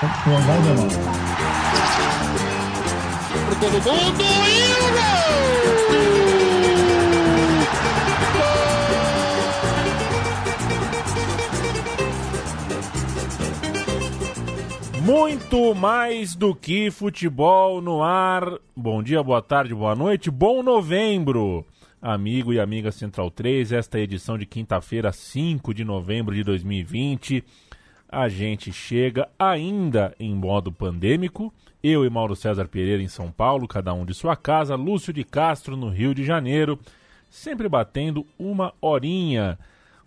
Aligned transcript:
Vai, 0.00 0.08
todo 0.62 0.80
mundo 0.80 0.94
e 14.96 15.02
Muito 15.02 15.74
mais 15.74 16.34
do 16.34 16.54
que 16.54 16.90
futebol 16.90 17.82
no 17.82 18.02
ar. 18.02 18.58
Bom 18.74 19.02
dia, 19.02 19.22
boa 19.22 19.42
tarde, 19.42 19.74
boa 19.74 19.94
noite, 19.94 20.30
bom 20.30 20.62
novembro, 20.62 21.66
amigo 22.00 22.54
e 22.54 22.60
amiga 22.60 22.90
Central 22.90 23.30
3. 23.30 23.72
Esta 23.72 23.98
é 23.98 24.00
a 24.00 24.04
edição 24.04 24.38
de 24.38 24.46
quinta-feira, 24.46 25.12
5 25.12 25.74
de 25.74 25.84
novembro 25.84 26.34
de 26.34 26.42
2020 26.42 27.44
a 28.10 28.28
gente 28.28 28.72
chega 28.72 29.28
ainda 29.38 30.14
em 30.18 30.34
modo 30.34 30.72
pandêmico. 30.72 31.54
Eu 31.82 32.04
e 32.04 32.10
Mauro 32.10 32.34
César 32.34 32.66
Pereira 32.66 33.02
em 33.02 33.08
São 33.08 33.30
Paulo, 33.30 33.68
cada 33.68 33.94
um 33.94 34.04
de 34.04 34.12
sua 34.12 34.34
casa, 34.34 34.74
Lúcio 34.74 35.12
de 35.12 35.22
Castro 35.22 35.76
no 35.76 35.88
Rio 35.88 36.14
de 36.14 36.24
Janeiro, 36.24 36.78
sempre 37.30 37.68
batendo 37.68 38.26
uma 38.38 38.74
horinha 38.80 39.56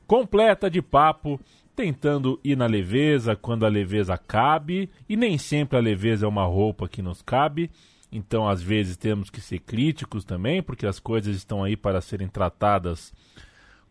completa 0.05 0.69
de 0.69 0.81
papo, 0.81 1.39
tentando 1.75 2.39
ir 2.43 2.57
na 2.57 2.67
leveza 2.67 3.35
quando 3.35 3.65
a 3.65 3.69
leveza 3.69 4.17
cabe, 4.17 4.89
e 5.07 5.15
nem 5.15 5.37
sempre 5.37 5.77
a 5.77 5.81
leveza 5.81 6.25
é 6.25 6.29
uma 6.29 6.45
roupa 6.45 6.89
que 6.89 7.01
nos 7.01 7.21
cabe. 7.21 7.71
Então, 8.11 8.47
às 8.47 8.61
vezes, 8.61 8.97
temos 8.97 9.29
que 9.29 9.41
ser 9.41 9.59
críticos 9.59 10.25
também, 10.25 10.61
porque 10.61 10.85
as 10.85 10.99
coisas 10.99 11.35
estão 11.35 11.63
aí 11.63 11.75
para 11.75 12.01
serem 12.01 12.27
tratadas 12.27 13.13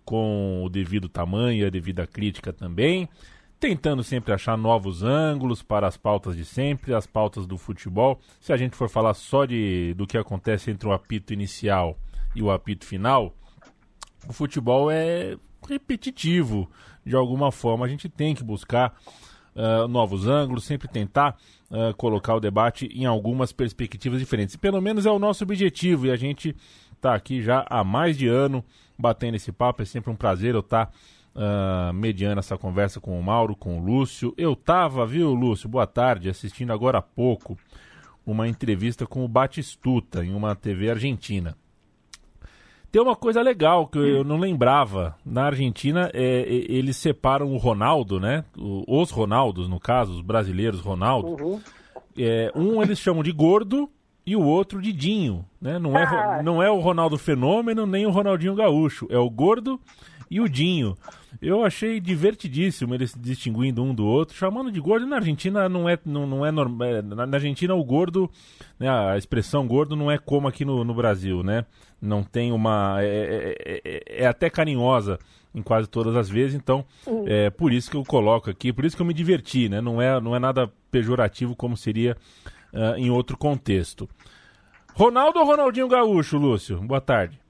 com 0.05 0.62
o 0.64 0.69
devido 0.69 1.08
tamanho 1.08 1.62
e 1.62 1.64
a 1.64 1.70
devida 1.70 2.06
crítica 2.06 2.52
também 2.52 3.08
tentando 3.62 4.02
sempre 4.02 4.32
achar 4.32 4.58
novos 4.58 5.04
ângulos 5.04 5.62
para 5.62 5.86
as 5.86 5.96
pautas 5.96 6.36
de 6.36 6.44
sempre, 6.44 6.92
as 6.92 7.06
pautas 7.06 7.46
do 7.46 7.56
futebol. 7.56 8.19
Se 8.41 8.52
a 8.52 8.56
gente 8.56 8.74
for 8.74 8.88
falar 8.88 9.14
só 9.14 9.44
de, 9.44 9.94
do 9.94 10.04
que 10.04 10.19
acontece 10.19 10.72
entre 10.72 10.88
o 10.88 10.92
apito 10.92 11.32
inicial 11.32 11.96
e 12.34 12.42
o 12.42 12.50
apito 12.50 12.84
final, 12.84 13.32
o 14.28 14.32
futebol 14.32 14.91
é 14.91 15.36
repetitivo 15.69 16.69
de 17.06 17.14
alguma 17.14 17.52
forma. 17.52 17.86
A 17.86 17.88
gente 17.88 18.08
tem 18.08 18.34
que 18.34 18.42
buscar 18.42 18.98
uh, 19.54 19.86
novos 19.86 20.26
ângulos, 20.26 20.64
sempre 20.64 20.88
tentar 20.88 21.36
uh, 21.70 21.94
colocar 21.97 22.34
o 22.34 22.41
debate 22.41 22.86
em 22.86 23.06
algumas 23.06 23.52
perspectivas 23.52 24.19
diferentes. 24.19 24.56
Pelo 24.56 24.80
menos 24.80 25.06
é 25.06 25.10
o 25.12 25.20
nosso 25.20 25.44
objetivo 25.44 26.06
e 26.06 26.10
a 26.10 26.16
gente 26.16 26.56
está 26.92 27.14
aqui 27.14 27.41
já 27.41 27.64
há 27.70 27.84
mais 27.84 28.19
de 28.19 28.26
ano 28.26 28.64
batendo 28.98 29.36
esse 29.36 29.52
papo. 29.52 29.82
É 29.82 29.84
sempre 29.84 30.10
um 30.10 30.16
prazer 30.16 30.52
eu 30.52 30.60
estar. 30.60 30.86
Tá 30.86 30.92
uh, 31.34 31.92
mediando 31.92 32.38
essa 32.38 32.56
conversa 32.56 33.00
com 33.00 33.19
o 33.19 33.22
Mauro, 33.22 33.56
com 33.56 33.78
o 33.78 33.84
Lúcio. 33.84 34.34
Eu 34.36 34.55
tava, 34.55 35.06
viu, 35.06 35.33
Lúcio, 35.34 35.69
boa 35.69 35.86
tarde, 35.86 36.28
assistindo 36.28 36.72
agora 36.72 36.98
há 36.98 37.02
pouco 37.02 37.56
uma 38.27 38.47
entrevista 38.48 39.06
com 39.06 39.25
o 39.25 39.28
Batistuta 39.28 40.25
em 40.25 40.34
uma 40.34 40.55
TV 40.55 40.91
argentina. 40.91 41.56
Tem 42.92 43.00
uma 43.00 43.16
coisa 43.16 43.41
legal 43.41 43.86
que 43.86 43.98
eu 43.98 44.22
não 44.22 44.38
lembrava. 44.38 45.16
Na 45.25 45.44
Argentina, 45.47 46.10
é, 46.12 46.44
eles 46.47 46.98
separam 46.98 47.50
o 47.50 47.56
Ronaldo, 47.56 48.20
né? 48.20 48.44
os 48.55 49.10
Ronaldos, 49.10 49.66
no 49.66 49.80
caso, 49.80 50.12
os 50.12 50.20
brasileiros 50.20 50.80
Ronaldo. 50.80 51.42
Uhum. 51.42 51.60
É, 52.19 52.53
um 52.55 52.83
eles 52.83 52.98
chamam 52.98 53.22
de 53.22 53.33
gordo 53.33 53.88
e 54.27 54.36
o 54.36 54.42
outro 54.42 54.83
de 54.83 54.92
Dinho, 54.92 55.42
né? 55.58 55.78
Não 55.78 55.98
é, 55.98 56.05
ah. 56.05 56.42
não 56.42 56.62
é 56.62 56.70
o 56.70 56.80
Ronaldo 56.80 57.16
Fenômeno 57.16 57.86
nem 57.86 58.05
o 58.05 58.10
Ronaldinho 58.10 58.55
Gaúcho. 58.55 59.06
É 59.10 59.19
o 59.19 59.30
gordo 59.30 59.80
e 60.33 60.41
o 60.41 60.48
Dinho. 60.48 60.97
Eu 61.42 61.62
achei 61.62 62.00
divertidíssimo 62.00 62.94
eles 62.94 63.14
distinguindo 63.14 63.83
um 63.83 63.94
do 63.94 64.06
outro, 64.06 64.34
chamando 64.34 64.72
de 64.72 64.80
gordo. 64.80 65.06
Na 65.06 65.16
Argentina 65.16 65.69
não 65.69 65.86
é, 65.86 65.98
não, 66.06 66.27
não 66.27 66.47
é 66.47 66.50
normal. 66.50 66.88
É, 66.88 67.02
na, 67.02 67.25
Argentina 67.25 67.75
o 67.75 67.84
gordo, 67.84 68.30
né, 68.80 68.88
a 68.88 69.19
expressão 69.19 69.66
gordo 69.66 69.94
não 69.94 70.10
é 70.10 70.16
como 70.16 70.48
aqui 70.48 70.65
no, 70.65 70.84
no 70.84 70.94
Brasil, 70.94 71.43
né? 71.43 71.66
Não 72.00 72.25
tem 72.25 72.50
uma. 72.50 72.97
É, 73.03 73.56
é, 73.62 73.81
é, 73.84 74.22
é 74.25 74.26
até 74.26 74.48
carinhosa 74.48 75.19
em 75.54 75.60
quase 75.60 75.87
todas 75.87 76.16
as 76.16 76.31
vezes, 76.31 76.54
então 76.54 76.82
é 77.26 77.50
por 77.50 77.75
isso 77.75 77.91
que 77.91 77.97
eu 77.99 78.03
coloco 78.03 78.49
aqui, 78.49 78.72
por 78.72 78.87
isso 78.87 78.97
que 78.97 79.03
eu 79.03 79.06
me 79.06 79.12
diverti, 79.12 79.69
né? 79.69 79.82
Não 79.82 80.00
é, 80.00 80.19
não 80.19 80.34
é 80.34 80.38
nada 80.38 80.72
pejorativo 80.91 81.54
como 81.54 81.76
seria 81.76 82.16
uh, 82.72 82.97
em 82.97 83.10
outro 83.10 83.37
contexto. 83.37 84.09
Ronaldo 84.94 85.41
ou 85.41 85.44
Ronaldinho 85.44 85.88
Gaúcho, 85.88 86.38
Lúcio? 86.38 86.81
Boa 86.81 87.03
tarde. 87.03 87.41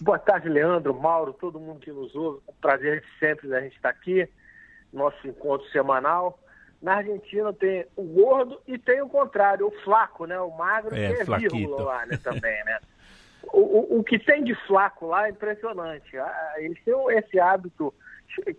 Boa 0.00 0.18
tarde, 0.18 0.48
Leandro, 0.48 0.94
Mauro, 0.94 1.32
todo 1.32 1.58
mundo 1.58 1.80
que 1.80 1.90
nos 1.90 2.14
ouve. 2.14 2.42
Um 2.48 2.52
prazer 2.60 3.02
sempre 3.18 3.48
da 3.48 3.60
gente 3.60 3.76
estar 3.76 3.88
aqui, 3.88 4.28
nosso 4.92 5.26
encontro 5.26 5.66
semanal. 5.70 6.38
Na 6.82 6.96
Argentina 6.96 7.52
tem 7.52 7.86
o 7.96 8.02
gordo 8.02 8.60
e 8.66 8.78
tem 8.78 9.00
o 9.00 9.08
contrário, 9.08 9.66
o 9.66 9.70
flaco, 9.82 10.26
né? 10.26 10.38
O 10.38 10.50
magro, 10.50 10.94
é, 10.94 11.14
que 11.14 11.20
é 11.22 11.24
flaquito. 11.24 11.56
vírgula 11.56 11.82
lá 11.82 12.06
né, 12.06 12.18
também, 12.22 12.64
né? 12.64 12.78
O, 13.44 13.60
o, 13.60 13.98
o, 14.00 14.04
que 14.04 14.18
tem 14.18 14.44
de 14.44 14.54
flaco 14.66 15.06
lá 15.06 15.26
é 15.26 15.30
impressionante. 15.30 16.18
Ah, 16.18 16.54
eles 16.58 16.78
têm 16.84 16.94
esse 17.16 17.40
hábito 17.40 17.94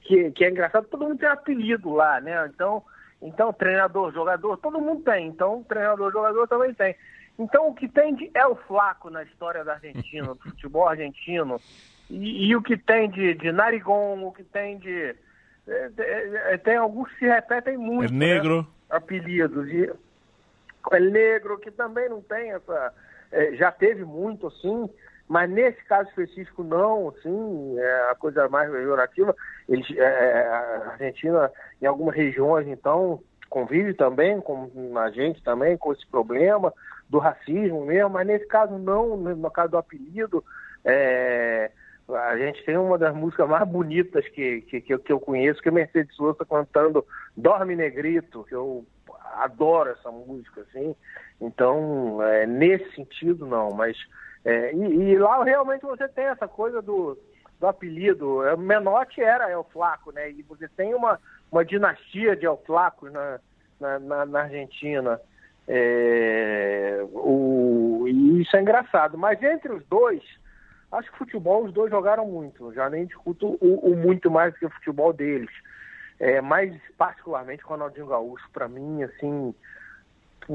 que, 0.01 0.31
que 0.31 0.43
é 0.43 0.49
engraçado, 0.49 0.87
todo 0.87 1.05
mundo 1.05 1.19
tem 1.19 1.29
apelido 1.29 1.93
lá, 1.93 2.19
né? 2.19 2.49
Então, 2.53 2.83
então 3.21 3.53
treinador, 3.53 4.11
jogador, 4.11 4.57
todo 4.57 4.81
mundo 4.81 5.03
tem. 5.03 5.27
Então, 5.27 5.63
treinador, 5.63 6.11
jogador 6.11 6.47
também 6.47 6.73
tem. 6.73 6.95
Então, 7.39 7.67
o 7.67 7.73
que 7.73 7.87
tem 7.87 8.15
de 8.15 8.31
é 8.33 8.45
o 8.47 8.55
flaco 8.55 9.09
na 9.09 9.23
história 9.23 9.63
da 9.63 9.73
Argentina, 9.73 10.33
do 10.33 10.39
futebol 10.39 10.87
argentino, 10.87 11.61
e, 12.09 12.47
e, 12.47 12.55
o 12.55 12.61
que 12.61 12.77
tem 12.77 13.09
de, 13.09 13.35
de 13.35 13.51
narigão, 13.51 14.25
o 14.25 14.31
que 14.31 14.43
tem 14.43 14.77
de. 14.79 15.15
É, 15.67 15.91
é, 15.97 16.53
é 16.53 16.57
tem 16.57 16.77
alguns 16.77 17.11
que 17.11 17.19
se 17.19 17.25
repetem 17.25 17.77
muito. 17.77 18.11
É 18.11 18.15
negro. 18.15 18.61
Né? 18.61 18.67
Apelidos. 18.89 19.67
E, 19.69 19.91
é 20.91 20.99
negro, 20.99 21.59
que 21.59 21.69
também 21.69 22.09
não 22.09 22.21
tem 22.21 22.51
essa. 22.51 22.93
É, 23.31 23.55
já 23.55 23.71
teve 23.71 24.05
muito, 24.05 24.47
assim, 24.47 24.89
mas 25.27 25.49
nesse 25.49 25.83
caso 25.83 26.09
específico 26.09 26.63
não, 26.63 27.09
assim, 27.09 27.77
é 27.77 28.11
a 28.11 28.15
coisa 28.15 28.47
mais 28.47 28.71
pejorativa. 28.71 29.35
Eles, 29.67 29.85
é, 29.95 30.47
a 30.47 30.91
Argentina, 30.93 31.51
em 31.81 31.85
algumas 31.85 32.15
regiões, 32.15 32.65
então, 32.67 33.21
convive 33.49 33.93
também 33.93 34.39
com 34.39 34.69
a 34.97 35.11
gente 35.11 35.43
também 35.43 35.77
com 35.77 35.91
esse 35.91 36.07
problema 36.07 36.73
do 37.09 37.19
racismo 37.19 37.85
mesmo, 37.85 38.09
mas 38.09 38.27
nesse 38.27 38.45
caso 38.47 38.77
não, 38.77 39.15
no 39.17 39.51
caso 39.51 39.71
do 39.71 39.77
apelido, 39.77 40.43
é, 40.83 41.71
a 42.09 42.37
gente 42.37 42.63
tem 42.63 42.77
uma 42.77 42.97
das 42.97 43.13
músicas 43.15 43.49
mais 43.49 43.67
bonitas 43.67 44.27
que, 44.29 44.61
que, 44.61 44.81
que 44.81 45.11
eu 45.11 45.19
conheço, 45.19 45.61
que 45.61 45.69
é 45.69 45.71
Mercedes 45.71 46.15
Sosa 46.15 46.45
cantando 46.45 47.05
Dorme 47.35 47.75
Negrito, 47.75 48.45
que 48.45 48.55
eu 48.55 48.85
adoro 49.35 49.89
essa 49.89 50.09
música, 50.11 50.61
assim. 50.61 50.95
Então, 51.41 52.21
é, 52.23 52.45
nesse 52.45 52.95
sentido, 52.95 53.45
não, 53.45 53.71
mas. 53.71 53.97
É, 54.45 54.73
e, 54.73 55.11
e, 55.11 55.17
lá 55.17 55.43
realmente 55.43 55.81
você 55.81 56.07
tem 56.07 56.25
essa 56.25 56.47
coisa 56.47 56.81
do, 56.81 57.17
do 57.59 57.67
apelido. 57.67 58.39
O 58.39 58.57
Menotti 58.57 59.21
era 59.21 59.51
El 59.51 59.63
Flaco, 59.65 60.11
né? 60.11 60.31
E 60.31 60.41
você 60.43 60.67
tem 60.69 60.93
uma, 60.93 61.19
uma 61.51 61.65
dinastia 61.65 62.35
de 62.35 62.45
El 62.45 62.57
Flacos 62.65 63.11
na, 63.11 63.39
na, 63.79 63.99
na, 63.99 64.25
na 64.25 64.41
Argentina. 64.43 65.19
É, 65.67 67.05
o, 67.11 68.05
e 68.07 68.41
isso 68.41 68.55
é 68.55 68.61
engraçado. 68.61 69.17
Mas 69.17 69.41
entre 69.43 69.71
os 69.73 69.85
dois, 69.87 70.23
acho 70.91 71.11
que 71.11 71.17
futebol 71.17 71.65
os 71.65 71.73
dois 71.73 71.91
jogaram 71.91 72.25
muito. 72.25 72.73
Já 72.73 72.89
nem 72.89 73.05
discuto 73.05 73.57
o, 73.61 73.91
o 73.91 73.97
muito 73.97 74.31
mais 74.31 74.53
do 74.53 74.59
que 74.59 74.65
o 74.65 74.71
futebol 74.71 75.11
deles. 75.11 75.51
É, 76.19 76.41
mas 76.41 76.73
particularmente 76.97 77.63
o 77.63 77.67
Ronaldinho 77.67 78.07
Gaúcho, 78.07 78.49
para 78.51 78.67
mim, 78.67 79.03
assim, 79.03 79.53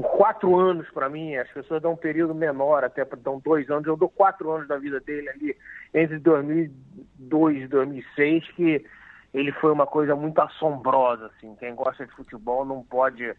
quatro 0.01 0.57
anos 0.57 0.89
para 0.89 1.07
mim, 1.07 1.35
as 1.35 1.49
pessoas 1.51 1.81
dão 1.81 1.93
um 1.93 1.97
período 1.97 2.33
menor, 2.33 2.83
até 2.83 3.05
dão 3.05 3.39
dois 3.39 3.69
anos, 3.69 3.85
eu 3.85 3.95
dou 3.95 4.09
quatro 4.09 4.51
anos 4.51 4.67
da 4.67 4.77
vida 4.77 4.99
dele 4.99 5.29
ali, 5.29 5.57
entre 5.93 6.17
2002 6.19 7.63
e 7.63 7.67
2006, 7.67 8.47
que 8.51 8.85
ele 9.33 9.51
foi 9.53 9.71
uma 9.71 9.87
coisa 9.87 10.15
muito 10.15 10.39
assombrosa, 10.39 11.27
assim, 11.27 11.55
quem 11.55 11.75
gosta 11.75 12.05
de 12.05 12.13
futebol 12.13 12.65
não 12.65 12.83
pode 12.83 13.33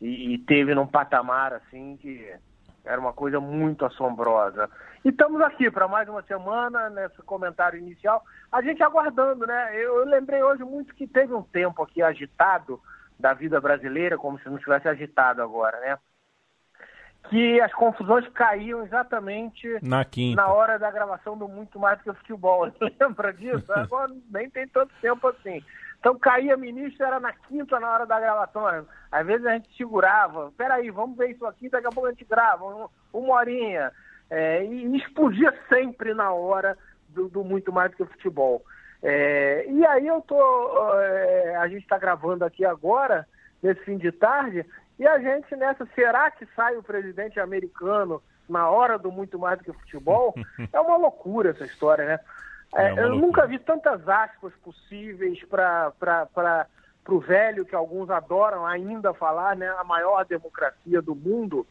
e, 0.00 0.34
e, 0.34 0.38
teve 0.38 0.74
num 0.74 0.86
patamar 0.86 1.52
assim 1.52 1.96
que 2.00 2.32
era 2.84 3.00
uma 3.00 3.12
coisa 3.12 3.38
muito 3.38 3.84
assombrosa. 3.84 4.68
E 5.04 5.10
estamos 5.10 5.40
aqui 5.42 5.70
para 5.70 5.86
mais 5.86 6.08
uma 6.08 6.22
semana, 6.22 6.88
nesse 6.90 7.20
comentário 7.22 7.78
inicial, 7.78 8.22
a 8.50 8.62
gente 8.62 8.82
aguardando, 8.82 9.46
né? 9.46 9.70
Eu, 9.74 9.98
eu, 9.98 10.04
lembrei 10.06 10.42
hoje 10.42 10.64
muito 10.64 10.94
que 10.94 11.06
teve 11.06 11.32
um 11.34 11.42
tempo 11.42 11.82
aqui 11.82 12.02
agitado 12.02 12.80
da 13.18 13.34
vida 13.34 13.60
brasileira, 13.60 14.16
como 14.16 14.38
se 14.38 14.48
não 14.48 14.56
estivesse 14.56 14.88
agitado 14.88 15.42
agora, 15.42 15.78
né? 15.80 15.98
Que 17.28 17.60
as 17.60 17.72
confusões 17.74 18.26
caíam 18.30 18.82
exatamente 18.82 19.68
na, 19.82 20.04
quinta. 20.04 20.40
na 20.40 20.48
hora 20.48 20.78
da 20.78 20.90
gravação 20.90 21.36
do 21.36 21.46
Muito 21.46 21.78
Mais 21.78 21.98
do 21.98 22.04
que 22.04 22.20
Futebol. 22.20 22.72
Lembra 22.98 23.32
disso? 23.32 23.70
Agora 23.72 24.10
nem 24.30 24.48
tem 24.48 24.66
tanto 24.66 24.92
tempo 25.02 25.28
assim. 25.28 25.62
Então 26.00 26.18
caía 26.18 26.56
ministro, 26.56 27.04
era 27.04 27.20
na 27.20 27.32
quinta 27.32 27.78
na 27.78 27.92
hora 27.92 28.06
da 28.06 28.18
gravação. 28.18 28.66
Às 29.12 29.26
vezes 29.26 29.46
a 29.46 29.52
gente 29.52 29.76
segurava, 29.76 30.50
peraí, 30.56 30.90
vamos 30.90 31.16
ver 31.16 31.30
isso 31.30 31.44
aqui, 31.46 31.68
daqui 31.68 31.86
a 31.86 31.90
pouco 31.90 32.08
a 32.08 32.10
gente 32.10 32.24
grava, 32.24 32.64
um, 32.64 32.88
uma 33.12 33.34
horinha. 33.34 33.92
É, 34.30 34.64
e 34.64 34.96
explodia 34.96 35.52
sempre 35.68 36.14
na 36.14 36.32
hora 36.32 36.78
do, 37.08 37.28
do 37.28 37.44
muito 37.44 37.70
mais 37.70 37.90
do 37.90 37.96
que 37.96 38.02
o 38.02 38.06
futebol. 38.06 38.64
É, 39.02 39.66
e 39.68 39.84
aí 39.84 40.06
eu 40.06 40.20
tô. 40.22 40.38
É, 41.00 41.56
a 41.56 41.68
gente 41.68 41.82
está 41.82 41.98
gravando 41.98 42.44
aqui 42.44 42.64
agora, 42.64 43.26
nesse 43.62 43.80
fim 43.82 43.98
de 43.98 44.10
tarde, 44.12 44.64
e 44.98 45.06
a 45.06 45.18
gente 45.18 45.54
nessa, 45.56 45.86
será 45.94 46.30
que 46.30 46.46
sai 46.54 46.76
o 46.76 46.82
presidente 46.82 47.40
americano 47.40 48.22
na 48.48 48.68
hora 48.68 48.98
do 48.98 49.10
muito 49.10 49.38
mais 49.38 49.58
do 49.58 49.64
que 49.64 49.72
futebol? 49.72 50.34
é 50.72 50.80
uma 50.80 50.96
loucura 50.96 51.50
essa 51.50 51.64
história, 51.64 52.06
né? 52.06 52.20
É, 52.74 52.86
é 52.86 52.90
eu 52.90 52.94
loucura. 52.94 53.16
nunca 53.16 53.46
vi 53.46 53.58
tantas 53.58 54.08
aspas 54.08 54.52
possíveis 54.62 55.42
para 55.44 55.92
o 57.08 57.18
velho 57.18 57.64
que 57.64 57.74
alguns 57.74 58.10
adoram 58.10 58.64
ainda 58.64 59.12
falar, 59.12 59.56
né? 59.56 59.68
A 59.78 59.84
maior 59.84 60.24
democracia 60.24 61.02
do 61.02 61.14
mundo. 61.14 61.66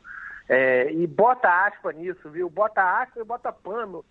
É, 0.48 0.92
e 0.92 1.06
bota 1.06 1.48
aspa 1.68 1.92
nisso, 1.94 2.30
viu? 2.30 2.50
Bota 2.50 2.82
aspa 2.82 3.20
e 3.20 3.24
bota 3.24 3.52
pano 3.52 4.04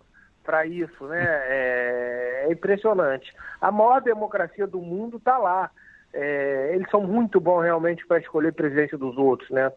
para 0.43 0.65
isso, 0.65 1.05
né? 1.05 1.19
É, 1.51 2.45
é, 2.47 2.51
impressionante. 2.51 3.33
A 3.61 3.71
maior 3.71 4.01
democracia 4.01 4.65
do 4.65 4.79
mundo 4.79 5.17
está 5.17 5.37
lá. 5.37 5.69
É, 6.11 6.71
eles 6.73 6.89
são 6.89 7.01
muito 7.01 7.39
bons 7.39 7.61
realmente 7.61 8.05
para 8.07 8.19
escolher 8.19 8.53
presidente 8.53 8.97
dos 8.97 9.15
outros, 9.17 9.49
né? 9.51 9.71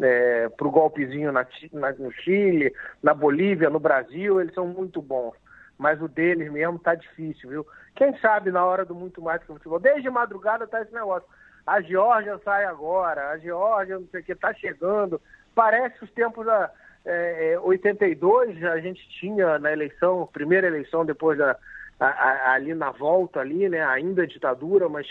É, 0.00 0.48
para 0.50 0.66
o 0.66 0.70
golpezinho 0.70 1.32
na, 1.32 1.46
na, 1.72 1.92
no 1.92 2.12
Chile, 2.12 2.72
na 3.02 3.14
Bolívia, 3.14 3.70
no 3.70 3.80
Brasil, 3.80 4.40
eles 4.40 4.54
são 4.54 4.66
muito 4.66 5.00
bons. 5.00 5.34
Mas 5.78 6.02
o 6.02 6.08
deles 6.08 6.50
mesmo 6.50 6.78
tá 6.78 6.94
difícil, 6.94 7.48
viu? 7.48 7.66
Quem 7.94 8.16
sabe 8.18 8.50
na 8.50 8.64
hora 8.64 8.84
do 8.84 8.94
muito 8.94 9.22
mais 9.22 9.40
que 9.40 9.46
futebol. 9.46 9.78
Desde 9.78 10.10
madrugada 10.10 10.66
tá 10.66 10.82
esse 10.82 10.92
negócio. 10.92 11.28
A 11.66 11.80
Geórgia 11.80 12.38
sai 12.44 12.64
agora, 12.64 13.30
a 13.30 13.38
Geórgia, 13.38 13.98
não 13.98 14.06
sei 14.08 14.20
o 14.20 14.24
que, 14.24 14.34
tá 14.34 14.52
chegando. 14.54 15.20
Parece 15.54 16.02
os 16.02 16.10
tempos 16.12 16.44
da 16.44 16.70
é, 17.04 17.58
82, 17.62 18.62
a 18.64 18.80
gente 18.80 19.06
tinha 19.20 19.58
na 19.58 19.72
eleição, 19.72 20.28
primeira 20.32 20.66
eleição 20.66 21.04
depois 21.04 21.38
da, 21.38 21.56
a, 22.00 22.06
a, 22.06 22.52
ali 22.52 22.74
na 22.74 22.90
volta 22.90 23.40
ali, 23.40 23.68
né? 23.68 23.84
Ainda 23.84 24.26
ditadura, 24.26 24.88
mas 24.88 25.06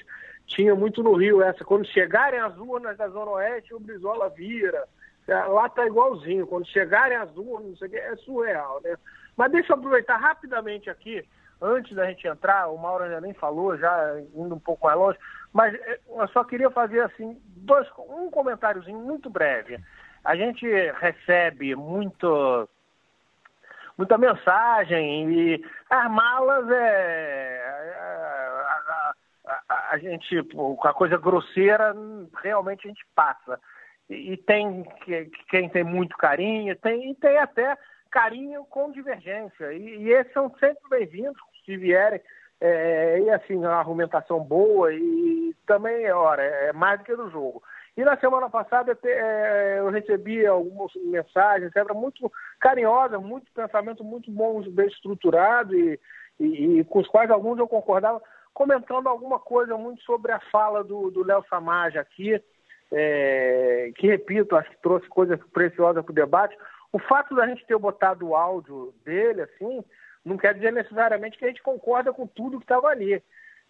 tinha 0.46 0.76
muito 0.76 1.04
no 1.04 1.14
Rio 1.14 1.42
essa. 1.42 1.64
Quando 1.66 1.86
chegarem 1.88 2.40
as 2.40 2.58
urnas 2.58 2.98
da 2.98 3.08
Zona 3.10 3.32
Oeste, 3.32 3.74
o 3.74 3.80
Brizola 3.80 4.30
vira. 4.30 4.88
É, 5.28 5.36
lá 5.36 5.68
tá 5.68 5.86
igualzinho. 5.86 6.48
Quando 6.48 6.66
chegarem 6.68 7.18
as 7.18 7.36
urnas, 7.36 7.70
não 7.70 7.78
sei 7.78 7.88
o 7.88 7.92
que, 7.92 7.98
é 7.98 8.16
surreal, 8.18 8.80
né? 8.84 8.96
Mas 9.38 9.52
deixa 9.52 9.72
eu 9.72 9.78
aproveitar 9.78 10.18
rapidamente 10.18 10.90
aqui, 10.90 11.24
antes 11.62 11.96
da 11.96 12.08
gente 12.08 12.28
entrar, 12.28 12.68
o 12.68 12.78
Mauro 12.78 13.04
ainda 13.04 13.22
nem 13.22 13.34
falou, 13.34 13.78
já 13.78 14.20
indo 14.36 14.56
um 14.56 14.60
pouco 14.60 14.88
mais 14.88 14.98
longe, 14.98 15.20
mas 15.54 15.74
é, 15.76 16.00
eu 16.10 16.28
só 16.30 16.44
queria 16.44 16.72
fazer 16.72 17.02
assim, 17.02 17.40
dois, 17.46 17.88
um 18.10 18.32
comentáriozinho 18.32 19.00
muito 19.00 19.30
breve. 19.30 19.80
A 20.24 20.36
gente 20.36 20.66
recebe 21.00 21.76
muito 21.76 22.68
muita 23.98 24.18
mensagem 24.18 25.32
e 25.32 25.66
as 25.90 26.12
malas 26.12 26.70
é, 26.70 27.78
a, 29.70 29.90
a, 29.92 29.98
gente, 29.98 30.44
com 30.44 30.88
a 30.88 30.94
coisa 30.94 31.18
grosseira, 31.18 31.96
realmente 32.44 32.86
a 32.86 32.90
gente 32.90 33.06
passa. 33.16 33.60
E, 34.10 34.34
e 34.34 34.38
tem 34.38 34.84
que, 35.04 35.32
quem 35.50 35.70
tem 35.70 35.84
muito 35.84 36.16
carinho, 36.18 36.76
tem, 36.76 37.12
e 37.12 37.16
tem 37.16 37.38
até 37.38 37.76
carinho 38.08 38.66
com 38.66 38.92
divergência. 38.92 39.74
E, 39.74 40.04
e 40.04 40.14
esses 40.14 40.32
são 40.34 40.50
sempre 40.60 40.84
bem-vindos, 40.90 41.40
se 41.66 41.78
vierem. 41.78 42.22
É, 42.60 43.20
e 43.20 43.30
assim, 43.30 43.56
uma 43.56 43.76
argumentação 43.76 44.40
boa 44.40 44.92
e 44.92 45.56
também, 45.68 46.10
ora, 46.12 46.42
é 46.42 46.74
mais 46.74 47.00
do 47.00 47.06
que 47.06 47.16
do 47.16 47.30
jogo. 47.30 47.62
E 47.96 48.04
na 48.04 48.18
semana 48.18 48.50
passada 48.50 48.98
é, 49.04 49.76
eu 49.80 49.90
recebi 49.90 50.46
algumas 50.46 50.92
mensagens, 50.96 51.72
sempre 51.72 51.94
muito 51.94 52.32
carinhosas, 52.60 53.22
muito 53.22 53.52
pensamento 53.54 54.04
muito 54.04 54.32
bons, 54.32 54.68
bem 54.68 54.88
estruturado 54.88 55.76
e, 55.76 56.00
e, 56.40 56.80
e, 56.80 56.84
com 56.86 57.00
os 57.00 57.08
quais 57.08 57.30
alguns 57.30 57.60
eu 57.60 57.68
concordava 57.68 58.22
comentando 58.54 59.08
alguma 59.08 59.40
coisa 59.40 59.78
muito 59.78 60.02
sobre 60.02 60.32
a 60.32 60.40
fala 60.52 60.84
do 60.84 61.24
Léo 61.24 61.46
Samaja 61.48 62.02
aqui, 62.02 62.42
é, 62.92 63.92
que, 63.96 64.08
repito, 64.08 64.56
acho 64.56 64.70
que 64.70 64.82
trouxe 64.82 65.08
coisas 65.10 65.40
preciosas 65.54 66.04
para 66.04 66.12
o 66.12 66.16
debate. 66.16 66.58
O 66.92 67.00
fato 67.00 67.36
da 67.36 67.48
gente 67.48 67.66
ter 67.66 67.78
botado 67.78 68.28
o 68.28 68.36
áudio 68.36 68.94
dele, 69.04 69.42
assim, 69.42 69.84
não 70.24 70.38
quer 70.38 70.54
dizer 70.54 70.72
necessariamente 70.72 71.38
que 71.38 71.46
a 71.46 71.48
gente 71.48 71.62
concorda 71.62 72.14
com 72.14 72.28
tudo 72.28 72.58
que 72.58 72.64
estava 72.64 72.88
ali. 72.88 73.22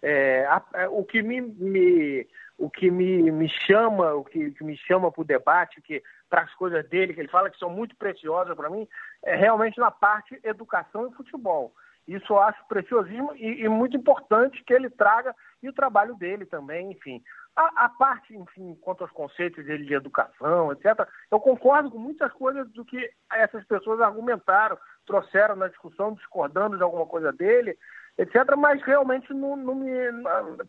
É, 0.02 0.46
a, 0.46 0.64
a, 0.74 0.82
é, 0.84 0.88
o 0.88 1.04
que 1.04 1.22
me, 1.22 1.42
me, 1.42 2.28
o 2.58 2.70
que 2.70 2.92
me, 2.92 3.32
me 3.32 3.50
chama, 3.50 4.14
o 4.14 4.24
que, 4.24 4.52
que 4.52 4.64
me 4.64 4.78
chama 4.78 5.12
para 5.12 5.22
o 5.22 5.26
debate, 5.26 5.82
que 5.82 6.04
para 6.30 6.42
as 6.42 6.54
coisas 6.56 6.88
dele, 6.88 7.14
que 7.14 7.20
ele 7.20 7.30
fala 7.30 7.50
que 7.50 7.58
são 7.58 7.70
muito 7.70 7.96
preciosas 7.96 8.56
para 8.56 8.70
mim, 8.70 8.88
é 9.24 9.36
realmente 9.36 9.80
na 9.80 9.90
parte 9.92 10.40
educação 10.44 11.08
e 11.08 11.16
futebol. 11.16 11.74
Isso 12.08 12.32
eu 12.32 12.40
acho 12.40 12.66
preciosismo 12.68 13.36
e, 13.36 13.64
e, 13.64 13.68
muito 13.68 13.98
importante 13.98 14.64
que 14.64 14.74
ele 14.74 14.90
traga 14.90 15.36
e 15.62 15.68
o 15.68 15.74
trabalho 15.74 16.16
dele 16.16 16.46
também, 16.46 16.92
enfim. 16.92 17.22
A, 17.54 17.86
a, 17.86 17.90
parte, 17.90 18.34
enfim, 18.34 18.78
quanto 18.82 19.04
aos 19.04 19.12
conceitos 19.12 19.66
dele 19.66 19.86
de 19.86 19.94
educação, 19.94 20.72
etc., 20.72 21.06
eu 21.30 21.40
concordo 21.40 21.92
com 21.92 21.98
muitas 21.98 22.32
coisas 22.32 22.70
do 22.72 22.86
que 22.86 23.12
essas 23.34 23.66
pessoas 23.66 24.00
argumentaram, 24.00 24.78
trouxeram 25.06 25.56
na 25.56 25.68
discussão, 25.68 26.14
discordando 26.14 26.78
de 26.78 26.84
alguma 26.84 27.06
coisa 27.06 27.34
dele, 27.34 27.78
etc., 28.18 28.56
mas 28.58 28.82
realmente 28.84 29.34
não, 29.34 29.58
não 29.58 29.76
me. 29.76 29.92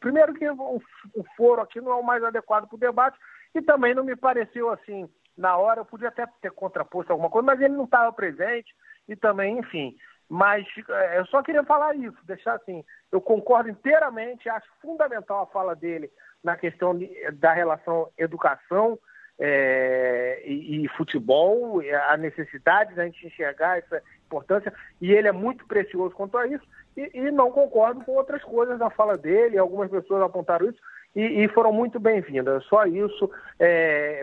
Primeiro 0.00 0.34
que 0.34 0.49
o, 0.49 0.82
o 1.14 1.25
foro 1.37 1.61
aqui 1.61 1.81
não 1.81 1.93
é 1.93 1.94
o 1.94 2.02
mais 2.02 2.25
adequado 2.25 2.67
para 2.67 2.76
o 2.76 2.81
debate, 2.81 3.19
e 3.55 3.62
também 3.62 3.94
não 3.94 4.02
me 4.02 4.17
pareceu 4.17 4.70
assim. 4.70 5.08
Na 5.37 5.56
hora 5.56 5.82
eu 5.82 5.84
podia 5.84 6.08
até 6.08 6.26
ter 6.41 6.50
contraposto 6.50 7.12
alguma 7.12 7.31
coisa, 7.31 7.46
mas 7.46 7.61
ele 7.61 7.75
não 7.75 7.84
estava 7.84 8.12
presente, 8.12 8.75
e 9.06 9.14
também, 9.14 9.58
enfim. 9.58 9.96
Mas 10.28 10.66
é, 10.88 11.19
eu 11.19 11.26
só 11.26 11.42
queria 11.42 11.64
falar 11.64 11.94
isso, 11.96 12.16
deixar 12.25 12.54
assim, 12.54 12.84
eu 13.10 13.20
concordo 13.20 13.70
inteiramente, 13.70 14.48
acho 14.48 14.66
fundamental 14.82 15.42
a 15.42 15.46
fala 15.46 15.75
dele 15.75 16.10
na 16.44 16.56
questão 16.56 16.98
da 17.34 17.52
relação 17.52 18.08
educação 18.16 18.98
é, 19.38 20.42
e, 20.44 20.84
e, 20.84 20.88
futebol, 20.88 21.80
a 22.08 22.16
necessidade 22.16 22.94
da 22.94 23.04
gente 23.04 23.26
enxergar 23.26 23.78
essa 23.78 24.02
importância, 24.26 24.72
e 25.00 25.12
ele 25.12 25.28
é 25.28 25.32
muito 25.32 25.66
precioso 25.66 26.14
quanto 26.14 26.36
a 26.36 26.46
isso, 26.46 26.66
e, 26.96 27.10
e 27.14 27.31
não 27.31 27.50
concordo 27.50 28.04
com 28.04 28.12
outras 28.12 28.42
coisas 28.42 28.78
da 28.78 28.90
fala 28.90 29.16
dele, 29.16 29.56
algumas 29.56 29.90
pessoas 29.90 30.22
apontaram 30.22 30.69
isso, 30.69 30.81
e, 31.14 31.44
e 31.44 31.48
foram 31.48 31.72
muito 31.72 31.98
bem-vindas. 31.98 32.64
Só 32.64 32.84
isso, 32.84 33.31
é, 33.58 34.22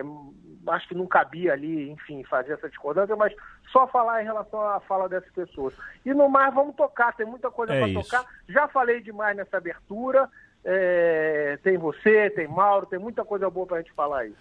acho 0.68 0.88
que 0.88 0.94
não 0.94 1.06
cabia 1.06 1.52
ali, 1.52 1.90
enfim, 1.90 2.22
fazer 2.24 2.54
essa 2.54 2.68
discordância, 2.68 3.16
mas 3.16 3.34
só 3.72 3.86
falar 3.86 4.22
em 4.22 4.24
relação 4.24 4.60
à 4.60 4.80
fala 4.80 5.08
dessas 5.08 5.30
pessoas. 5.32 5.74
E 6.04 6.12
no 6.12 6.28
mais, 6.28 6.54
vamos 6.54 6.74
tocar, 6.76 7.14
tem 7.14 7.26
muita 7.26 7.50
coisa 7.50 7.74
é 7.74 7.80
para 7.80 8.02
tocar. 8.02 8.24
Já 8.48 8.68
falei 8.68 9.00
demais 9.00 9.36
nessa 9.36 9.56
abertura. 9.56 10.28
É, 10.64 11.58
tem 11.62 11.78
você, 11.78 12.28
tem 12.30 12.48
Mauro, 12.48 12.86
tem 12.86 12.98
muita 12.98 13.24
coisa 13.24 13.48
boa 13.48 13.66
para 13.66 13.76
a 13.76 13.80
gente 13.80 13.92
falar 13.92 14.20
aí. 14.20 14.34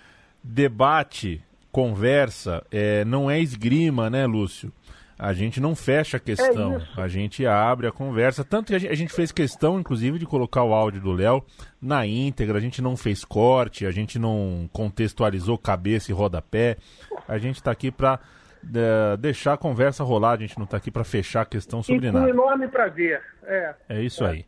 Debate, 0.44 1.44
conversa, 1.72 2.66
é, 2.72 3.06
não 3.06 3.30
é 3.30 3.40
esgrima, 3.40 4.10
né, 4.10 4.26
Lúcio? 4.26 4.72
A 5.18 5.32
gente 5.32 5.62
não 5.62 5.76
fecha 5.76 6.18
a 6.18 6.20
questão, 6.20 6.76
é 6.76 7.02
a 7.02 7.08
gente 7.08 7.46
abre 7.46 7.88
a 7.88 7.92
conversa. 7.92 8.44
Tanto 8.44 8.68
que 8.68 8.76
a 8.76 8.80
gente, 8.80 8.92
a 8.92 8.96
gente, 8.96 9.14
fez 9.14 9.32
questão, 9.32 9.80
inclusive, 9.80 10.20
de 10.20 10.26
colocar 10.26 10.64
o 10.64 10.74
áudio 10.74 11.00
do 11.00 11.14
Léo 11.14 11.42
na 11.82 12.06
íntegra, 12.06 12.58
a 12.58 12.62
gente 12.62 12.82
não 12.82 12.98
fez 12.98 13.24
corte, 13.24 13.86
a 13.86 13.92
gente 13.92 14.20
não 14.20 14.70
contextualizou 14.74 15.58
cabeça 15.58 16.12
e 16.12 16.14
rodapé. 16.14 16.76
A 17.28 17.38
gente 17.38 17.56
está 17.56 17.72
aqui 17.72 17.92
para 17.92 18.20
é, 18.74 19.16
deixar 19.16 19.54
a 19.54 19.58
conversa 19.58 20.04
rolar, 20.04 20.32
a 20.32 20.38
gente 20.38 20.58
não 20.58 20.66
está 20.66 20.76
aqui 20.76 20.92
para 20.92 21.06
fechar 21.06 21.42
a 21.42 21.46
questão 21.46 21.82
sobre 21.82 22.08
e 22.08 22.12
nada. 22.12 22.26
Com 22.26 22.34
enorme 22.34 22.68
prazer. 22.68 23.22
É, 23.44 23.76
é 23.88 24.02
isso 24.02 24.26
é. 24.26 24.32
aí. 24.32 24.46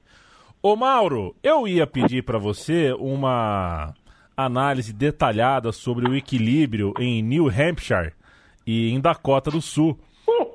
Ô 0.62 0.76
Mauro, 0.76 1.34
eu 1.42 1.66
ia 1.66 1.88
pedir 1.88 2.24
para 2.24 2.38
você 2.38 2.92
uma 3.00 3.94
análise 4.36 4.92
detalhada 4.92 5.72
sobre 5.72 6.10
o 6.10 6.16
equilíbrio 6.16 6.94
em 7.00 7.22
New 7.22 7.48
Hampshire 7.48 8.12
e 8.66 8.92
em 8.92 9.00
Dakota 9.00 9.50
do 9.50 9.62
Sul 9.62 9.98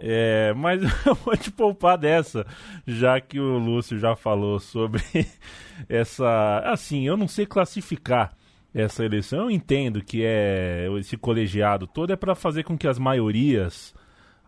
é, 0.01 0.53
mas 0.55 0.83
eu 1.07 1.15
vou 1.15 1.37
te 1.37 1.51
poupar 1.51 1.97
dessa, 1.97 2.47
já 2.87 3.21
que 3.21 3.39
o 3.39 3.59
Lúcio 3.59 3.99
já 3.99 4.17
falou 4.17 4.59
sobre 4.59 5.03
essa. 5.89 6.63
Assim, 6.65 7.07
eu 7.07 7.17
não 7.17 7.29
sei 7.29 7.47
classificar 7.47 8.35
essa 8.75 9.05
eleição. 9.05 9.41
Eu 9.41 9.51
entendo 9.51 10.03
que 10.03 10.25
é 10.25 10.89
esse 10.99 11.17
colegiado 11.17 11.87
todo 11.87 12.13
é 12.13 12.17
para 12.17 12.35
fazer 12.35 12.65
com 12.65 12.77
que 12.77 12.89
as 12.89 12.99
maiorias 12.99 13.95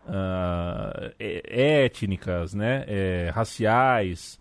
uh, 0.05 1.13
étnicas, 1.19 2.53
né, 2.53 2.83
é, 2.87 3.31
raciais, 3.33 4.39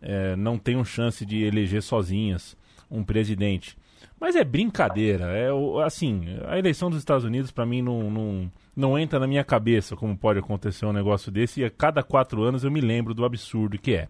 é, 0.00 0.36
não 0.36 0.58
tenham 0.58 0.84
chance 0.84 1.24
de 1.24 1.44
eleger 1.44 1.82
sozinhas 1.82 2.56
um 2.90 3.02
presidente. 3.02 3.76
Mas 4.20 4.36
é 4.36 4.44
brincadeira. 4.44 5.26
É 5.26 5.48
assim, 5.84 6.38
a 6.46 6.58
eleição 6.58 6.88
dos 6.90 6.98
Estados 6.98 7.24
Unidos 7.24 7.50
para 7.50 7.66
mim 7.66 7.82
não, 7.82 8.10
não 8.10 8.52
não 8.76 8.98
entra 8.98 9.18
na 9.18 9.26
minha 9.26 9.44
cabeça 9.44 9.96
como 9.96 10.16
pode 10.16 10.38
acontecer 10.38 10.86
um 10.86 10.92
negócio 10.92 11.30
desse 11.30 11.60
e 11.60 11.64
a 11.64 11.70
cada 11.70 12.02
quatro 12.02 12.42
anos 12.42 12.64
eu 12.64 12.70
me 12.70 12.80
lembro 12.80 13.14
do 13.14 13.24
absurdo 13.24 13.78
que 13.78 13.94
é. 13.94 14.08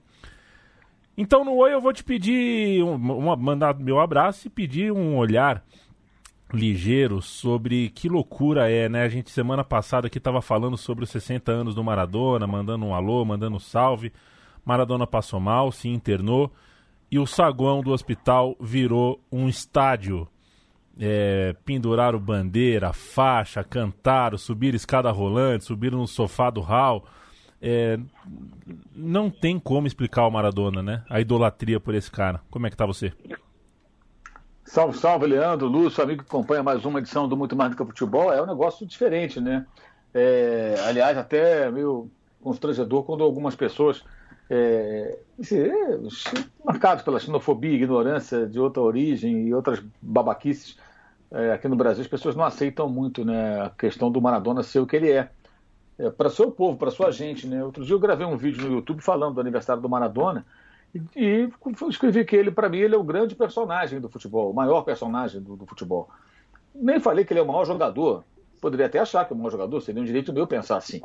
Então 1.17 1.45
no 1.45 1.55
Oi 1.55 1.73
eu 1.73 1.81
vou 1.81 1.93
te 1.93 2.03
pedir, 2.03 2.83
uma, 2.83 3.37
mandar 3.37 3.79
meu 3.79 4.01
abraço 4.01 4.49
e 4.49 4.51
pedir 4.51 4.93
um 4.93 5.17
olhar 5.17 5.65
ligeiro 6.53 7.21
sobre 7.21 7.91
que 7.91 8.09
loucura 8.09 8.71
é, 8.71 8.89
né? 8.89 9.03
A 9.03 9.09
gente 9.09 9.31
semana 9.31 9.65
passada 9.65 10.07
aqui 10.07 10.19
estava 10.19 10.41
falando 10.41 10.77
sobre 10.77 11.05
os 11.05 11.11
60 11.11 11.51
anos 11.51 11.75
do 11.75 11.85
Maradona, 11.85 12.47
mandando 12.47 12.85
um 12.85 12.95
alô, 12.95 13.25
mandando 13.25 13.57
um 13.57 13.61
salve. 13.61 14.13
Maradona 14.65 15.07
passou 15.07 15.41
mal, 15.41 15.71
se 15.71 15.89
internou 15.89 16.53
e 17.11 17.19
o 17.19 17.27
saguão 17.27 17.81
do 17.81 17.93
hospital 17.93 18.57
virou 18.61 19.21
um 19.31 19.49
estádio 19.49 20.27
é, 20.99 21.55
penduraram 21.65 22.19
bandeira, 22.19 22.93
faixa, 22.93 23.65
cantaram, 23.65 24.39
subiram 24.39 24.77
escada 24.77 25.11
rolante, 25.11 25.65
subiram 25.65 25.99
no 25.99 26.07
sofá 26.07 26.51
do 26.51 26.61
hall. 26.61 27.05
É, 27.61 27.99
não 28.95 29.31
tem 29.31 29.59
como 29.59 29.87
explicar 29.87 30.27
o 30.27 30.31
Maradona, 30.31 30.83
né? 30.83 31.03
A 31.09 31.21
idolatria 31.21 31.81
por 31.81 31.95
esse 31.95 32.11
cara. 32.11 32.41
Como 32.51 32.67
é 32.67 32.71
que 32.71 32.77
tá 32.77 32.85
você? 32.85 33.13
Salve, 34.65 34.99
salve, 34.99 35.27
Leandro, 35.27 35.67
Lúcio, 35.67 36.03
amigo 36.03 36.23
que 36.23 36.29
acompanha 36.29 36.63
mais 36.63 36.85
uma 36.85 36.99
edição 36.99 37.29
do 37.29 37.37
Muito 37.37 37.57
Mais 37.57 37.71
do 37.71 37.77
que 37.77 37.85
Futebol. 37.85 38.33
É 38.33 38.43
um 38.43 38.47
negócio 38.47 38.87
diferente, 38.87 39.41
né? 39.41 39.67
É, 40.13 40.75
aliás, 40.87 41.17
até 41.19 41.71
meio 41.71 42.11
constrangedor 42.41 43.05
quando 43.05 43.25
algumas 43.25 43.57
pessoas 43.57 44.05
é, 44.51 45.19
marcados 46.65 47.03
pela 47.03 47.19
xenofobia, 47.19 47.73
ignorância 47.73 48.47
de 48.47 48.61
outra 48.61 48.83
origem 48.83 49.49
e 49.49 49.55
outras 49.55 49.83
babaquices 50.01 50.77
é, 51.35 51.53
aqui 51.53 51.67
no 51.67 51.75
Brasil, 51.75 52.01
as 52.01 52.09
pessoas 52.09 52.37
não 52.37 52.45
aceitam 52.45 52.89
muito 52.89 53.25
né, 53.25 53.61
a 53.61 53.71
questão 53.71 54.09
do 54.09 54.23
Maradona 54.23 54.63
ser 54.63 54.79
o 54.79 54.87
que 54.87 54.95
ele 54.95 55.11
é. 55.11 55.29
é 55.99 56.09
para 56.09 56.31
seu 56.31 56.49
povo, 56.51 56.79
para 56.79 56.93
sua 56.93 57.11
gente. 57.11 57.47
Né? 57.47 57.63
Outro 57.65 57.85
dia 57.85 57.95
eu 57.95 57.99
gravei 57.99 58.25
um 58.25 58.37
vídeo 58.37 58.69
no 58.69 58.77
YouTube 58.77 59.03
falando 59.03 59.35
do 59.35 59.41
aniversário 59.41 59.83
do 59.83 59.89
Maradona 59.89 60.47
e, 60.95 61.03
e 61.17 61.49
escrevi 61.89 62.25
que 62.25 62.37
ele, 62.37 62.53
para 62.53 62.69
mim, 62.69 62.79
ele 62.79 62.95
é 62.95 62.99
o 62.99 63.03
grande 63.03 63.35
personagem 63.35 64.01
do 64.01 64.09
futebol, 64.09 64.53
o 64.53 64.55
maior 64.55 64.83
personagem 64.83 65.43
do, 65.43 65.57
do 65.57 65.67
futebol. 65.67 66.09
Nem 66.73 67.01
falei 67.01 67.25
que 67.25 67.33
ele 67.33 67.41
é 67.41 67.43
o 67.43 67.47
maior 67.47 67.65
jogador. 67.65 68.23
Poderia 68.61 68.87
até 68.87 69.01
achar 69.01 69.25
que 69.25 69.33
é 69.33 69.35
o 69.35 69.39
maior 69.39 69.51
jogador, 69.51 69.81
seria 69.81 70.01
um 70.01 70.05
direito 70.05 70.33
meu 70.33 70.47
pensar 70.47 70.77
assim. 70.77 71.03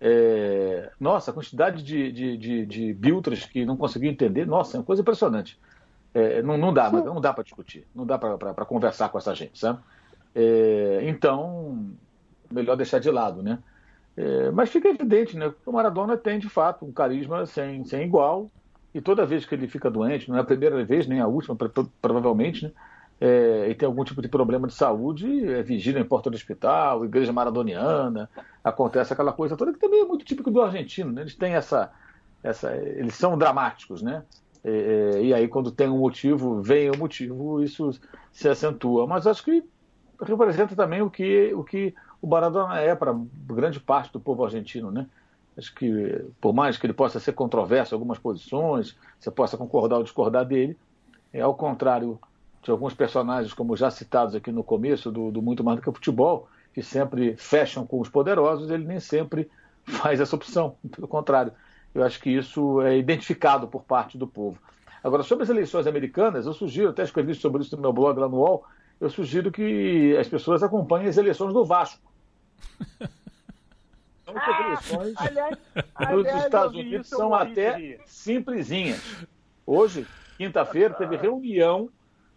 É, 0.00 0.90
nossa, 0.98 1.30
a 1.30 1.34
quantidade 1.34 1.84
de, 1.84 2.10
de, 2.10 2.36
de, 2.36 2.66
de 2.66 2.92
biltras 2.92 3.44
que 3.44 3.64
não 3.64 3.76
conseguiu 3.76 4.10
entender, 4.10 4.44
nossa, 4.44 4.76
é 4.76 4.80
uma 4.80 4.84
coisa 4.84 5.02
impressionante. 5.02 5.58
É, 6.18 6.42
não, 6.42 6.56
não 6.58 6.72
dá, 6.72 6.90
não 6.90 7.20
dá 7.20 7.32
para 7.32 7.44
discutir, 7.44 7.86
não 7.94 8.04
dá 8.04 8.18
para 8.18 8.64
conversar 8.64 9.08
com 9.08 9.18
essa 9.18 9.34
gente, 9.34 9.58
sabe? 9.58 9.78
É, 10.34 11.00
então, 11.02 11.86
melhor 12.50 12.76
deixar 12.76 12.98
de 12.98 13.10
lado, 13.10 13.42
né? 13.42 13.58
É, 14.16 14.50
mas 14.50 14.68
fica 14.70 14.88
evidente, 14.88 15.36
né? 15.36 15.50
Que 15.50 15.68
o 15.68 15.72
Maradona 15.72 16.16
tem, 16.16 16.38
de 16.38 16.48
fato, 16.48 16.84
um 16.84 16.92
carisma 16.92 17.46
sem, 17.46 17.84
sem 17.84 18.02
igual, 18.02 18.50
e 18.92 19.00
toda 19.00 19.24
vez 19.24 19.46
que 19.46 19.54
ele 19.54 19.68
fica 19.68 19.90
doente, 19.90 20.28
não 20.28 20.36
é 20.36 20.40
a 20.40 20.44
primeira 20.44 20.84
vez, 20.84 21.06
nem 21.06 21.20
a 21.20 21.26
última, 21.26 21.56
provavelmente, 22.00 22.64
né? 22.64 22.72
é, 23.20 23.68
e 23.70 23.74
tem 23.74 23.86
algum 23.86 24.04
tipo 24.04 24.22
de 24.22 24.28
problema 24.28 24.66
de 24.66 24.74
saúde, 24.74 25.44
é 25.52 25.62
vigília 25.62 26.00
em 26.00 26.04
porta 26.04 26.30
do 26.30 26.34
hospital, 26.34 27.04
igreja 27.04 27.32
maradoniana, 27.32 28.30
acontece 28.62 29.12
aquela 29.12 29.32
coisa 29.32 29.56
toda 29.56 29.72
que 29.72 29.78
também 29.78 30.00
é 30.00 30.04
muito 30.04 30.24
típico 30.24 30.50
do 30.50 30.62
argentino, 30.62 31.12
né? 31.12 31.22
Eles 31.22 31.34
têm 31.34 31.54
essa, 31.54 31.90
essa, 32.42 32.74
eles 32.76 33.14
são 33.14 33.36
dramáticos, 33.36 34.02
né? 34.02 34.22
É, 34.64 34.70
é, 34.70 35.22
e 35.22 35.34
aí 35.34 35.48
quando 35.48 35.70
tem 35.70 35.88
um 35.88 35.98
motivo, 35.98 36.60
vem 36.60 36.90
o 36.90 36.94
um 36.94 36.98
motivo, 36.98 37.62
isso 37.62 37.90
se 38.32 38.48
acentua. 38.48 39.06
Mas 39.06 39.26
acho 39.26 39.44
que 39.44 39.64
representa 40.20 40.74
também 40.74 41.02
o 41.02 41.10
que 41.10 41.52
o 41.54 41.62
que 41.62 41.94
o 42.20 42.26
Maradona 42.26 42.80
é 42.80 42.94
para 42.94 43.16
grande 43.46 43.78
parte 43.78 44.12
do 44.12 44.20
povo 44.20 44.44
argentino, 44.44 44.90
né? 44.90 45.06
Acho 45.56 45.74
que 45.74 46.24
por 46.40 46.52
mais 46.52 46.76
que 46.76 46.86
ele 46.86 46.92
possa 46.92 47.18
ser 47.18 47.32
controverso 47.32 47.94
em 47.94 47.96
algumas 47.96 48.18
posições, 48.18 48.96
você 49.18 49.30
possa 49.30 49.56
concordar 49.56 49.96
ou 49.96 50.04
discordar 50.04 50.44
dele, 50.44 50.76
é 51.32 51.40
ao 51.40 51.54
contrário 51.54 52.18
de 52.62 52.70
alguns 52.70 52.94
personagens, 52.94 53.52
como 53.52 53.76
já 53.76 53.90
citados 53.90 54.34
aqui 54.34 54.52
no 54.52 54.62
começo, 54.62 55.10
do, 55.10 55.30
do 55.30 55.42
Muito 55.42 55.64
Mais 55.64 55.78
do 55.78 55.82
que 55.82 55.92
Futebol, 55.92 56.48
que 56.74 56.82
sempre 56.82 57.36
fecham 57.36 57.86
com 57.86 58.00
os 58.00 58.08
poderosos, 58.08 58.70
ele 58.70 58.84
nem 58.84 59.00
sempre 59.00 59.50
faz 59.84 60.20
essa 60.20 60.36
opção. 60.36 60.76
Pelo 60.94 61.08
contrário, 61.08 61.52
eu 61.94 62.04
acho 62.04 62.20
que 62.20 62.30
isso 62.30 62.80
é 62.82 62.96
identificado 62.96 63.66
por 63.68 63.82
parte 63.82 64.16
do 64.16 64.26
povo. 64.26 64.58
Agora, 65.02 65.22
sobre 65.22 65.44
as 65.44 65.50
eleições 65.50 65.86
americanas, 65.86 66.46
eu 66.46 66.52
sugiro, 66.52 66.90
até 66.90 67.02
escrevi 67.02 67.34
sobre 67.34 67.62
isso 67.62 67.74
no 67.76 67.82
meu 67.82 67.92
blog 67.92 68.18
lá 68.18 68.28
no 68.28 68.36
UOL, 68.36 68.64
eu 69.00 69.08
sugiro 69.08 69.50
que 69.50 70.16
as 70.16 70.28
pessoas 70.28 70.62
acompanhem 70.62 71.08
as 71.08 71.16
eleições 71.16 71.52
do 71.52 71.64
Vasco. 71.64 72.00
Então, 74.30 74.36
as 74.36 74.92
eleições 74.92 75.14
ah, 75.94 76.12
nos 76.12 76.26
Estados 76.44 76.74
Unidos 76.76 77.08
são 77.08 77.34
até 77.34 77.98
simplesinhas. 78.04 79.26
Hoje, 79.64 80.06
quinta-feira, 80.36 80.92
teve 80.92 81.16
reunião 81.16 81.88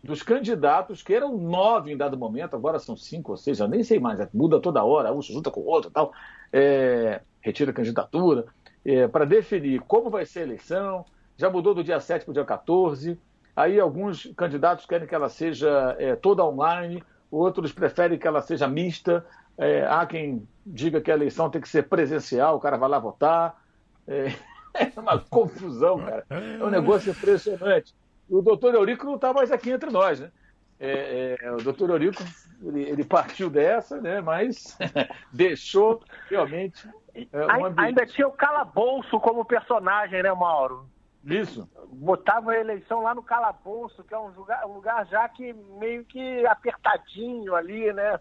dos 0.03 0.23
candidatos, 0.23 1.03
que 1.03 1.13
eram 1.13 1.37
nove 1.37 1.91
em 1.91 1.97
dado 1.97 2.17
momento, 2.17 2.55
agora 2.55 2.79
são 2.79 2.95
cinco 2.95 3.31
ou 3.31 3.37
seis, 3.37 3.57
já 3.57 3.67
nem 3.67 3.83
sei 3.83 3.99
mais, 3.99 4.19
muda 4.33 4.59
toda 4.59 4.83
hora, 4.83 5.13
um 5.13 5.21
se 5.21 5.33
junta 5.33 5.51
com 5.51 5.59
o 5.59 5.65
outro 5.65 5.91
tal, 5.91 6.11
é, 6.51 7.21
retira 7.39 7.71
a 7.71 7.73
candidatura, 7.73 8.45
é, 8.85 9.07
para 9.07 9.25
definir 9.25 9.81
como 9.81 10.09
vai 10.09 10.25
ser 10.25 10.39
a 10.39 10.43
eleição, 10.43 11.05
já 11.37 11.49
mudou 11.49 11.73
do 11.73 11.83
dia 11.83 11.99
7 11.99 12.23
para 12.23 12.31
o 12.31 12.33
dia 12.33 12.45
14, 12.45 13.19
aí 13.55 13.79
alguns 13.79 14.31
candidatos 14.37 14.85
querem 14.85 15.07
que 15.07 15.15
ela 15.15 15.29
seja 15.29 15.95
é, 15.99 16.15
toda 16.15 16.45
online, 16.45 17.03
outros 17.29 17.71
preferem 17.71 18.17
que 18.17 18.27
ela 18.27 18.41
seja 18.41 18.67
mista, 18.67 19.25
é, 19.57 19.85
há 19.85 20.05
quem 20.05 20.47
diga 20.65 21.01
que 21.01 21.11
a 21.11 21.15
eleição 21.15 21.49
tem 21.49 21.61
que 21.61 21.69
ser 21.69 21.83
presencial, 21.83 22.55
o 22.55 22.59
cara 22.59 22.77
vai 22.77 22.89
lá 22.89 22.99
votar, 22.99 23.61
é, 24.07 24.33
é 24.73 24.99
uma 24.99 25.19
confusão, 25.19 25.99
cara, 25.99 26.25
é 26.29 26.63
um 26.63 26.69
negócio 26.69 27.11
impressionante 27.11 27.93
o 28.31 28.41
doutor 28.41 28.73
Eurico 28.73 29.05
não 29.05 29.15
está 29.15 29.33
mais 29.33 29.51
aqui 29.51 29.71
entre 29.71 29.89
nós, 29.89 30.19
né? 30.21 30.31
É, 30.79 31.37
é, 31.39 31.51
o 31.51 31.57
doutor 31.57 31.89
Eurico 31.91 32.23
ele, 32.63 32.81
ele, 32.81 33.03
partiu 33.03 33.49
dessa, 33.49 33.99
né? 34.01 34.21
Mas 34.21 34.77
deixou 35.31 36.01
realmente. 36.29 36.87
É, 37.15 37.45
um 37.57 37.73
Ainda 37.77 38.05
tinha 38.05 38.27
o 38.27 38.31
calabouço 38.31 39.19
como 39.19 39.43
personagem, 39.45 40.23
né, 40.23 40.33
Mauro? 40.33 40.85
Isso. 41.23 41.69
Botava 41.91 42.51
a 42.51 42.59
eleição 42.59 43.01
lá 43.01 43.13
no 43.13 43.21
calabouço, 43.21 44.03
que 44.03 44.13
é 44.13 44.17
um 44.17 44.29
lugar, 44.29 44.65
um 44.65 44.73
lugar 44.73 45.05
já 45.07 45.27
que 45.29 45.53
meio 45.53 46.03
que 46.05 46.45
apertadinho 46.45 47.53
ali, 47.55 47.93
né? 47.93 48.19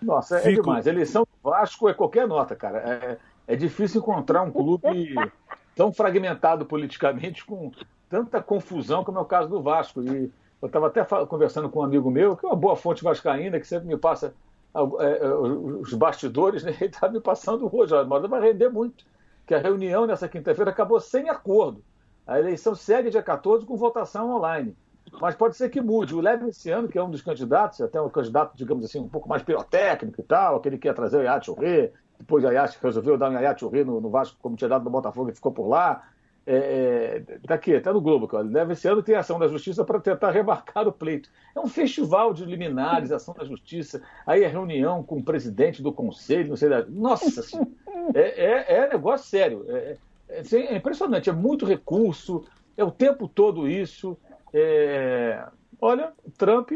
Nossa, 0.00 0.38
é 0.38 0.42
Fico... 0.42 0.62
demais. 0.62 0.86
A 0.86 0.90
eleição 0.90 1.22
do 1.22 1.50
Vasco 1.50 1.88
é 1.88 1.94
qualquer 1.94 2.26
nota, 2.26 2.56
cara. 2.56 2.78
É, 2.78 3.18
é 3.46 3.56
difícil 3.56 4.00
encontrar 4.00 4.42
um 4.42 4.50
clube 4.50 4.86
tão 5.76 5.92
fragmentado 5.92 6.64
politicamente 6.64 7.44
com 7.44 7.70
tanta 8.08 8.42
confusão 8.42 9.04
como 9.04 9.18
é 9.18 9.22
o 9.22 9.26
caso 9.26 9.48
do 9.48 9.62
Vasco. 9.62 10.02
E 10.02 10.32
eu 10.62 10.66
estava 10.66 10.86
até 10.86 11.04
conversando 11.26 11.68
com 11.68 11.80
um 11.80 11.84
amigo 11.84 12.10
meu, 12.10 12.36
que 12.36 12.46
é 12.46 12.48
uma 12.48 12.56
boa 12.56 12.76
fonte 12.76 13.04
vascaína, 13.04 13.60
que 13.60 13.66
sempre 13.66 13.88
me 13.88 13.98
passa 13.98 14.28
é, 14.28 14.30
é, 14.30 14.34
os 14.74 15.92
bastidores, 15.94 16.62
né? 16.62 16.74
ele 16.80 16.90
está 16.90 17.08
me 17.08 17.20
passando 17.20 17.68
hoje, 17.74 17.92
mas 18.04 18.28
vai 18.28 18.40
render 18.40 18.68
muito, 18.68 19.04
que 19.46 19.54
a 19.54 19.58
reunião 19.58 20.06
nessa 20.06 20.28
quinta-feira 20.28 20.70
acabou 20.70 21.00
sem 21.00 21.28
acordo. 21.28 21.82
A 22.26 22.38
eleição 22.38 22.74
segue 22.74 23.10
dia 23.10 23.22
14 23.22 23.66
com 23.66 23.76
votação 23.76 24.30
online. 24.30 24.76
Mas 25.20 25.34
pode 25.34 25.56
ser 25.56 25.68
que 25.70 25.80
mude. 25.80 26.14
O 26.14 26.20
Leve 26.20 26.48
esse 26.48 26.70
ano, 26.70 26.86
que 26.86 26.96
é 26.96 27.02
um 27.02 27.10
dos 27.10 27.22
candidatos, 27.22 27.80
até 27.80 28.00
um 28.00 28.08
candidato, 28.08 28.56
digamos 28.56 28.84
assim, 28.84 29.00
um 29.00 29.08
pouco 29.08 29.28
mais 29.28 29.42
pirotécnico 29.42 30.20
e 30.20 30.24
tal, 30.24 30.56
aquele 30.56 30.78
que 30.78 30.86
ia 30.86 30.94
trazer 30.94 31.28
o 31.28 31.42
Churré, 31.42 31.90
depois 32.18 32.44
a 32.44 32.52
Iate 32.52 32.78
resolveu 32.80 33.18
dar 33.18 33.30
um 33.30 33.58
Churré 33.58 33.82
no, 33.82 34.00
no 34.00 34.10
Vasco, 34.10 34.38
como 34.40 34.54
tinha 34.54 34.68
dado 34.68 34.84
no 34.84 34.90
Botafogo, 34.90 35.30
e 35.30 35.34
ficou 35.34 35.50
por 35.50 35.66
lá 35.66 36.06
é, 36.52 37.22
é, 37.28 37.38
daqui, 37.46 37.76
até 37.76 37.92
no 37.92 38.00
Globo, 38.00 38.26
que 38.26 38.42
deve 38.42 38.72
esse 38.72 38.88
ano 38.88 39.04
ter 39.04 39.14
ação 39.14 39.38
da 39.38 39.46
justiça 39.46 39.84
para 39.84 40.00
tentar 40.00 40.32
remarcar 40.32 40.88
o 40.88 40.92
pleito. 40.92 41.30
É 41.54 41.60
um 41.60 41.68
festival 41.68 42.34
de 42.34 42.44
liminares, 42.44 43.12
ação 43.12 43.32
da 43.34 43.44
justiça, 43.44 44.02
aí 44.26 44.42
é 44.42 44.48
reunião 44.48 45.00
com 45.00 45.18
o 45.18 45.22
presidente 45.22 45.80
do 45.80 45.92
conselho, 45.92 46.48
não 46.48 46.56
sei 46.56 46.68
da. 46.68 46.84
Nossa 46.86 47.40
senhora, 47.40 47.70
é, 48.14 48.44
é, 48.44 48.74
é 48.78 48.88
negócio 48.88 49.28
sério. 49.28 49.64
É, 49.68 49.96
é, 50.28 50.42
é, 50.52 50.76
impressionante, 50.76 51.30
é 51.30 51.32
muito 51.32 51.64
recurso, 51.64 52.44
é 52.76 52.82
o 52.82 52.90
tempo 52.90 53.28
todo 53.28 53.68
isso. 53.68 54.18
É, 54.52 55.46
olha, 55.80 56.12
Trump, 56.36 56.72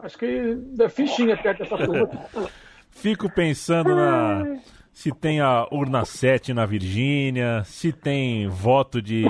acho 0.00 0.18
que 0.18 0.58
é 0.78 0.88
fichinha 0.90 1.34
perto 1.34 1.60
dessa 1.60 1.78
turma. 1.78 2.10
Fico 2.90 3.30
pensando 3.30 3.94
na 3.94 4.58
se 4.96 5.12
tem 5.12 5.42
a 5.42 5.68
urna 5.70 6.06
7 6.06 6.54
na 6.54 6.64
Virgínia, 6.64 7.62
se 7.64 7.92
tem 7.92 8.48
voto 8.48 9.02
de 9.02 9.26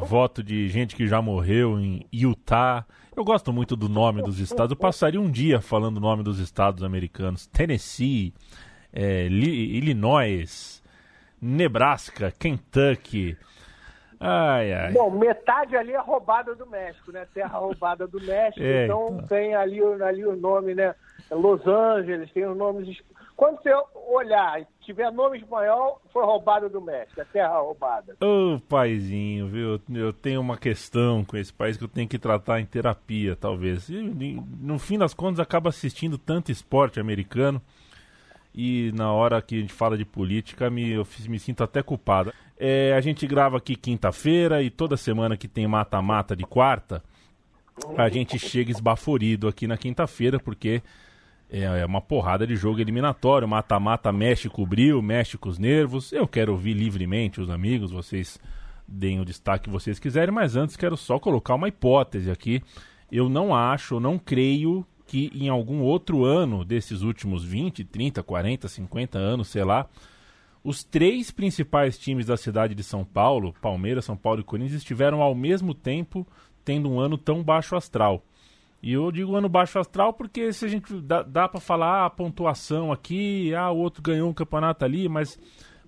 voto 0.00 0.42
de 0.42 0.68
gente 0.68 0.96
que 0.96 1.06
já 1.06 1.22
morreu 1.22 1.78
em 1.78 2.04
Utah. 2.12 2.84
Eu 3.16 3.22
gosto 3.22 3.52
muito 3.52 3.76
do 3.76 3.88
nome 3.88 4.22
dos 4.22 4.40
estados. 4.40 4.72
Eu 4.72 4.76
passaria 4.76 5.20
um 5.20 5.30
dia 5.30 5.60
falando 5.60 5.98
o 5.98 6.00
nome 6.00 6.24
dos 6.24 6.40
estados 6.40 6.82
americanos: 6.82 7.46
Tennessee, 7.46 8.34
é, 8.92 9.26
Illinois, 9.26 10.82
Nebraska, 11.40 12.32
Kentucky. 12.36 13.36
Ai, 14.18 14.72
ai. 14.72 14.92
Bom, 14.92 15.12
metade 15.12 15.76
ali 15.76 15.92
é 15.92 16.00
roubada 16.00 16.56
do 16.56 16.66
México, 16.66 17.12
né? 17.12 17.24
Terra 17.32 17.58
roubada 17.58 18.08
do 18.08 18.20
México. 18.20 18.64
É, 18.64 18.86
então, 18.86 19.10
então 19.12 19.26
tem 19.28 19.54
ali, 19.54 19.80
ali 19.80 20.26
o 20.26 20.34
nome, 20.34 20.74
né? 20.74 20.92
Los 21.30 21.64
Angeles, 21.66 22.32
tem 22.32 22.46
os 22.46 22.56
nomes 22.56 23.00
quando 23.36 23.60
você 23.62 23.70
olhar 24.08 24.60
e 24.60 24.66
tiver 24.80 25.10
nome 25.10 25.38
espanhol, 25.38 26.00
foi 26.12 26.24
roubado 26.24 26.68
do 26.68 26.80
México, 26.80 27.20
é 27.20 27.24
terra 27.24 27.58
roubada. 27.58 28.16
Ô, 28.20 28.54
oh, 28.54 28.60
paizinho, 28.60 29.48
viu? 29.48 29.80
Eu 29.92 30.12
tenho 30.12 30.40
uma 30.40 30.56
questão 30.56 31.24
com 31.24 31.36
esse 31.36 31.52
país 31.52 31.76
que 31.76 31.84
eu 31.84 31.88
tenho 31.88 32.08
que 32.08 32.18
tratar 32.18 32.60
em 32.60 32.66
terapia, 32.66 33.34
talvez. 33.34 33.88
E, 33.88 34.00
no 34.60 34.78
fim 34.78 34.98
das 34.98 35.14
contas, 35.14 35.40
acaba 35.40 35.68
assistindo 35.68 36.16
tanto 36.16 36.52
esporte 36.52 37.00
americano 37.00 37.60
e 38.54 38.92
na 38.94 39.12
hora 39.12 39.42
que 39.42 39.56
a 39.56 39.60
gente 39.60 39.72
fala 39.72 39.98
de 39.98 40.04
política, 40.04 40.70
me, 40.70 40.90
eu 40.92 41.06
me 41.28 41.40
sinto 41.40 41.64
até 41.64 41.82
culpado. 41.82 42.32
É, 42.56 42.92
a 42.92 43.00
gente 43.00 43.26
grava 43.26 43.56
aqui 43.56 43.74
quinta-feira 43.74 44.62
e 44.62 44.70
toda 44.70 44.96
semana 44.96 45.36
que 45.36 45.48
tem 45.48 45.66
mata-mata 45.66 46.36
de 46.36 46.44
quarta, 46.44 47.02
a 47.98 48.08
gente 48.08 48.38
chega 48.38 48.70
esbaforido 48.70 49.48
aqui 49.48 49.66
na 49.66 49.76
quinta-feira, 49.76 50.38
porque 50.38 50.80
é, 51.54 51.82
é 51.82 51.86
uma 51.86 52.00
porrada 52.00 52.44
de 52.44 52.56
jogo 52.56 52.80
eliminatório. 52.80 53.46
Mata-mata 53.46 54.10
mexe 54.10 54.50
brilho, 54.66 55.00
mexe 55.00 55.38
com 55.38 55.48
os 55.48 55.58
nervos. 55.58 56.12
Eu 56.12 56.26
quero 56.26 56.52
ouvir 56.52 56.74
livremente 56.74 57.40
os 57.40 57.48
amigos, 57.48 57.92
vocês 57.92 58.40
deem 58.88 59.20
o 59.20 59.24
destaque 59.24 59.64
que 59.64 59.70
vocês 59.70 60.00
quiserem, 60.00 60.34
mas 60.34 60.56
antes 60.56 60.76
quero 60.76 60.96
só 60.96 61.18
colocar 61.18 61.54
uma 61.54 61.68
hipótese 61.68 62.28
aqui. 62.28 62.60
Eu 63.10 63.28
não 63.28 63.54
acho, 63.54 64.00
não 64.00 64.18
creio 64.18 64.84
que 65.06 65.30
em 65.32 65.48
algum 65.48 65.80
outro 65.80 66.24
ano 66.24 66.64
desses 66.64 67.02
últimos 67.02 67.44
20, 67.44 67.84
30, 67.84 68.22
40, 68.22 68.66
50 68.66 69.18
anos, 69.18 69.48
sei 69.48 69.62
lá, 69.62 69.86
os 70.64 70.82
três 70.82 71.30
principais 71.30 71.96
times 71.96 72.26
da 72.26 72.36
cidade 72.36 72.74
de 72.74 72.82
São 72.82 73.04
Paulo, 73.04 73.54
Palmeiras, 73.60 74.04
São 74.04 74.16
Paulo 74.16 74.40
e 74.40 74.44
Corinthians, 74.44 74.78
estiveram 74.78 75.22
ao 75.22 75.34
mesmo 75.34 75.72
tempo 75.72 76.26
tendo 76.64 76.90
um 76.90 76.98
ano 76.98 77.16
tão 77.16 77.44
baixo 77.44 77.76
astral. 77.76 78.24
E 78.84 78.92
eu 78.92 79.10
digo 79.10 79.34
ano 79.34 79.48
baixo 79.48 79.78
astral 79.78 80.12
porque 80.12 80.52
se 80.52 80.66
a 80.66 80.68
gente 80.68 80.92
dá, 81.00 81.22
dá 81.22 81.48
para 81.48 81.58
falar 81.58 82.04
ah, 82.04 82.10
pontuação 82.10 82.92
aqui, 82.92 83.54
ah, 83.54 83.70
o 83.70 83.78
outro 83.78 84.02
ganhou 84.02 84.28
um 84.28 84.34
campeonato 84.34 84.84
ali, 84.84 85.08
mas 85.08 85.38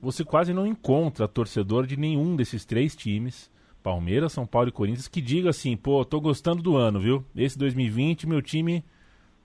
você 0.00 0.24
quase 0.24 0.54
não 0.54 0.66
encontra 0.66 1.28
torcedor 1.28 1.86
de 1.86 1.94
nenhum 1.94 2.34
desses 2.34 2.64
três 2.64 2.96
times, 2.96 3.50
Palmeiras, 3.82 4.32
São 4.32 4.46
Paulo 4.46 4.70
e 4.70 4.72
Corinthians, 4.72 5.08
que 5.08 5.20
diga 5.20 5.50
assim, 5.50 5.76
pô, 5.76 6.06
tô 6.06 6.18
gostando 6.22 6.62
do 6.62 6.74
ano, 6.74 6.98
viu? 6.98 7.22
Esse 7.36 7.58
2020 7.58 8.26
meu 8.26 8.40
time, 8.40 8.82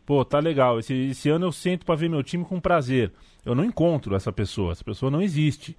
pô, 0.05 0.23
tá 0.23 0.39
legal. 0.39 0.79
Esse, 0.79 0.93
esse 0.93 1.27
ano 1.27 1.47
eu 1.47 1.51
sento 1.51 1.85
para 1.85 1.95
ver 1.95 2.09
meu 2.09 2.23
time 2.23 2.45
com 2.45 2.57
prazer. 2.57 3.11
Eu 3.45 3.53
não 3.53 3.65
encontro 3.65 4.15
essa 4.15 4.31
pessoa, 4.31 4.71
essa 4.71 4.83
pessoa 4.85 5.11
não 5.11 5.21
existe. 5.21 5.75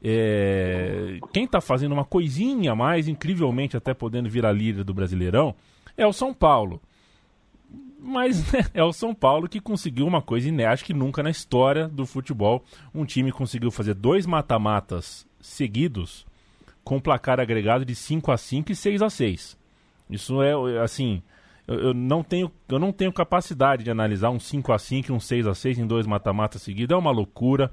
É... 0.00 1.18
Quem 1.32 1.46
está 1.46 1.60
fazendo 1.60 1.94
uma 1.94 2.04
coisinha 2.04 2.70
a 2.70 2.76
mais, 2.76 3.08
incrivelmente 3.08 3.76
até 3.76 3.92
podendo 3.92 4.30
virar 4.30 4.52
líder 4.52 4.84
do 4.84 4.94
Brasileirão, 4.94 5.52
é 5.96 6.06
o 6.06 6.12
São 6.12 6.32
Paulo 6.32 6.80
mas 7.98 8.50
né, 8.52 8.64
é 8.72 8.82
o 8.82 8.92
São 8.92 9.14
Paulo 9.14 9.48
que 9.48 9.60
conseguiu 9.60 10.06
uma 10.06 10.22
coisa 10.22 10.48
inédita, 10.48 10.72
acho 10.72 10.84
que 10.84 10.94
nunca 10.94 11.22
na 11.22 11.30
história 11.30 11.88
do 11.88 12.06
futebol 12.06 12.64
um 12.94 13.04
time 13.04 13.32
conseguiu 13.32 13.70
fazer 13.70 13.94
dois 13.94 14.24
mata-matas 14.24 15.26
seguidos 15.40 16.26
com 16.84 17.00
placar 17.00 17.40
agregado 17.40 17.84
de 17.84 17.94
5 17.94 18.32
a 18.32 18.36
5 18.36 18.72
e 18.72 18.76
6 18.76 19.02
a 19.02 19.10
6. 19.10 19.58
Isso 20.08 20.42
é 20.42 20.80
assim, 20.82 21.22
eu, 21.66 21.78
eu, 21.78 21.94
não 21.94 22.22
tenho 22.22 22.50
eu 22.68 22.78
não 22.78 22.92
tenho 22.92 23.12
capacidade 23.12 23.84
de 23.84 23.90
analisar 23.90 24.30
um 24.30 24.40
5 24.40 24.72
a 24.72 24.78
5 24.78 25.10
e 25.10 25.14
um 25.14 25.20
6 25.20 25.46
a 25.46 25.54
6 25.54 25.78
em 25.78 25.86
dois 25.86 26.06
mata-matas 26.06 26.62
seguidos, 26.62 26.94
é 26.94 26.98
uma 26.98 27.10
loucura. 27.10 27.70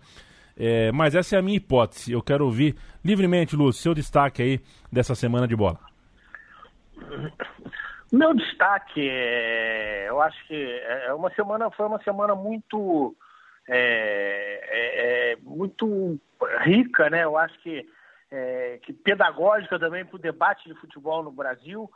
É, 0.58 0.90
mas 0.94 1.16
essa 1.16 1.36
é 1.36 1.40
a 1.40 1.42
minha 1.42 1.58
hipótese. 1.58 2.14
Eu 2.14 2.22
quero 2.22 2.46
ouvir 2.46 2.78
livremente, 3.04 3.58
Lúcio, 3.58 3.84
seu 3.84 3.94
destaque 3.94 4.42
aí 4.42 4.62
dessa 4.90 5.14
semana 5.14 5.46
de 5.48 5.56
bola. 5.56 5.80
Meu 8.12 8.34
destaque, 8.34 9.10
é, 9.10 10.06
eu 10.08 10.22
acho 10.22 10.46
que 10.48 10.54
é, 10.54 11.08
é 11.08 11.14
uma 11.14 11.32
semana 11.32 11.72
foi 11.72 11.86
uma 11.88 12.02
semana 12.04 12.36
muito 12.36 13.16
é, 13.68 14.62
é, 14.70 15.32
é 15.32 15.36
muito 15.42 16.20
rica, 16.62 17.10
né? 17.10 17.24
Eu 17.24 17.36
acho 17.38 17.58
que 17.60 17.88
é, 18.32 18.80
que 18.84 18.94
pedagógica 18.94 19.80
também 19.80 20.06
para 20.06 20.16
o 20.18 20.20
debate 20.20 20.68
de 20.70 20.80
futebol 20.80 21.24
no 21.24 21.32
Brasil. 21.32 21.90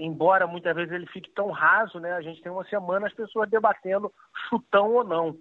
embora 0.00 0.46
muitas 0.46 0.74
vezes 0.74 0.92
ele 0.92 1.06
fique 1.06 1.30
tão 1.30 1.50
raso, 1.50 1.98
né? 1.98 2.12
A 2.12 2.20
gente 2.20 2.42
tem 2.42 2.52
uma 2.52 2.64
semana 2.66 3.06
as 3.06 3.14
pessoas 3.14 3.48
debatendo 3.48 4.12
chutão 4.48 4.92
ou 4.92 5.04
não, 5.04 5.38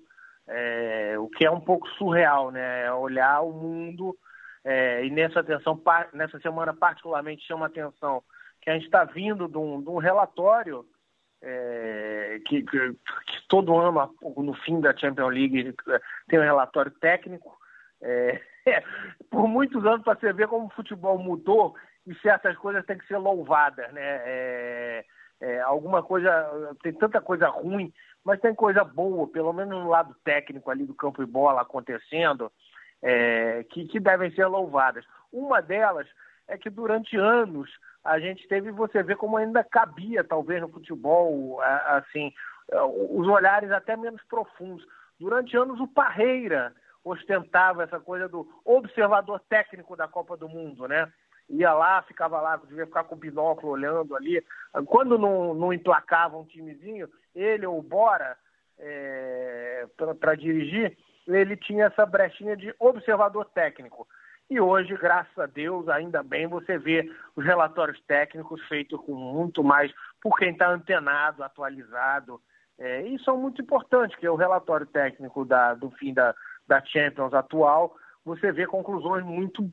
o 1.19 1.29
que 1.29 1.45
é 1.45 1.51
um 1.51 1.59
pouco 1.59 1.87
surreal, 1.97 2.49
né? 2.49 2.91
Olhar 2.93 3.41
o 3.41 3.51
mundo 3.51 4.17
e 5.03 5.09
nessa 5.09 5.41
atenção 5.41 5.81
nessa 6.13 6.39
semana 6.39 6.73
particularmente 6.73 7.45
chama 7.45 7.65
atenção 7.65 8.23
que 8.65 8.71
a 8.71 8.73
gente 8.73 8.85
está 8.85 9.03
vindo 9.03 9.47
de 9.47 9.57
um, 9.57 9.81
de 9.81 9.89
um 9.89 9.97
relatório 9.97 10.83
é, 11.41 12.41
que, 12.47 12.63
que, 12.63 12.93
que, 12.93 13.47
todo 13.47 13.77
ano, 13.77 14.11
no 14.37 14.53
fim 14.55 14.81
da 14.81 14.97
Champions 14.97 15.31
League, 15.31 15.75
tem 16.27 16.39
um 16.39 16.43
relatório 16.43 16.91
técnico. 16.99 17.55
É, 18.01 18.41
por 19.29 19.47
muitos 19.47 19.85
anos, 19.85 20.03
para 20.03 20.19
você 20.19 20.33
ver 20.33 20.47
como 20.47 20.65
o 20.65 20.71
futebol 20.71 21.19
mudou 21.19 21.75
e 22.07 22.15
certas 22.15 22.57
coisas 22.57 22.83
têm 22.87 22.97
que 22.97 23.07
ser 23.07 23.17
louvadas. 23.17 23.93
Né? 23.93 24.01
É, 24.01 25.05
é, 25.41 25.61
alguma 25.61 26.01
coisa, 26.01 26.75
tem 26.81 26.91
tanta 26.93 27.21
coisa 27.21 27.47
ruim, 27.47 27.93
mas 28.23 28.41
tem 28.41 28.55
coisa 28.55 28.83
boa, 28.83 29.27
pelo 29.27 29.53
menos 29.53 29.77
no 29.77 29.89
lado 29.89 30.15
técnico 30.23 30.71
ali 30.71 30.85
do 30.85 30.95
campo 30.95 31.21
e 31.21 31.27
bola 31.27 31.61
acontecendo, 31.61 32.51
é, 33.03 33.63
que, 33.69 33.85
que 33.85 33.99
devem 33.99 34.31
ser 34.31 34.47
louvadas. 34.47 35.05
Uma 35.31 35.61
delas 35.61 36.07
é 36.47 36.57
que 36.57 36.71
durante 36.71 37.15
anos 37.15 37.69
a 38.05 38.19
gente 38.19 38.47
teve, 38.47 38.71
você 38.71 39.01
vê 39.01 39.15
como 39.15 39.35
ainda 39.35 39.63
cabia, 39.63 40.23
talvez, 40.23 40.61
no 40.61 40.69
futebol, 40.69 41.59
assim, 41.87 42.31
os 43.09 43.27
olhares 43.27 43.71
até 43.71 43.97
menos 43.97 44.23
profundos. 44.25 44.85
Durante 45.19 45.57
anos, 45.57 45.79
o 45.79 45.87
Parreira 45.87 46.71
ostentava 47.03 47.83
essa 47.83 47.99
coisa 47.99 48.29
do 48.29 48.47
observador 48.63 49.39
técnico 49.49 49.95
da 49.95 50.07
Copa 50.07 50.37
do 50.37 50.47
Mundo, 50.47 50.87
né? 50.87 51.11
Ia 51.49 51.73
lá, 51.73 52.01
ficava 52.03 52.39
lá, 52.39 52.57
devia 52.57 52.85
ficar 52.85 53.03
com 53.05 53.15
o 53.15 53.17
binóculo 53.17 53.71
olhando 53.71 54.15
ali. 54.15 54.43
Quando 54.85 55.17
não, 55.17 55.53
não 55.53 55.73
emplacava 55.73 56.37
um 56.37 56.45
timezinho, 56.45 57.09
ele 57.35 57.65
ou 57.65 57.81
Bora, 57.81 58.37
é, 58.77 59.87
para 60.19 60.35
dirigir, 60.35 60.97
ele 61.27 61.57
tinha 61.57 61.85
essa 61.85 62.05
brechinha 62.05 62.55
de 62.55 62.73
observador 62.79 63.45
técnico. 63.45 64.07
E 64.49 64.59
hoje, 64.59 64.95
graças 64.95 65.37
a 65.39 65.47
Deus, 65.47 65.89
ainda 65.89 66.21
bem, 66.21 66.47
você 66.47 66.77
vê 66.77 67.11
os 67.35 67.43
relatórios 67.43 67.99
técnicos 68.01 68.61
feitos 68.67 68.99
com 69.01 69.15
muito 69.15 69.63
mais 69.63 69.91
por 70.21 70.37
quem 70.37 70.51
está 70.51 70.69
antenado, 70.69 71.43
atualizado. 71.43 72.39
É, 72.77 73.01
e 73.07 73.17
são 73.23 73.37
muito 73.37 73.61
importantes, 73.61 74.17
que 74.17 74.25
é 74.25 74.29
o 74.29 74.35
relatório 74.35 74.85
técnico 74.85 75.45
da, 75.45 75.73
do 75.73 75.89
fim 75.91 76.13
da, 76.13 76.35
da 76.67 76.83
Champions 76.85 77.33
atual, 77.33 77.95
você 78.23 78.51
vê 78.51 78.67
conclusões 78.67 79.23
muito 79.23 79.69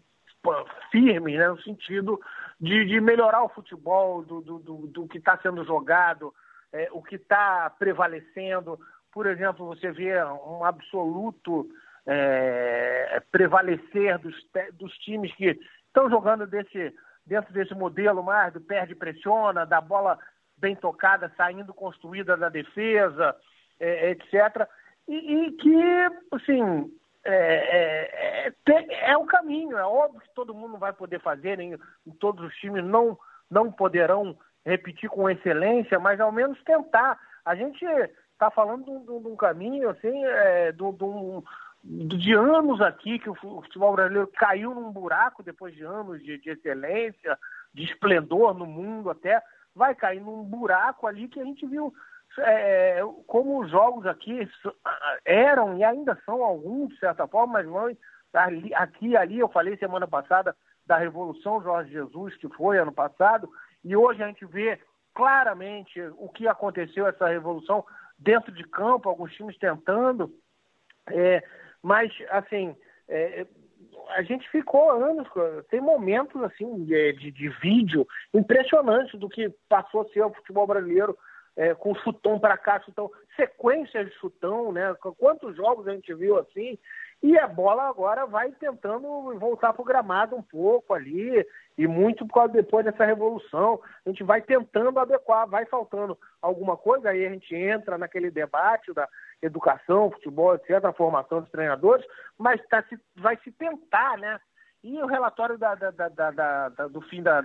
firmes, 0.90 1.38
né, 1.38 1.48
no 1.48 1.60
sentido 1.62 2.20
de, 2.60 2.84
de 2.84 3.00
melhorar 3.00 3.44
o 3.44 3.48
futebol, 3.48 4.22
do, 4.22 4.40
do, 4.40 4.58
do, 4.58 4.86
do 4.88 5.08
que 5.08 5.18
está 5.18 5.38
sendo 5.38 5.64
jogado, 5.64 6.34
é, 6.72 6.88
o 6.92 7.02
que 7.02 7.16
está 7.16 7.70
prevalecendo. 7.70 8.78
Por 9.12 9.26
exemplo, 9.26 9.66
você 9.66 9.90
vê 9.92 10.22
um 10.24 10.64
absoluto 10.64 11.68
é, 12.06 13.22
prevalecer 13.30 14.18
dos, 14.18 14.34
dos 14.74 14.92
times 14.98 15.34
que 15.34 15.58
estão 15.86 16.08
jogando 16.10 16.46
desse, 16.46 16.94
dentro 17.26 17.52
desse 17.52 17.74
modelo 17.74 18.22
mais 18.22 18.52
do 18.52 18.60
perde 18.60 18.94
pressiona, 18.94 19.64
da 19.64 19.80
bola 19.80 20.18
bem 20.56 20.76
tocada 20.76 21.32
saindo 21.36 21.74
construída 21.74 22.36
da 22.36 22.48
defesa, 22.48 23.34
é, 23.80 24.10
etc. 24.10 24.68
E, 25.08 25.16
e, 25.16 25.52
que, 25.52 26.08
assim, 26.32 26.92
é, 27.24 28.46
é, 28.46 28.52
é, 28.68 29.10
é, 29.10 29.16
o 29.16 29.24
caminho. 29.26 29.76
É 29.76 29.84
óbvio 29.84 30.20
que 30.20 30.34
todo 30.34 30.54
mundo 30.54 30.78
vai 30.78 30.92
poder 30.92 31.20
fazer, 31.20 31.56
nem 31.56 31.76
todos 32.18 32.44
os 32.44 32.54
times 32.56 32.84
não, 32.84 33.18
não 33.50 33.70
poderão 33.70 34.36
repetir 34.64 35.08
com 35.10 35.28
excelência, 35.28 35.98
mas 35.98 36.20
ao 36.20 36.32
menos 36.32 36.62
tentar. 36.64 37.18
A 37.44 37.54
gente 37.54 37.84
está 38.32 38.50
falando 38.50 38.84
de, 38.84 38.90
um 38.90 39.36
caminho, 39.36 39.90
assim, 39.90 40.24
é, 40.24 40.72
de 40.72 40.82
um 40.82 41.42
de 41.84 42.32
anos 42.32 42.80
aqui 42.80 43.18
que 43.18 43.28
o 43.28 43.34
futebol 43.34 43.94
brasileiro 43.94 44.30
caiu 44.36 44.74
num 44.74 44.92
buraco 44.92 45.42
depois 45.42 45.74
de 45.74 45.82
anos 45.82 46.22
de, 46.22 46.38
de 46.38 46.50
excelência, 46.50 47.38
de 47.74 47.84
esplendor 47.84 48.54
no 48.54 48.66
mundo 48.66 49.10
até, 49.10 49.42
vai 49.74 49.94
cair 49.94 50.20
num 50.20 50.44
buraco 50.44 51.06
ali 51.06 51.28
que 51.28 51.40
a 51.40 51.44
gente 51.44 51.66
viu 51.66 51.92
é, 52.38 53.00
como 53.26 53.60
os 53.60 53.70
jogos 53.70 54.06
aqui 54.06 54.48
eram 55.24 55.76
e 55.76 55.84
ainda 55.84 56.18
são 56.24 56.42
alguns, 56.42 56.90
de 56.90 56.98
certa 56.98 57.26
forma, 57.26 57.54
mas 57.54 57.66
vão 57.66 57.94
aqui 58.74 59.08
e 59.08 59.16
ali, 59.16 59.38
eu 59.38 59.48
falei 59.48 59.76
semana 59.76 60.06
passada 60.06 60.56
da 60.86 60.96
Revolução 60.96 61.62
Jorge 61.62 61.92
Jesus, 61.92 62.36
que 62.36 62.48
foi 62.48 62.78
ano 62.78 62.92
passado, 62.92 63.48
e 63.84 63.94
hoje 63.94 64.22
a 64.22 64.26
gente 64.26 64.46
vê 64.46 64.80
claramente 65.14 66.00
o 66.16 66.28
que 66.28 66.48
aconteceu 66.48 67.06
essa 67.06 67.28
revolução 67.28 67.84
dentro 68.18 68.50
de 68.52 68.64
campo, 68.64 69.08
alguns 69.08 69.32
times 69.34 69.58
tentando, 69.58 70.32
é, 71.08 71.42
mas, 71.82 72.12
assim, 72.30 72.76
é, 73.08 73.46
a 74.10 74.22
gente 74.22 74.48
ficou 74.50 74.90
anos, 74.90 75.28
tem 75.70 75.80
momentos, 75.80 76.42
assim, 76.42 76.84
de, 76.84 77.12
de, 77.14 77.30
de, 77.30 77.48
vídeo 77.60 78.06
impressionantes 78.32 79.18
do 79.18 79.28
que 79.28 79.50
passou 79.68 80.02
a 80.02 80.08
ser 80.10 80.22
o 80.22 80.32
futebol 80.32 80.66
brasileiro 80.66 81.16
é, 81.56 81.74
com 81.74 81.94
chutão 81.96 82.38
para 82.38 82.56
cá, 82.56 82.80
chutão, 82.80 83.10
sequências 83.36 84.08
de 84.08 84.14
chutão, 84.16 84.72
né? 84.72 84.94
Quantos 85.18 85.56
jogos 85.56 85.86
a 85.86 85.92
gente 85.92 86.14
viu 86.14 86.38
assim? 86.38 86.78
E 87.22 87.38
a 87.38 87.46
bola 87.46 87.84
agora 87.84 88.26
vai 88.26 88.50
tentando 88.52 89.38
voltar 89.38 89.72
para 89.72 89.82
o 89.82 89.84
gramado 89.84 90.34
um 90.34 90.42
pouco 90.42 90.92
ali, 90.92 91.46
e 91.78 91.86
muito 91.86 92.26
depois 92.50 92.84
dessa 92.84 93.04
revolução. 93.04 93.80
A 94.04 94.08
gente 94.08 94.24
vai 94.24 94.42
tentando 94.42 94.98
adequar, 94.98 95.46
vai 95.46 95.64
faltando 95.66 96.18
alguma 96.40 96.76
coisa, 96.76 97.10
aí 97.10 97.24
a 97.24 97.30
gente 97.30 97.54
entra 97.54 97.96
naquele 97.96 98.28
debate 98.28 98.92
da 98.92 99.08
educação, 99.40 100.10
futebol, 100.10 100.54
etc., 100.56 100.84
a 100.84 100.92
formação 100.92 101.40
dos 101.40 101.50
treinadores, 101.50 102.04
mas 102.36 102.60
tá 102.66 102.82
se, 102.88 102.98
vai 103.16 103.36
se 103.44 103.52
tentar, 103.52 104.18
né? 104.18 104.40
E 104.82 105.00
o 105.00 105.06
relatório 105.06 105.56
da, 105.56 105.76
da, 105.76 105.90
da, 105.90 106.68
do 106.88 107.00
fim 107.02 107.22
da, 107.22 107.40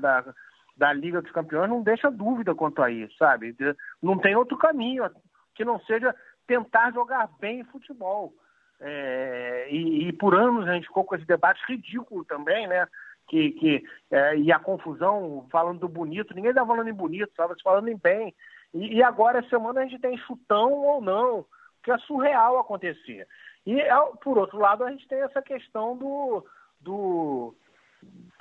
da 0.76 0.94
Liga 0.94 1.22
dos 1.22 1.32
Campeões 1.32 1.70
não 1.70 1.84
deixa 1.84 2.10
dúvida 2.10 2.56
quanto 2.56 2.82
a 2.82 2.90
isso, 2.90 3.16
sabe? 3.18 3.56
Não 4.02 4.18
tem 4.18 4.36
outro 4.36 4.58
caminho 4.58 5.08
que 5.54 5.64
não 5.64 5.80
seja 5.82 6.16
tentar 6.48 6.92
jogar 6.92 7.30
bem 7.40 7.64
futebol. 7.66 8.34
É, 8.80 9.68
e, 9.72 10.08
e, 10.08 10.14
por 10.14 10.36
anos 10.36 10.68
a 10.68 10.74
gente 10.74 10.88
ficou 10.88 11.04
com 11.04 11.16
esse 11.16 11.26
debate 11.26 11.60
ridículo 11.68 12.24
também, 12.26 12.68
né? 12.68 12.88
Que, 13.28 13.52
que, 13.52 13.84
é, 14.12 14.38
e 14.38 14.52
a 14.52 14.60
confusão 14.60 15.46
falando 15.52 15.80
do 15.80 15.90
bonito, 15.90 16.34
ninguém 16.34 16.52
estava 16.52 16.68
falando 16.68 16.88
em 16.88 16.94
bonito, 16.94 17.30
estava 17.30 17.56
falando 17.64 17.90
em 17.90 17.98
bem. 17.98 18.34
E, 18.74 18.96
e, 18.98 19.04
agora, 19.04 19.40
essa 19.40 19.50
semana, 19.50 19.82
a 19.82 19.84
gente 19.84 20.00
tem 20.00 20.18
chutão 20.18 20.72
ou 20.74 21.02
não, 21.02 21.46
que 21.84 21.92
é 21.92 21.98
surreal 22.00 22.60
acontecer. 22.60 23.28
E, 23.66 23.78
por 24.24 24.38
outro 24.38 24.60
lado, 24.60 24.84
a 24.84 24.92
gente 24.92 25.08
tem 25.08 25.22
essa 25.22 25.42
questão 25.42 25.98
do. 25.98 26.46
do 26.80 27.56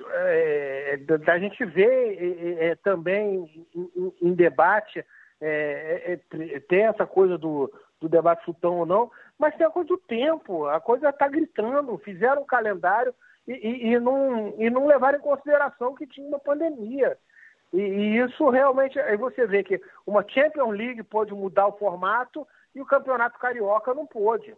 é, 0.09 0.99
da 0.99 1.39
gente 1.39 1.65
ver 1.65 2.59
é, 2.61 2.75
também 2.77 3.67
em, 3.75 4.13
em 4.21 4.35
debate 4.35 5.03
é, 5.41 6.19
ter 6.69 6.83
essa 6.83 7.07
coisa 7.07 7.37
do, 7.37 7.73
do 8.01 8.09
debate 8.09 8.45
chutão 8.45 8.79
ou 8.79 8.87
não, 8.87 9.11
mas 9.39 9.55
tem 9.57 9.67
a 9.67 9.71
coisa 9.71 9.89
do 9.89 9.99
tempo, 9.99 10.67
a 10.67 10.81
coisa 10.81 11.09
está 11.09 11.29
gritando, 11.29 11.97
fizeram 11.99 12.43
um 12.43 12.47
calendário 12.47 13.15
e, 13.47 13.53
e, 13.53 13.93
e, 13.93 14.01
não, 14.01 14.55
e 14.59 14.69
não 14.69 14.87
levaram 14.87 15.19
em 15.19 15.23
consideração 15.23 15.95
que 15.95 16.07
tinha 16.07 16.27
uma 16.27 16.39
pandemia. 16.39 17.17
E, 17.73 17.79
e, 17.79 18.19
isso 18.19 18.49
realmente, 18.49 18.99
aí 18.99 19.17
você 19.17 19.47
vê 19.47 19.63
que 19.63 19.81
uma 20.07 20.25
Champions 20.29 20.77
League 20.77 21.03
pode 21.03 21.33
mudar 21.33 21.67
o 21.67 21.79
formato 21.79 22.47
e 22.75 22.81
o 22.81 22.87
Campeonato 22.87 23.39
Carioca 23.39 23.95
não 23.95 24.07
pôde. 24.07 24.55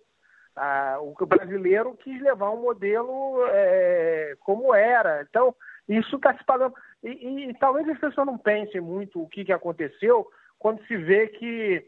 Ah, 0.54 0.98
o 1.00 1.14
brasileiro 1.24 1.96
quis 2.02 2.20
levar 2.20 2.50
um 2.50 2.60
modelo 2.60 3.44
é, 3.50 4.36
como 4.40 4.74
era. 4.74 5.24
Então, 5.28 5.54
isso 5.88 6.16
está 6.16 6.36
se 6.36 6.44
pagando. 6.44 6.74
E, 7.02 7.48
e, 7.48 7.54
talvez 7.54 7.88
as 7.88 7.98
pessoas 7.98 8.26
não 8.26 8.36
pensem 8.36 8.80
muito 8.80 9.22
o 9.22 9.28
que, 9.28 9.44
que 9.44 9.52
aconteceu 9.52 10.26
quando 10.58 10.84
se 10.86 10.96
vê 10.96 11.28
que, 11.28 11.86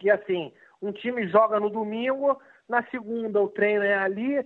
que 0.00 0.10
assim, 0.10 0.52
um 0.82 0.90
time 0.90 1.28
joga 1.28 1.60
no 1.60 1.70
domingo, 1.70 2.40
na 2.68 2.82
segunda 2.84 3.40
o 3.40 3.48
treino 3.48 3.84
é 3.84 3.94
ali, 3.94 4.44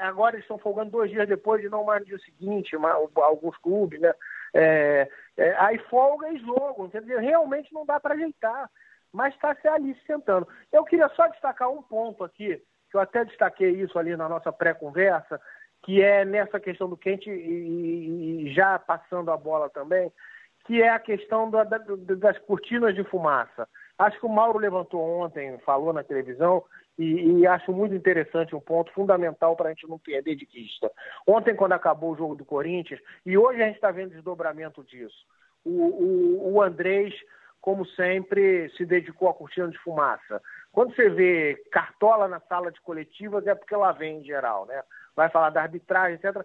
agora 0.00 0.34
eles 0.34 0.44
estão 0.44 0.58
folgando 0.58 0.90
dois 0.90 1.10
dias 1.10 1.28
depois 1.28 1.60
de 1.60 1.68
não 1.68 1.84
mais 1.84 2.00
no 2.00 2.06
dia 2.06 2.18
seguinte, 2.20 2.74
alguns 3.16 3.56
clubes, 3.58 4.00
né? 4.00 4.12
É, 4.54 5.08
é, 5.36 5.54
aí 5.58 5.78
folga 5.90 6.30
e 6.30 6.38
jogo, 6.38 6.86
entendeu? 6.86 7.20
Realmente 7.20 7.72
não 7.72 7.84
dá 7.84 8.00
para 8.00 8.14
ajeitar, 8.14 8.70
mas 9.12 9.34
está 9.34 9.54
se 9.56 9.68
ali 9.68 9.96
sentando. 10.06 10.48
Eu 10.72 10.84
queria 10.84 11.08
só 11.10 11.26
destacar 11.28 11.70
um 11.70 11.82
ponto 11.82 12.24
aqui, 12.24 12.62
que 12.90 12.96
eu 12.96 13.00
até 13.00 13.24
destaquei 13.24 13.70
isso 13.70 13.98
ali 13.98 14.16
na 14.16 14.28
nossa 14.28 14.52
pré-conversa, 14.52 15.40
que 15.82 16.02
é 16.02 16.24
nessa 16.24 16.58
questão 16.58 16.88
do 16.88 16.96
quente 16.96 17.28
e, 17.28 18.46
e, 18.46 18.54
já 18.54 18.78
passando 18.78 19.30
a 19.30 19.36
bola 19.36 19.68
também, 19.68 20.10
que 20.64 20.80
é 20.80 20.88
a 20.88 20.98
questão 20.98 21.50
da, 21.50 21.62
da, 21.64 21.78
das 22.16 22.38
cortinas 22.38 22.94
de 22.94 23.04
fumaça. 23.04 23.68
Acho 23.98 24.18
que 24.18 24.26
o 24.26 24.28
Mauro 24.28 24.58
levantou 24.58 25.00
ontem, 25.00 25.56
falou 25.58 25.92
na 25.92 26.02
televisão, 26.02 26.64
e, 26.98 27.40
e 27.40 27.46
acho 27.46 27.72
muito 27.72 27.94
interessante 27.94 28.54
um 28.54 28.60
ponto 28.60 28.92
fundamental 28.92 29.56
para 29.56 29.68
a 29.68 29.72
gente 29.72 29.88
não 29.88 29.98
perder 29.98 30.36
de 30.36 30.46
vista. 30.46 30.90
Ontem, 31.26 31.54
quando 31.54 31.72
acabou 31.72 32.12
o 32.12 32.16
jogo 32.16 32.34
do 32.34 32.44
Corinthians, 32.44 33.00
e 33.24 33.36
hoje 33.36 33.62
a 33.62 33.66
gente 33.66 33.76
está 33.76 33.90
vendo 33.90 34.10
desdobramento 34.10 34.82
disso, 34.84 35.26
o, 35.64 35.70
o, 35.70 36.54
o 36.54 36.62
Andrés, 36.62 37.14
como 37.60 37.86
sempre, 37.86 38.68
se 38.76 38.84
dedicou 38.84 39.28
à 39.28 39.34
cortina 39.34 39.68
de 39.68 39.78
fumaça. 39.78 40.40
Quando 40.70 40.94
você 40.94 41.08
vê 41.08 41.56
cartola 41.70 42.28
na 42.28 42.40
sala 42.40 42.70
de 42.70 42.80
coletivas, 42.80 43.46
é 43.46 43.54
porque 43.54 43.74
ela 43.74 43.92
vem 43.92 44.18
em 44.18 44.24
geral, 44.24 44.66
né? 44.66 44.82
Vai 45.16 45.30
falar 45.30 45.50
da 45.50 45.62
arbitragem, 45.62 46.16
etc. 46.16 46.44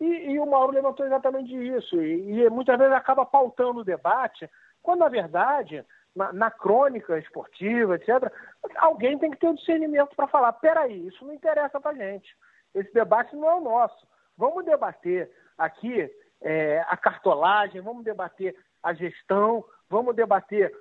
E, 0.00 0.32
e, 0.32 0.38
o 0.38 0.46
Mauro 0.46 0.72
levantou 0.72 1.04
exatamente 1.04 1.52
isso. 1.52 2.00
E, 2.00 2.40
e, 2.40 2.50
muitas 2.50 2.78
vezes 2.78 2.94
acaba 2.94 3.26
pautando 3.26 3.80
o 3.80 3.84
debate, 3.84 4.48
quando 4.82 5.00
na 5.00 5.08
verdade 5.08 5.84
na, 6.16 6.32
na 6.32 6.50
crônica 6.50 7.18
esportiva, 7.18 7.96
etc., 7.96 8.32
alguém 8.76 9.18
tem 9.18 9.30
que 9.30 9.36
ter 9.36 9.48
o 9.48 9.54
discernimento 9.54 10.16
para 10.16 10.26
falar: 10.26 10.52
peraí, 10.54 11.06
isso 11.06 11.24
não 11.24 11.34
interessa 11.34 11.78
para 11.78 11.94
gente. 11.94 12.34
Esse 12.74 12.92
debate 12.92 13.36
não 13.36 13.48
é 13.48 13.54
o 13.54 13.60
nosso. 13.60 14.06
Vamos 14.36 14.64
debater 14.64 15.30
aqui 15.56 16.10
é, 16.40 16.84
a 16.88 16.96
cartolagem, 16.96 17.80
vamos 17.80 18.02
debater 18.02 18.56
a 18.82 18.94
gestão, 18.94 19.64
vamos 19.88 20.16
debater 20.16 20.72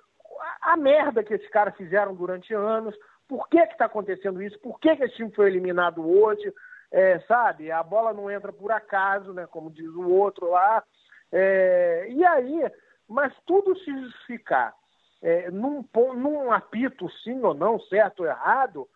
a, 0.62 0.74
a 0.74 0.78
merda 0.78 1.24
que 1.24 1.34
esses 1.34 1.50
caras 1.50 1.76
fizeram 1.76 2.15
durante 2.15 2.54
anos, 2.54 2.95
por 3.28 3.48
que 3.50 3.60
está 3.60 3.86
acontecendo 3.86 4.41
isso, 4.41 4.60
por 4.60 4.80
que, 4.80 4.95
que 4.95 5.04
esse 5.04 5.15
time 5.15 5.32
foi 5.32 5.48
eliminado 5.48 6.08
hoje, 6.08 6.54
é, 6.91 7.19
sabe? 7.21 7.71
A 7.71 7.84
bola 7.84 8.13
não 8.13 8.32
entra 8.32 8.54
por 8.54 8.71
acaso, 8.71 9.34
né, 9.34 9.45
como 9.48 9.69
diz 9.69 9.89
o 9.89 10.10
outro 10.10 10.52
lá. 10.52 10.84
É, 11.32 12.08
e 12.10 12.24
aí, 12.26 12.71
mas 13.08 13.34
tudo 13.45 13.78
se 13.80 13.91
justificar 14.02 14.74
é, 15.21 15.49
num, 15.51 15.84
num 16.15 16.51
apito 16.51 17.10
sim 17.23 17.41
ou 17.41 17.54
não, 17.54 17.80
certo 17.80 18.21
ou 18.21 18.25
errado, 18.28 18.88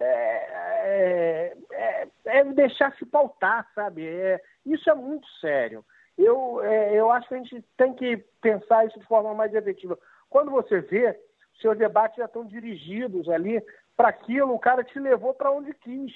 é, 0.00 1.56
é, 1.70 2.08
é 2.24 2.44
deixar 2.44 2.94
se 2.96 3.04
pautar, 3.04 3.68
sabe? 3.74 4.06
É, 4.06 4.40
isso 4.64 4.88
é 4.90 4.94
muito 4.94 5.26
sério. 5.40 5.84
Eu, 6.16 6.62
é, 6.62 6.94
eu 6.94 7.10
acho 7.10 7.28
que 7.28 7.34
a 7.34 7.38
gente 7.38 7.64
tem 7.76 7.94
que 7.94 8.16
pensar 8.40 8.86
isso 8.86 8.98
de 8.98 9.06
forma 9.06 9.34
mais 9.34 9.54
efetiva. 9.54 9.98
Quando 10.28 10.50
você 10.50 10.80
vê, 10.80 11.18
seus 11.60 11.76
debates 11.76 12.16
já 12.16 12.26
estão 12.26 12.44
dirigidos 12.44 13.28
ali 13.28 13.62
para 13.96 14.08
aquilo, 14.08 14.54
o 14.54 14.58
cara 14.58 14.84
te 14.84 14.98
levou 14.98 15.34
para 15.34 15.50
onde 15.50 15.72
quis. 15.74 16.12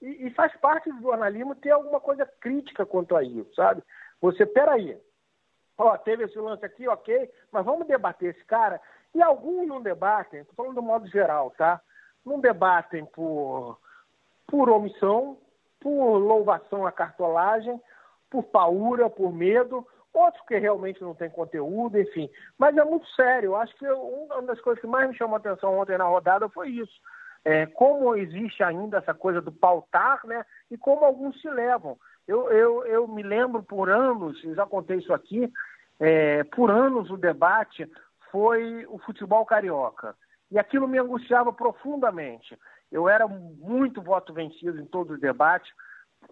E, 0.00 0.26
e, 0.26 0.30
faz 0.30 0.54
parte 0.56 0.92
do 0.92 1.00
jornalismo 1.00 1.54
ter 1.54 1.70
alguma 1.70 1.98
coisa 1.98 2.26
crítica 2.40 2.84
quanto 2.84 3.16
a 3.16 3.22
isso, 3.22 3.54
sabe? 3.54 3.82
Você, 4.20 4.44
peraí, 4.44 4.98
ó, 5.78 5.96
teve 5.98 6.24
esse 6.24 6.38
lance 6.38 6.64
aqui, 6.64 6.88
ok, 6.88 7.30
mas 7.52 7.64
vamos 7.64 7.86
debater 7.86 8.30
esse 8.34 8.44
cara. 8.44 8.80
E 9.14 9.22
alguns 9.22 9.66
não 9.66 9.80
debatem, 9.80 10.40
estou 10.40 10.54
falando 10.54 10.74
do 10.74 10.82
modo 10.82 11.06
geral, 11.08 11.50
tá? 11.56 11.80
Não 12.24 12.40
debatem 12.40 13.04
por, 13.06 13.78
por 14.46 14.68
omissão, 14.68 15.38
por 15.80 16.18
louvação 16.18 16.86
à 16.86 16.92
cartolagem, 16.92 17.80
por 18.30 18.42
paura, 18.44 19.08
por 19.08 19.32
medo, 19.32 19.86
outros 20.12 20.44
que 20.46 20.58
realmente 20.58 21.00
não 21.02 21.14
têm 21.14 21.30
conteúdo, 21.30 21.98
enfim. 22.00 22.30
Mas 22.58 22.76
é 22.76 22.84
muito 22.84 23.06
sério. 23.08 23.48
Eu 23.48 23.56
acho 23.56 23.76
que 23.76 23.86
uma 23.88 24.42
das 24.42 24.60
coisas 24.60 24.80
que 24.80 24.86
mais 24.86 25.08
me 25.08 25.16
chamou 25.16 25.36
a 25.36 25.38
atenção 25.38 25.78
ontem 25.78 25.98
na 25.98 26.04
rodada 26.04 26.48
foi 26.48 26.70
isso. 26.70 27.00
É, 27.46 27.64
como 27.64 28.16
existe 28.16 28.60
ainda 28.64 28.98
essa 28.98 29.14
coisa 29.14 29.40
do 29.40 29.52
pautar, 29.52 30.20
né? 30.26 30.44
E 30.68 30.76
como 30.76 31.04
alguns 31.04 31.40
se 31.40 31.48
levam. 31.48 31.96
Eu, 32.26 32.50
eu, 32.50 32.84
eu 32.86 33.06
me 33.06 33.22
lembro 33.22 33.62
por 33.62 33.88
anos, 33.88 34.40
já 34.42 34.66
contei 34.66 34.96
isso 34.96 35.14
aqui, 35.14 35.48
é, 36.00 36.42
por 36.42 36.72
anos 36.72 37.08
o 37.08 37.16
debate 37.16 37.88
foi 38.32 38.84
o 38.88 38.98
futebol 38.98 39.46
carioca. 39.46 40.16
E 40.50 40.58
aquilo 40.58 40.88
me 40.88 40.98
angustiava 40.98 41.52
profundamente. 41.52 42.58
Eu 42.90 43.08
era 43.08 43.28
muito 43.28 44.02
voto 44.02 44.34
vencido 44.34 44.80
em 44.80 44.84
todos 44.84 45.14
os 45.14 45.20
debates 45.20 45.72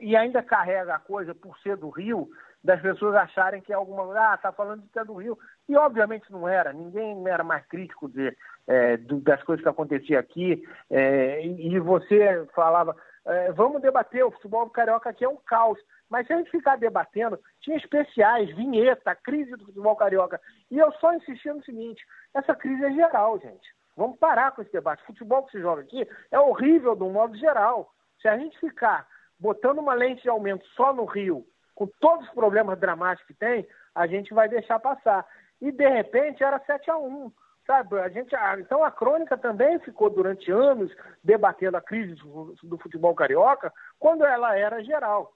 e 0.00 0.16
ainda 0.16 0.42
carrega 0.42 0.96
a 0.96 0.98
coisa, 0.98 1.32
por 1.32 1.56
ser 1.60 1.76
do 1.76 1.90
Rio, 1.90 2.28
das 2.62 2.80
pessoas 2.80 3.14
acharem 3.14 3.62
que 3.62 3.72
é 3.72 3.76
alguma. 3.76 4.02
Ah, 4.18 4.34
está 4.34 4.50
falando 4.50 4.82
de 4.82 4.88
que 4.88 4.98
é 4.98 5.04
do 5.04 5.14
Rio. 5.14 5.38
E 5.68 5.76
obviamente 5.76 6.32
não 6.32 6.48
era. 6.48 6.72
Ninguém 6.72 7.22
era 7.28 7.44
mais 7.44 7.64
crítico 7.66 8.08
de, 8.08 8.36
é, 8.66 8.96
das 8.96 9.42
coisas 9.42 9.62
que 9.62 9.68
aconteciam 9.68 10.20
aqui. 10.20 10.62
É, 10.90 11.44
e, 11.44 11.78
você 11.78 12.46
falava, 12.54 12.96
é, 13.26 13.52
vamos 13.52 13.82
debater, 13.82 14.24
o 14.24 14.30
futebol 14.30 14.68
carioca 14.70 15.10
aqui 15.10 15.24
é 15.24 15.28
um 15.28 15.36
caos. 15.36 15.78
Mas 16.08 16.26
se 16.26 16.32
a 16.32 16.36
gente 16.36 16.50
ficar 16.50 16.76
debatendo, 16.76 17.38
tinha 17.60 17.76
especiais, 17.76 18.54
vinheta, 18.54 19.14
crise 19.14 19.50
do 19.52 19.64
futebol 19.64 19.96
carioca. 19.96 20.40
E 20.70 20.78
eu 20.78 20.92
só 20.92 21.14
insisti 21.14 21.50
no 21.50 21.64
seguinte: 21.64 22.04
essa 22.34 22.54
crise 22.54 22.84
é 22.84 22.92
geral, 22.92 23.38
gente. 23.38 23.68
Vamos 23.96 24.18
parar 24.18 24.52
com 24.52 24.62
esse 24.62 24.72
debate. 24.72 25.02
O 25.02 25.06
futebol 25.06 25.44
que 25.44 25.52
se 25.52 25.60
joga 25.60 25.82
aqui 25.82 26.06
é 26.30 26.38
horrível 26.38 26.96
de 26.96 27.04
um 27.04 27.12
modo 27.12 27.36
geral. 27.36 27.90
Se 28.20 28.28
a 28.28 28.36
gente 28.36 28.58
ficar 28.58 29.06
botando 29.38 29.78
uma 29.78 29.94
lente 29.94 30.22
de 30.22 30.28
aumento 30.28 30.66
só 30.74 30.92
no 30.92 31.04
Rio, 31.04 31.46
com 31.74 31.86
todos 32.00 32.26
os 32.26 32.34
problemas 32.34 32.78
dramáticos 32.78 33.26
que 33.26 33.34
tem, 33.34 33.66
a 33.94 34.06
gente 34.06 34.32
vai 34.34 34.48
deixar 34.48 34.78
passar. 34.78 35.26
E 35.60 35.70
de 35.70 35.88
repente 35.88 36.42
era 36.42 36.58
7 36.60 36.90
a 36.90 36.96
1 36.96 37.32
sabe? 37.66 37.98
A 37.98 38.08
gente, 38.08 38.34
então 38.58 38.84
a 38.84 38.90
crônica 38.90 39.36
também 39.36 39.78
ficou 39.80 40.10
durante 40.10 40.50
anos 40.50 40.94
debatendo 41.22 41.76
a 41.76 41.82
crise 41.82 42.14
do 42.62 42.78
futebol 42.78 43.14
carioca, 43.14 43.72
quando 43.98 44.24
ela 44.24 44.56
era 44.56 44.82
geral. 44.82 45.32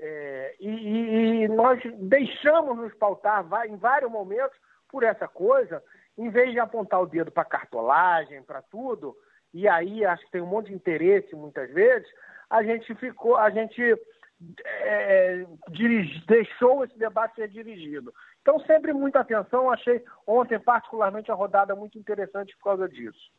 É, 0.00 0.54
e, 0.60 1.42
e, 1.42 1.48
nós 1.48 1.80
deixamos 1.98 2.76
nos 2.76 2.94
pautar 2.94 3.44
em 3.66 3.76
vários 3.76 4.10
momentos 4.10 4.56
por 4.88 5.02
essa 5.02 5.26
coisa, 5.26 5.82
em 6.16 6.30
vez 6.30 6.52
de 6.52 6.60
apontar 6.60 7.00
o 7.00 7.06
dedo 7.06 7.32
para 7.32 7.44
cartolagem, 7.44 8.42
para 8.42 8.62
tudo, 8.62 9.16
e 9.52 9.66
aí 9.66 10.04
acho 10.04 10.24
que 10.24 10.30
tem 10.30 10.40
um 10.40 10.46
monte 10.46 10.68
de 10.68 10.74
interesse 10.74 11.34
muitas 11.34 11.72
vezes, 11.72 12.08
a 12.48 12.62
gente 12.62 12.94
ficou, 12.94 13.36
a 13.36 13.50
gente 13.50 13.82
é, 14.64 15.44
dirige, 15.70 16.24
deixou 16.26 16.84
esse 16.84 16.96
debate 16.96 17.34
ser 17.34 17.48
dirigido. 17.48 18.14
Então, 18.48 18.58
sempre 18.60 18.94
muita 18.94 19.20
atenção, 19.20 19.70
achei 19.70 20.02
ontem 20.26 20.58
particularmente 20.58 21.30
a 21.30 21.34
rodada 21.34 21.76
muito 21.76 21.98
interessante 21.98 22.56
por 22.56 22.64
causa 22.64 22.88
disso. 22.88 23.30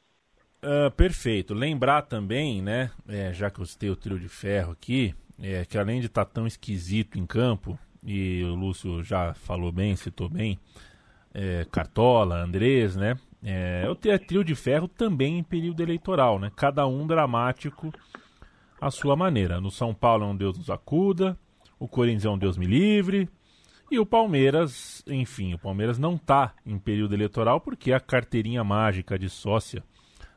Uh, 0.64 0.92
perfeito. 0.92 1.56
Lembrar 1.56 2.04
também, 2.04 2.62
né, 2.62 2.92
é, 3.08 3.34
já 3.34 3.50
que 3.50 3.60
eu 3.60 3.66
citei 3.66 3.90
o 3.90 3.96
trio 3.96 4.20
de 4.20 4.30
ferro 4.30 4.72
aqui, 4.72 5.16
é, 5.42 5.66
que 5.66 5.80
além 5.80 6.00
de 6.00 6.06
estar 6.06 6.26
tá 6.26 6.32
tão 6.32 6.46
esquisito 6.46 7.18
em 7.18 7.26
campo, 7.26 7.76
e 8.04 8.44
o 8.44 8.54
Lúcio 8.54 9.04
já 9.04 9.34
falou 9.34 9.72
bem, 9.72 9.96
citou 9.96 10.30
bem, 10.30 10.60
é, 11.34 11.66
Cartola, 11.72 12.44
Andrés, 12.44 12.96
né? 12.96 13.18
É, 13.44 13.88
o 13.90 13.96
trio 13.96 14.44
de 14.44 14.54
ferro 14.54 14.88
também 14.88 15.40
em 15.40 15.44
período 15.44 15.82
eleitoral, 15.82 16.38
né? 16.38 16.52
Cada 16.56 16.86
um 16.86 17.08
dramático 17.08 17.92
à 18.80 18.92
sua 18.92 19.16
maneira. 19.16 19.60
No 19.60 19.72
São 19.72 19.92
Paulo 19.92 20.26
é 20.26 20.28
um 20.28 20.36
Deus 20.36 20.56
nos 20.56 20.70
acuda, 20.70 21.36
o 21.80 21.88
Corinthians 21.88 22.26
é 22.26 22.30
um 22.30 22.38
Deus 22.38 22.58
me 22.58 22.68
livre, 22.68 23.28
e 23.92 24.00
o 24.00 24.06
Palmeiras, 24.06 25.04
enfim, 25.08 25.54
o 25.54 25.60
Palmeiras 25.60 25.98
não 25.98 26.16
está 26.16 26.54
em 26.66 26.78
período 26.78 27.14
eleitoral 27.14 27.60
porque 27.60 27.92
a 27.92 28.00
carteirinha 28.00 28.64
mágica 28.64 29.18
de 29.18 29.30
sócia 29.30 29.84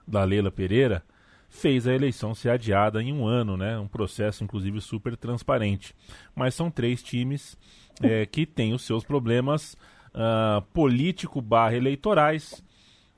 da 0.07 0.25
Leila 0.25 0.51
Pereira 0.51 1.03
fez 1.49 1.87
a 1.87 1.95
eleição 1.95 2.35
ser 2.35 2.49
adiada 2.49 3.03
em 3.03 3.13
um 3.13 3.27
ano, 3.27 3.59
né? 3.59 3.79
Um 3.79 3.87
processo, 3.87 4.43
inclusive, 4.43 4.81
super 4.81 5.17
transparente. 5.17 5.95
Mas 6.35 6.55
são 6.55 6.71
três 6.71 7.03
times 7.03 7.59
é, 8.03 8.25
que 8.25 8.47
têm 8.47 8.73
os 8.73 8.83
seus 8.83 9.05
problemas 9.05 9.77
uh, 10.15 10.63
político 10.73 11.43
barra 11.43 11.77
eleitorais. 11.77 12.65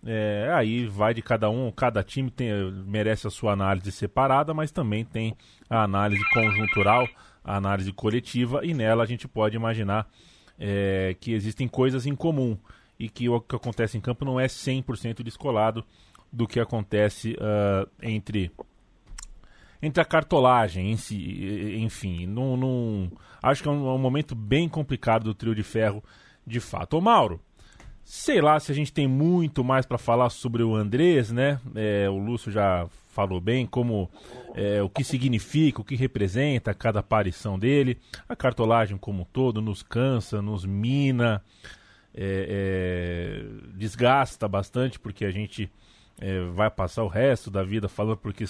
É, 0.05 0.51
aí 0.53 0.87
vai 0.87 1.14
de 1.14 1.23
cada 1.23 1.49
um, 1.49 1.70
cada 1.70 2.03
time 2.03 2.31
tem, 2.31 2.51
merece 2.87 3.27
a 3.27 3.31
sua 3.31 3.53
análise 3.53 3.90
separada, 3.90 4.53
mas 4.53 4.70
também 4.70 5.05
tem 5.05 5.35
a 5.70 5.83
análise 5.83 6.23
conjuntural, 6.31 7.09
análise 7.44 7.92
coletiva, 7.92 8.64
e 8.64 8.72
nela 8.72 9.04
a 9.04 9.07
gente 9.07 9.28
pode 9.28 9.57
imaginar 9.57 10.09
é, 10.59 11.14
que 11.20 11.33
existem 11.33 11.68
coisas 11.68 12.07
em 12.07 12.14
comum 12.14 12.57
e 12.98 13.09
que 13.09 13.28
o 13.28 13.40
que 13.40 13.57
acontece 13.57 13.98
em 13.98 14.00
campo 14.00 14.24
não 14.24 14.38
é 14.38 14.46
100% 14.46 15.22
descolado 15.22 15.85
do 16.33 16.46
que 16.46 16.59
acontece 16.59 17.33
uh, 17.35 17.88
entre 18.02 18.50
entre 19.83 20.00
a 20.00 20.04
cartolagem 20.04 20.92
em 20.92 20.96
si, 20.96 21.76
enfim, 21.76 22.26
num, 22.26 22.57
num, 22.57 23.11
acho 23.42 23.62
que 23.62 23.68
é 23.68 23.72
um, 23.72 23.87
é 23.87 23.92
um, 23.92 23.98
momento 23.98 24.35
bem 24.35 24.66
complicado 24.66 25.24
do 25.24 25.35
trio 25.35 25.54
de 25.54 25.62
ferro, 25.62 26.02
de 26.46 26.59
fato. 26.59 26.96
Ô 26.96 27.02
Mauro, 27.02 27.38
sei 28.04 28.40
lá 28.40 28.60
se 28.60 28.70
a 28.70 28.74
gente 28.74 28.92
tem 28.92 29.08
muito 29.08 29.64
mais 29.64 29.86
para 29.86 29.98
falar 29.98 30.30
sobre 30.30 30.62
o 30.62 30.74
Andrés, 30.74 31.32
né? 31.32 31.58
É, 31.74 32.08
o 32.08 32.18
Lúcio 32.18 32.52
já 32.52 32.86
falou 33.08 33.40
bem 33.40 33.64
como 33.64 34.10
é, 34.54 34.82
o 34.82 34.88
que 34.88 35.04
significa, 35.04 35.80
o 35.80 35.84
que 35.84 35.94
representa 35.94 36.74
cada 36.74 37.00
aparição 37.00 37.58
dele. 37.58 37.98
A 38.28 38.36
cartolagem 38.36 38.96
como 38.98 39.22
um 39.22 39.24
todo 39.24 39.62
nos 39.62 39.82
cansa, 39.82 40.42
nos 40.42 40.64
mina, 40.64 41.42
é, 42.14 43.42
é 43.42 43.74
desgasta 43.74 44.46
bastante 44.46 44.98
porque 44.98 45.24
a 45.24 45.30
gente 45.30 45.70
é, 46.20 46.40
vai 46.52 46.70
passar 46.70 47.04
o 47.04 47.08
resto 47.08 47.50
da 47.50 47.62
vida 47.62 47.88
falando 47.88 48.18
porque 48.18 48.44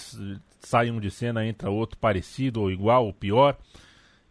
sai 0.61 0.91
um 0.91 0.99
de 0.99 1.11
cena, 1.11 1.47
entra 1.47 1.71
outro 1.71 1.99
parecido 1.99 2.61
ou 2.63 2.71
igual 2.71 3.07
ou 3.07 3.13
pior, 3.13 3.57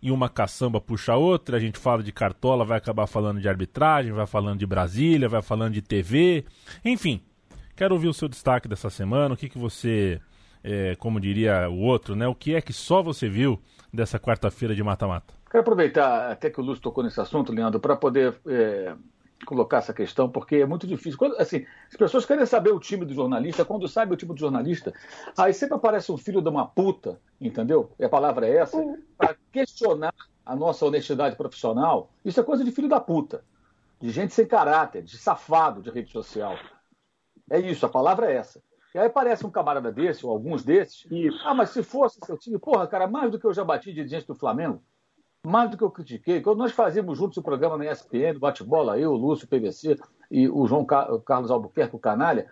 e 0.04 0.12
uma 0.12 0.28
caçamba 0.28 0.82
puxa 0.82 1.13
a 1.13 1.18
outra, 1.18 1.56
a 1.56 1.60
gente 1.62 1.80
fala 1.80 2.04
de 2.04 2.12
cartola, 2.12 2.66
vai 2.66 2.78
acabar 2.78 3.08
falando 3.08 3.39
de 3.39 3.48
arbitragem, 3.48 4.12
vai 4.12 4.28
falando 4.28 4.60
de 4.60 4.66
Brasília, 4.66 5.30
vai 5.30 5.42
falando 5.42 5.76
de 5.76 5.82
TV, 5.82 6.44
enfim. 6.84 7.22
Quero 7.74 7.96
ouvir 7.96 8.10
o 8.10 8.13
seu 8.13 8.28
destaque 8.28 8.68
dessa 8.68 8.89
semana, 8.89 9.34
o 9.34 9.38
que, 9.38 9.48
que 9.48 9.58
você, 9.58 10.20
é, 10.62 10.94
como 10.98 11.22
diria 11.22 11.70
o 11.70 11.80
outro, 11.80 12.18
né? 12.18 12.28
O 12.28 12.36
que 12.36 12.54
é 12.54 12.60
que 12.60 12.74
só 12.74 13.02
você 13.02 13.30
viu 13.30 13.62
dessa 13.94 14.20
quarta-feira 14.20 14.76
de 14.76 14.84
mata-mata? 14.84 15.34
Quero 15.50 15.62
aproveitar 15.62 16.30
até 16.30 16.50
que 16.50 16.60
o 16.60 16.63
Lúcio 16.63 16.84
tocou 16.84 17.02
nesse 17.02 17.22
assunto, 17.22 17.54
Leandro, 17.54 17.80
para 17.80 17.96
poder 17.96 18.36
é, 18.46 18.94
colocar 19.45 19.77
essa 19.77 19.93
questão, 19.93 20.29
porque 20.29 20.58
é 20.58 20.65
muito 20.65 20.88
difícil. 20.88 21.17
Quando, 21.17 21.36
assim, 21.38 21.65
as 21.89 21.95
pessoas 21.95 22.25
querem 22.25 22.45
saber 22.45 22.71
o 22.71 22.79
time 22.79 23.06
do 23.06 23.13
jornalista, 23.13 23.65
quando 23.65 23.88
sabe 23.88 24.13
o 24.13 24.17
time 24.17 24.34
do 24.34 24.39
jornalista, 24.39 24.93
aí 25.38 25.53
sempre 25.53 25.75
aparece 25.75 26.12
um 26.12 26.17
filho 26.17 26.41
de 26.41 26.49
uma 26.49 26.65
puta, 26.65 27.19
entendeu? 27.39 27.91
E 27.99 28.06
a 28.06 28.10
palavra 28.10 28.47
é 28.47 28.58
essa, 28.58 28.77
para 29.17 29.36
questionar 29.51 30.13
a 30.45 30.56
nossa 30.56 30.86
honestidade 30.86 31.36
profissional. 31.36 32.12
Isso 32.23 32.39
é 32.39 32.43
coisa 32.43 32.63
de 32.63 32.71
filho 32.71 32.89
da 32.89 32.99
puta, 32.99 33.43
de 33.99 34.10
gente 34.10 34.34
sem 34.34 34.45
caráter, 34.45 35.03
de 35.03 35.17
safado 35.17 35.82
de 35.82 35.89
rede 35.89 36.12
social. 36.12 36.58
É 37.49 37.60
isso, 37.60 37.86
a 37.86 37.89
palavra 37.89 38.32
é 38.32 38.36
essa. 38.36 38.62
E 38.93 38.99
aí 38.99 39.08
aparece 39.08 39.45
um 39.45 39.49
camarada 39.49 39.91
desse, 39.91 40.25
ou 40.25 40.32
alguns 40.32 40.63
desses, 40.63 41.06
e, 41.10 41.27
ah, 41.43 41.53
mas 41.53 41.71
se 41.71 41.82
fosse 41.82 42.19
seu 42.23 42.38
time, 42.38 42.60
porra, 42.60 42.86
cara, 42.86 43.08
mais 43.08 43.32
do 43.32 43.39
que 43.39 43.45
eu 43.45 43.53
já 43.53 43.63
bati 43.63 43.91
de 43.91 44.08
gente 44.08 44.27
do 44.27 44.36
Flamengo, 44.36 44.84
mais 45.45 45.69
do 45.69 45.77
que 45.77 45.84
eu 45.84 45.91
critiquei, 45.91 46.41
quando 46.41 46.60
nós 46.60 46.71
fazíamos 46.71 47.17
juntos 47.17 47.38
o 47.38 47.43
programa 47.43 47.77
na 47.77 47.91
ESPN, 47.91 48.39
bate-bola, 48.39 48.97
eu, 48.97 49.12
o 49.12 49.17
Lúcio, 49.17 49.45
o 49.45 49.49
PVC 49.49 49.99
e 50.32 50.47
o 50.47 50.65
João 50.65 50.86
Carlos 50.86 51.51
Albuquerque, 51.51 51.95
o 51.95 51.99
Canalha, 51.99 52.49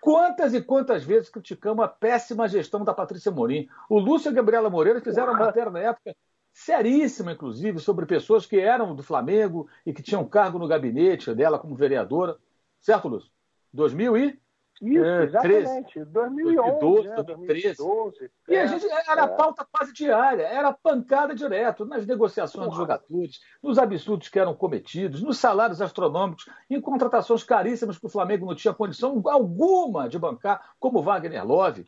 quantas 0.00 0.52
e 0.52 0.60
quantas 0.60 1.02
vezes 1.04 1.30
criticamos 1.30 1.82
a 1.82 1.88
péssima 1.88 2.46
gestão 2.46 2.84
da 2.84 2.92
Patrícia 2.92 3.32
Morim. 3.32 3.66
O 3.88 3.98
Lúcio 3.98 4.28
e 4.28 4.30
a 4.30 4.34
Gabriela 4.34 4.68
Moreira 4.68 5.00
fizeram 5.00 5.32
uma 5.32 5.46
matéria 5.46 5.70
na 5.70 5.80
época 5.80 6.14
seríssima, 6.52 7.32
inclusive, 7.32 7.80
sobre 7.80 8.04
pessoas 8.04 8.44
que 8.44 8.60
eram 8.60 8.94
do 8.94 9.02
Flamengo 9.02 9.66
e 9.84 9.92
que 9.92 10.02
tinham 10.02 10.28
cargo 10.28 10.58
no 10.58 10.68
gabinete 10.68 11.34
dela 11.34 11.58
como 11.58 11.74
vereadora. 11.74 12.36
Certo, 12.78 13.08
Lúcio? 13.08 13.30
2000 13.72 14.16
e... 14.18 14.43
Isso, 14.82 15.04
é, 15.04 15.24
exatamente. 15.24 16.04
2011, 16.04 16.78
2012, 16.80 17.08
2013. 17.24 17.76
2012, 17.76 18.30
e 18.48 18.56
a 18.56 18.66
gente 18.66 18.86
era 19.08 19.22
é. 19.24 19.28
pauta 19.28 19.66
quase 19.70 19.92
diária, 19.92 20.42
era 20.42 20.72
pancada 20.72 21.34
direto 21.34 21.84
nas 21.84 22.04
negociações 22.06 22.68
dos 22.68 22.76
jogadores, 22.76 23.40
nos 23.62 23.78
absurdos 23.78 24.28
que 24.28 24.38
eram 24.38 24.54
cometidos, 24.54 25.22
nos 25.22 25.38
salários 25.38 25.80
astronômicos, 25.80 26.48
em 26.68 26.80
contratações 26.80 27.44
caríssimas 27.44 27.98
que 27.98 28.06
o 28.06 28.10
Flamengo 28.10 28.46
não 28.46 28.54
tinha 28.54 28.74
condição 28.74 29.22
alguma 29.26 30.08
de 30.08 30.18
bancar, 30.18 30.74
como 30.80 31.02
Wagner 31.02 31.46
Love, 31.46 31.86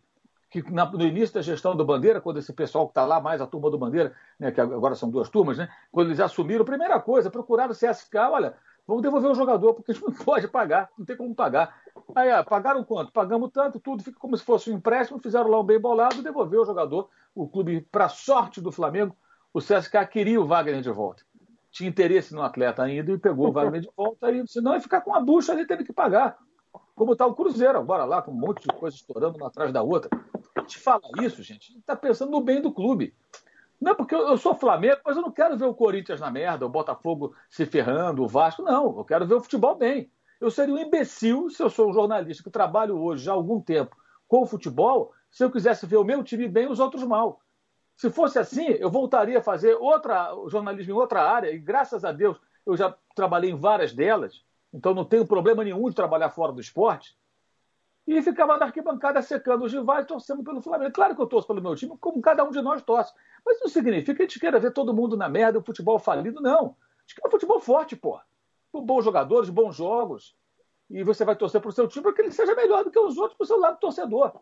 que 0.48 0.62
no 0.70 1.02
início 1.04 1.34
da 1.34 1.42
gestão 1.42 1.76
do 1.76 1.84
Bandeira, 1.84 2.20
quando 2.20 2.38
esse 2.38 2.52
pessoal 2.52 2.86
que 2.86 2.92
está 2.92 3.04
lá, 3.04 3.20
mais 3.20 3.40
a 3.40 3.46
turma 3.46 3.70
do 3.70 3.78
Bandeira, 3.78 4.14
né, 4.38 4.52
que 4.52 4.60
agora 4.60 4.94
são 4.94 5.10
duas 5.10 5.28
turmas, 5.28 5.58
né, 5.58 5.68
quando 5.90 6.08
eles 6.08 6.20
assumiram, 6.20 6.64
primeira 6.64 7.00
coisa, 7.00 7.30
procuraram 7.30 7.72
o 7.72 7.76
CSK, 7.76 8.16
olha, 8.30 8.54
vamos 8.86 9.02
devolver 9.02 9.30
o 9.30 9.34
jogador, 9.34 9.74
porque 9.74 9.90
a 9.90 9.94
gente 9.94 10.04
não 10.04 10.12
pode 10.12 10.48
pagar, 10.48 10.90
não 10.96 11.04
tem 11.04 11.16
como 11.16 11.34
pagar. 11.34 11.80
Aí, 12.14 12.30
ah, 12.30 12.44
pagaram 12.44 12.84
quanto? 12.84 13.12
Pagamos 13.12 13.50
tanto, 13.50 13.80
tudo 13.80 14.02
fica 14.02 14.18
como 14.18 14.36
se 14.36 14.44
fosse 14.44 14.70
um 14.70 14.76
empréstimo, 14.76 15.18
fizeram 15.18 15.48
lá 15.48 15.60
um 15.60 15.64
bem 15.64 15.78
bolado, 15.78 16.22
devolveu 16.22 16.62
o 16.62 16.66
jogador. 16.66 17.08
O 17.34 17.48
clube, 17.48 17.80
para 17.90 18.08
sorte 18.08 18.60
do 18.60 18.72
Flamengo, 18.72 19.16
o 19.52 19.58
CSK 19.58 20.06
queria 20.10 20.40
o 20.40 20.46
Wagner 20.46 20.80
de 20.80 20.90
volta. 20.90 21.22
Tinha 21.70 21.88
interesse 21.88 22.34
no 22.34 22.42
atleta 22.42 22.82
ainda 22.82 23.12
e 23.12 23.18
pegou 23.18 23.48
o 23.48 23.52
Wagner 23.52 23.80
de 23.80 23.90
volta, 23.96 24.30
e 24.30 24.46
senão 24.46 24.74
ia 24.74 24.80
ficar 24.80 25.00
com 25.00 25.14
a 25.14 25.20
bucha 25.20 25.52
ali, 25.52 25.66
teve 25.66 25.84
que 25.84 25.92
pagar. 25.92 26.38
Como 26.94 27.12
está 27.12 27.26
o 27.26 27.34
Cruzeiro 27.34 27.78
agora 27.78 28.04
lá, 28.04 28.22
com 28.22 28.30
um 28.30 28.34
monte 28.34 28.62
de 28.62 28.74
coisa 28.74 28.96
estourando 28.96 29.36
uma 29.36 29.48
atrás 29.48 29.72
da 29.72 29.82
outra. 29.82 30.08
A 30.54 30.60
gente 30.60 30.78
fala 30.78 31.02
isso, 31.20 31.42
gente, 31.42 31.70
a 31.70 31.72
gente 31.72 31.80
está 31.80 31.94
pensando 31.94 32.30
no 32.30 32.40
bem 32.40 32.62
do 32.62 32.72
clube. 32.72 33.14
Não, 33.80 33.94
porque 33.94 34.14
eu 34.14 34.36
sou 34.38 34.54
Flamengo, 34.54 35.00
mas 35.04 35.16
eu 35.16 35.22
não 35.22 35.30
quero 35.30 35.56
ver 35.56 35.66
o 35.66 35.74
Corinthians 35.74 36.20
na 36.20 36.30
merda, 36.30 36.64
o 36.64 36.70
Botafogo 36.70 37.34
se 37.50 37.66
ferrando, 37.66 38.22
o 38.22 38.28
Vasco, 38.28 38.62
não. 38.62 38.96
Eu 38.96 39.04
quero 39.04 39.26
ver 39.26 39.34
o 39.34 39.40
futebol 39.40 39.74
bem. 39.74 40.10
Eu 40.40 40.50
seria 40.50 40.74
um 40.74 40.78
imbecil 40.78 41.48
se 41.50 41.62
eu 41.62 41.70
sou 41.70 41.90
um 41.90 41.92
jornalista 41.92 42.42
que 42.42 42.50
trabalho 42.50 42.98
hoje 42.98 43.24
já 43.24 43.32
há 43.32 43.34
algum 43.34 43.60
tempo 43.60 43.96
com 44.26 44.42
o 44.42 44.46
futebol, 44.46 45.12
se 45.30 45.44
eu 45.44 45.50
quisesse 45.50 45.86
ver 45.86 45.96
o 45.96 46.04
meu 46.04 46.22
time 46.24 46.48
bem 46.48 46.64
e 46.64 46.68
os 46.68 46.80
outros 46.80 47.04
mal. 47.04 47.40
Se 47.96 48.10
fosse 48.10 48.38
assim, 48.38 48.66
eu 48.66 48.90
voltaria 48.90 49.38
a 49.38 49.42
fazer 49.42 49.74
outra 49.74 50.34
jornalismo 50.48 50.92
em 50.92 50.96
outra 50.96 51.22
área, 51.22 51.50
e 51.50 51.58
graças 51.58 52.04
a 52.04 52.12
Deus 52.12 52.38
eu 52.66 52.76
já 52.76 52.94
trabalhei 53.14 53.50
em 53.50 53.56
várias 53.56 53.92
delas, 53.92 54.44
então 54.72 54.92
não 54.92 55.04
tenho 55.04 55.26
problema 55.26 55.64
nenhum 55.64 55.88
de 55.88 55.94
trabalhar 55.94 56.30
fora 56.30 56.52
do 56.52 56.60
esporte. 56.60 57.16
E 58.06 58.22
ficava 58.22 58.56
na 58.56 58.66
arquibancada 58.66 59.20
secando 59.20 59.64
os 59.64 59.72
rivais, 59.72 60.06
torcendo 60.06 60.44
pelo 60.44 60.62
Flamengo. 60.62 60.92
Claro 60.92 61.16
que 61.16 61.22
eu 61.22 61.26
torço 61.26 61.48
pelo 61.48 61.60
meu 61.60 61.74
time, 61.74 61.96
como 61.98 62.20
cada 62.20 62.44
um 62.44 62.50
de 62.50 62.62
nós 62.62 62.82
torce. 62.82 63.12
Mas 63.44 63.60
não 63.60 63.68
significa 63.68 64.14
que 64.14 64.22
a 64.22 64.24
gente 64.26 64.38
queira 64.38 64.60
ver 64.60 64.72
todo 64.72 64.94
mundo 64.94 65.16
na 65.16 65.28
merda, 65.28 65.58
o 65.58 65.64
futebol 65.64 65.98
falido, 65.98 66.40
não. 66.40 66.76
A 66.76 67.00
gente 67.02 67.20
quer 67.20 67.26
um 67.26 67.30
futebol 67.30 67.60
forte, 67.60 67.96
pô 67.96 68.20
com 68.76 68.84
bons 68.84 69.04
jogadores, 69.04 69.48
bons 69.48 69.74
jogos, 69.74 70.36
e 70.90 71.02
você 71.02 71.24
vai 71.24 71.34
torcer 71.34 71.60
para 71.60 71.70
o 71.70 71.72
seu 71.72 71.88
time 71.88 72.02
para 72.02 72.12
que 72.12 72.20
ele 72.20 72.30
seja 72.30 72.54
melhor 72.54 72.84
do 72.84 72.90
que 72.90 72.98
os 72.98 73.16
outros 73.16 73.36
para 73.36 73.44
o 73.44 73.46
seu 73.46 73.58
lado 73.58 73.80
torcedor. 73.80 74.40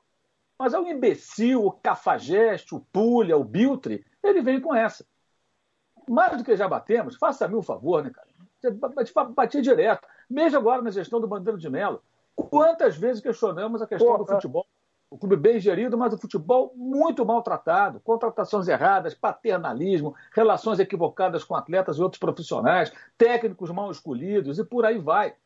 Mas 0.58 0.74
é 0.74 0.78
o 0.78 0.86
imbecil, 0.86 1.64
o 1.64 1.72
cafajeste, 1.72 2.74
o 2.74 2.80
pulha, 2.80 3.36
o 3.36 3.44
biltre, 3.44 4.04
ele 4.22 4.42
vem 4.42 4.60
com 4.60 4.74
essa. 4.74 5.06
Mais 6.08 6.36
do 6.36 6.44
que 6.44 6.56
já 6.56 6.68
batemos, 6.68 7.16
faça-me 7.16 7.54
um 7.54 7.62
favor, 7.62 8.02
né, 8.02 8.10
cara? 8.10 8.28
Bati 9.30 9.60
direto. 9.60 10.06
Mesmo 10.28 10.58
agora 10.58 10.82
na 10.82 10.90
gestão 10.90 11.20
do 11.20 11.28
Bandeiro 11.28 11.58
de 11.58 11.68
Melo. 11.68 12.02
Quantas 12.34 12.96
vezes 12.96 13.22
questionamos 13.22 13.80
a 13.80 13.86
questão 13.86 14.12
Pô, 14.12 14.18
do 14.18 14.26
futebol? 14.26 14.66
o 15.14 15.18
clube 15.18 15.36
bem 15.36 15.60
gerido, 15.60 15.96
mas 15.96 16.12
o 16.12 16.18
futebol 16.18 16.72
muito 16.74 17.24
maltratado, 17.24 18.00
contratações 18.00 18.66
erradas, 18.66 19.14
paternalismo, 19.14 20.12
relações 20.32 20.80
equivocadas 20.80 21.44
com 21.44 21.54
atletas 21.54 21.98
e 21.98 22.02
outros 22.02 22.18
profissionais, 22.18 22.92
técnicos 23.16 23.70
mal 23.70 23.92
escolhidos 23.92 24.58
e 24.58 24.64
por 24.64 24.84
aí 24.84 24.98
vai. 24.98 25.36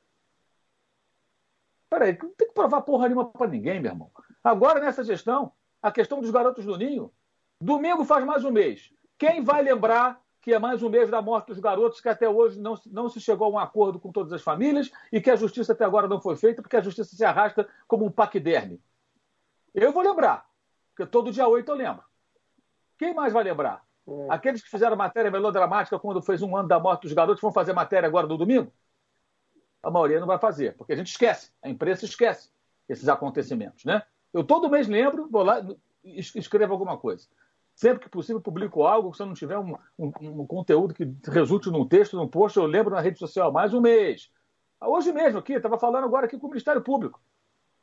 Peraí, 1.90 2.16
não 2.22 2.31
tem 2.31 2.48
que 2.48 2.55
provar 2.55 2.81
porra 2.81 3.09
nenhuma 3.09 3.31
para 3.31 3.46
ninguém, 3.46 3.79
meu 3.79 3.92
irmão. 3.92 4.11
Agora, 4.42 4.81
nessa 4.81 5.05
gestão, 5.05 5.53
a 5.83 5.92
questão 5.92 6.20
dos 6.20 6.31
garotos 6.31 6.64
do 6.64 6.79
Ninho, 6.79 7.12
domingo 7.61 8.07
faz 8.07 8.24
mais 8.24 8.46
um 8.46 8.51
mês. 8.51 8.90
Quem 9.18 9.44
vai 9.44 9.62
lembrar 9.62 10.18
que 10.40 10.53
é 10.53 10.59
mais 10.59 10.83
um 10.83 10.88
mês 10.88 11.11
da 11.11 11.20
morte 11.20 11.48
dos 11.48 11.59
garotos, 11.59 12.01
que 12.01 12.09
até 12.09 12.29
hoje 12.29 12.61
não, 12.61 12.79
não 12.87 13.09
se 13.09 13.20
chegou 13.20 13.46
a 13.46 13.51
um 13.51 13.59
acordo 13.59 13.98
com 13.98 14.12
todas 14.12 14.33
as 14.33 14.42
famílias 14.42 14.90
e 15.12 15.20
que 15.20 15.31
a 15.31 15.37
justiça 15.37 15.72
até 15.72 15.85
agora 15.85 16.09
não 16.09 16.20
foi 16.20 16.37
feita, 16.37 16.62
porque 16.62 16.77
a 16.77 16.81
justiça 16.81 17.14
se 17.14 17.24
arrasta 17.24 17.68
como 17.87 18.05
um 18.05 18.11
paquiderme. 18.11 18.81
Eu 19.74 19.92
vou 19.92 20.03
lembrar, 20.03 20.48
porque 20.90 21.11
todo 21.11 21.33
dia 21.33 21.46
8 21.46 21.70
eu 21.70 21.74
lembro. 21.74 22.05
Quem 22.98 23.14
mais 23.14 23.33
vai 23.33 23.44
lembrar? 23.44 23.85
É. 24.07 24.27
Aqueles 24.31 24.62
que 24.62 24.70
fizeram 24.70 24.96
matéria 24.96 25.31
melodramática 25.31 25.98
quando 25.98 26.22
fez 26.22 26.40
um 26.40 26.57
ano 26.57 26.68
da 26.68 26.81
morte 26.81 27.03
dos 27.03 27.12
garotos 27.12 27.42
vão 27.42 27.53
fazer 27.53 27.72
matéria 27.72 28.07
agora 28.07 28.27
no 28.27 28.38
domingo? 28.38 28.72
A 29.83 29.90
maioria 29.90 30.18
não 30.18 30.27
vai 30.27 30.38
fazer, 30.38 30.77
porque 30.77 30.92
a 30.92 30.96
gente 30.96 31.11
esquece, 31.11 31.53
a 31.62 31.68
imprensa 31.68 32.05
esquece 32.05 32.51
esses 32.88 33.09
acontecimentos, 33.09 33.85
né? 33.85 34.03
Eu 34.33 34.42
todo 34.42 34.70
mês 34.70 34.88
lembro, 34.88 35.29
vou 35.31 35.42
lá 35.42 35.64
e 36.03 36.18
escrevo 36.18 36.72
alguma 36.72 36.96
coisa. 36.96 37.29
Sempre 37.79 38.01
que 38.01 38.09
possível 38.09 38.41
publico 38.41 38.83
algo, 38.83 39.14
se 39.14 39.23
eu 39.23 39.27
não 39.27 39.35
tiver 39.35 39.57
um, 39.57 39.77
um, 39.97 40.11
um 40.21 40.47
conteúdo 40.49 40.93
que 40.93 41.09
resulte 41.31 41.71
num 41.71 41.87
texto, 41.87 42.17
num 42.17 42.27
post, 42.27 42.59
eu 42.59 42.67
lembro 42.67 42.93
na 42.93 43.01
rede 43.01 43.21
social 43.21 43.53
mais 43.53 43.73
um 43.73 43.81
mês. 43.81 44.33
Hoje 44.81 45.12
mesmo 45.12 45.38
aqui, 45.38 45.53
estava 45.53 45.79
falando 45.79 46.03
agora 46.03 46.27
aqui 46.27 46.37
com 46.37 46.49
o 46.49 46.51
Ministério 46.51 46.83
Público, 46.83 47.23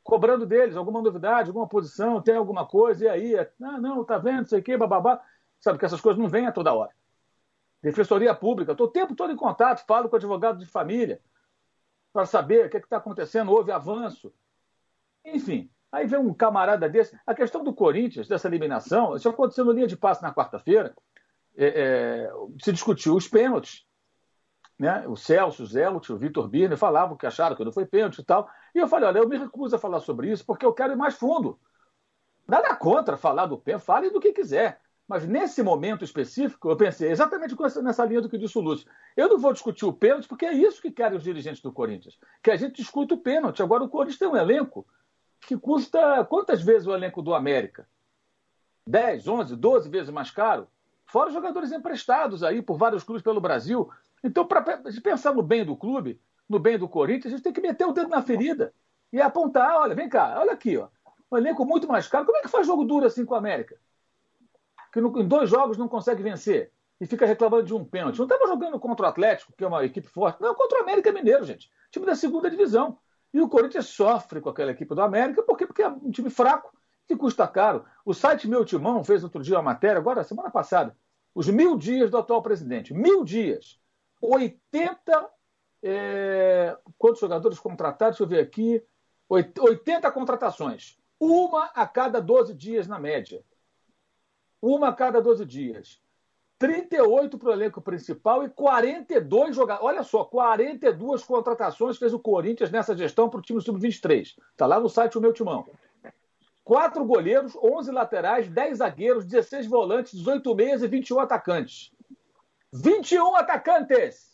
cobrando 0.03 0.45
deles 0.45 0.75
alguma 0.75 1.01
novidade, 1.01 1.47
alguma 1.47 1.65
posição, 1.65 2.21
tem 2.21 2.35
alguma 2.35 2.67
coisa, 2.67 3.05
e 3.05 3.07
aí, 3.07 3.39
ah, 3.39 3.79
não, 3.79 4.03
tá 4.03 4.17
vendo, 4.17 4.49
sei 4.49 4.59
o 4.59 4.63
quê, 4.63 4.75
bababá. 4.75 5.21
Sabe 5.61 5.79
que 5.79 5.85
essas 5.85 6.01
coisas 6.01 6.21
não 6.21 6.27
vêm 6.27 6.45
a 6.45 6.51
toda 6.51 6.73
hora. 6.73 6.91
Defensoria 7.81 8.35
Pública, 8.35 8.73
estou 8.73 8.87
o 8.87 8.91
tempo 8.91 9.15
todo 9.15 9.31
em 9.31 9.37
contato, 9.37 9.85
falo 9.85 10.09
com 10.09 10.17
advogado 10.17 10.59
de 10.59 10.65
família, 10.65 11.21
para 12.11 12.25
saber 12.25 12.65
o 12.65 12.69
que 12.69 12.75
é 12.75 12.81
está 12.81 12.97
acontecendo, 12.97 13.49
houve 13.49 13.71
avanço. 13.71 14.33
Enfim, 15.23 15.69
aí 15.91 16.05
vem 16.05 16.19
um 16.19 16.33
camarada 16.33 16.89
desse. 16.89 17.17
A 17.25 17.33
questão 17.33 17.63
do 17.63 17.73
Corinthians, 17.73 18.27
dessa 18.27 18.47
eliminação, 18.47 19.15
isso 19.15 19.29
aconteceu 19.29 19.65
no 19.65 19.71
linha 19.71 19.87
de 19.87 19.97
passe 19.97 20.21
na 20.21 20.33
quarta-feira, 20.33 20.95
é, 21.57 21.67
é, 21.67 22.31
se 22.61 22.71
discutiu 22.71 23.15
os 23.15 23.27
pênaltis. 23.27 23.85
Né? 24.77 25.07
O 25.07 25.15
Celso, 25.15 25.63
o 25.63 25.65
Zelt, 25.65 26.09
o 26.09 26.17
Vitor 26.17 26.49
Birner 26.49 26.77
falavam 26.77 27.15
que 27.15 27.25
acharam 27.25 27.55
que 27.55 27.63
não 27.63 27.71
foi 27.71 27.85
pênalti 27.85 28.19
e 28.19 28.25
tal. 28.25 28.49
E 28.73 28.79
eu 28.79 28.87
falei, 28.87 29.07
olha, 29.07 29.19
eu 29.19 29.29
me 29.29 29.37
recuso 29.37 29.75
a 29.75 29.79
falar 29.79 30.01
sobre 30.01 30.29
isso 30.29 30.45
porque 30.45 30.65
eu 30.65 30.73
quero 30.73 30.93
ir 30.93 30.97
mais 30.97 31.15
fundo. 31.15 31.57
Nada 32.47 32.75
contra 32.75 33.17
falar 33.17 33.45
do 33.45 33.57
pênalti, 33.57 33.85
fale 33.85 34.09
do 34.09 34.19
que 34.19 34.33
quiser. 34.33 34.81
Mas 35.07 35.27
nesse 35.27 35.61
momento 35.61 36.03
específico, 36.03 36.69
eu 36.69 36.75
pensei 36.75 37.11
exatamente 37.11 37.55
nessa 37.81 38.03
linha 38.05 38.21
do 38.21 38.29
que 38.29 38.37
disse 38.37 38.57
o 38.57 38.61
Lúcio. 38.61 38.89
Eu 39.15 39.29
não 39.29 39.37
vou 39.37 39.53
discutir 39.53 39.85
o 39.85 39.93
pênalti, 39.93 40.27
porque 40.27 40.45
é 40.45 40.53
isso 40.53 40.81
que 40.81 40.91
querem 40.91 41.15
os 41.15 41.23
dirigentes 41.23 41.61
do 41.61 41.71
Corinthians. 41.71 42.17
Que 42.41 42.49
a 42.49 42.57
gente 42.57 42.77
discute 42.77 43.13
o 43.13 43.17
pênalti. 43.17 43.61
Agora 43.61 43.83
o 43.83 43.89
Corinthians 43.89 44.17
tem 44.17 44.27
um 44.27 44.35
elenco 44.35 44.85
que 45.45 45.57
custa 45.57 46.23
quantas 46.25 46.61
vezes 46.61 46.87
o 46.87 46.93
elenco 46.93 47.21
do 47.21 47.33
América? 47.33 47.87
10, 48.87 49.27
11, 49.27 49.55
12 49.55 49.89
vezes 49.89 50.09
mais 50.09 50.31
caro? 50.31 50.67
Fora 51.05 51.31
jogadores 51.31 51.71
emprestados 51.71 52.43
aí 52.43 52.61
por 52.61 52.77
vários 52.77 53.03
clubes 53.03 53.23
pelo 53.23 53.39
Brasil. 53.39 53.89
Então, 54.23 54.45
para 54.45 54.61
pensar 55.03 55.33
no 55.33 55.43
bem 55.43 55.63
do 55.63 55.75
clube, 55.75 56.19
no 56.49 56.59
bem 56.59 56.77
do 56.77 56.89
Corinthians, 56.89 57.33
a 57.33 57.37
gente 57.37 57.43
tem 57.43 57.53
que 57.53 57.61
meter 57.61 57.85
o 57.85 57.93
dedo 57.93 58.09
na 58.09 58.21
ferida 58.21 58.73
e 59.11 59.21
apontar: 59.21 59.77
olha, 59.77 59.95
vem 59.95 60.09
cá, 60.09 60.35
olha 60.39 60.53
aqui, 60.53 60.77
ó. 60.77 60.87
Um 61.31 61.37
elenco 61.37 61.65
muito 61.65 61.87
mais 61.87 62.07
caro. 62.07 62.25
Como 62.25 62.37
é 62.37 62.41
que 62.41 62.47
faz 62.47 62.65
jogo 62.65 62.83
duro 62.83 63.05
assim 63.05 63.25
com 63.25 63.33
o 63.33 63.37
América? 63.37 63.77
Que 64.91 64.99
em 64.99 65.27
dois 65.27 65.49
jogos 65.49 65.77
não 65.77 65.87
consegue 65.87 66.23
vencer 66.23 66.71
e 66.99 67.05
fica 67.05 67.25
reclamando 67.25 67.63
de 67.63 67.73
um 67.73 67.83
pênalti. 67.83 68.17
Não 68.17 68.25
estava 68.25 68.47
jogando 68.47 68.79
contra 68.79 69.05
o 69.05 69.09
Atlético, 69.09 69.53
que 69.57 69.63
é 69.63 69.67
uma 69.67 69.83
equipe 69.83 70.07
forte. 70.07 70.41
Não, 70.41 70.55
contra 70.55 70.79
o 70.79 70.81
América 70.83 71.11
Mineiro, 71.11 71.43
gente. 71.43 71.69
Time 71.91 72.05
da 72.05 72.15
segunda 72.15 72.49
divisão. 72.49 72.97
E 73.35 73.41
o 73.41 73.49
Corinthians 73.49 73.87
sofre 73.87 74.39
com 74.39 74.47
aquela 74.47 74.71
equipe 74.71 74.95
do 74.95 75.01
América, 75.01 75.43
por 75.43 75.57
quê? 75.57 75.67
Porque 75.67 75.81
é 75.81 75.89
um 75.89 76.09
time 76.09 76.29
fraco 76.29 76.73
que 77.05 77.17
custa 77.17 77.45
caro. 77.45 77.83
O 78.05 78.13
site 78.13 78.47
Meu 78.47 78.63
Timão 78.63 79.03
fez 79.03 79.25
outro 79.25 79.43
dia 79.43 79.57
uma 79.57 79.61
matéria, 79.61 79.97
agora, 79.97 80.23
semana 80.23 80.49
passada, 80.49 80.95
os 81.33 81.49
mil 81.49 81.77
dias 81.77 82.09
do 82.09 82.17
atual 82.17 82.41
presidente. 82.41 82.93
Mil 82.93 83.25
dias. 83.25 83.77
80. 84.21 85.29
É... 85.83 86.77
Quantos 86.97 87.19
jogadores 87.19 87.59
contratados? 87.59 88.19
Deixa 88.19 88.23
eu 88.23 88.37
ver 88.37 88.41
aqui. 88.41 88.81
80 89.27 90.09
contratações. 90.11 90.97
Uma 91.19 91.65
a 91.75 91.85
cada 91.85 92.21
12 92.21 92.53
dias, 92.53 92.87
na 92.87 92.97
média. 92.97 93.43
Uma 94.61 94.87
a 94.87 94.93
cada 94.93 95.21
12 95.21 95.45
dias. 95.45 96.01
38 96.65 97.37
para 97.37 97.49
o 97.49 97.53
elenco 97.53 97.79
principal 97.79 98.43
e 98.43 98.49
42 98.49 99.55
jogadores. 99.55 99.87
Olha 99.87 100.03
só, 100.03 100.23
42 100.23 101.23
contratações 101.23 101.97
fez 101.97 102.11
o 102.11 102.19
Corinthians 102.19 102.71
nessa 102.71 102.97
gestão 102.97 103.29
para 103.29 103.39
o 103.39 103.41
time 103.41 103.61
sub-23. 103.61 104.35
Está 104.51 104.65
lá 104.65 104.79
no 104.79 104.89
site 104.89 105.15
o 105.15 105.21
meu 105.21 105.31
timão. 105.31 105.67
Quatro 106.63 107.05
goleiros, 107.05 107.55
11 107.55 107.91
laterais, 107.91 108.47
10 108.47 108.79
zagueiros, 108.79 109.25
16 109.25 109.67
volantes, 109.67 110.13
18 110.13 110.55
meias 110.55 110.81
e 110.81 110.87
21 110.87 111.19
atacantes. 111.19 111.91
21 112.73 113.35
atacantes! 113.35 114.33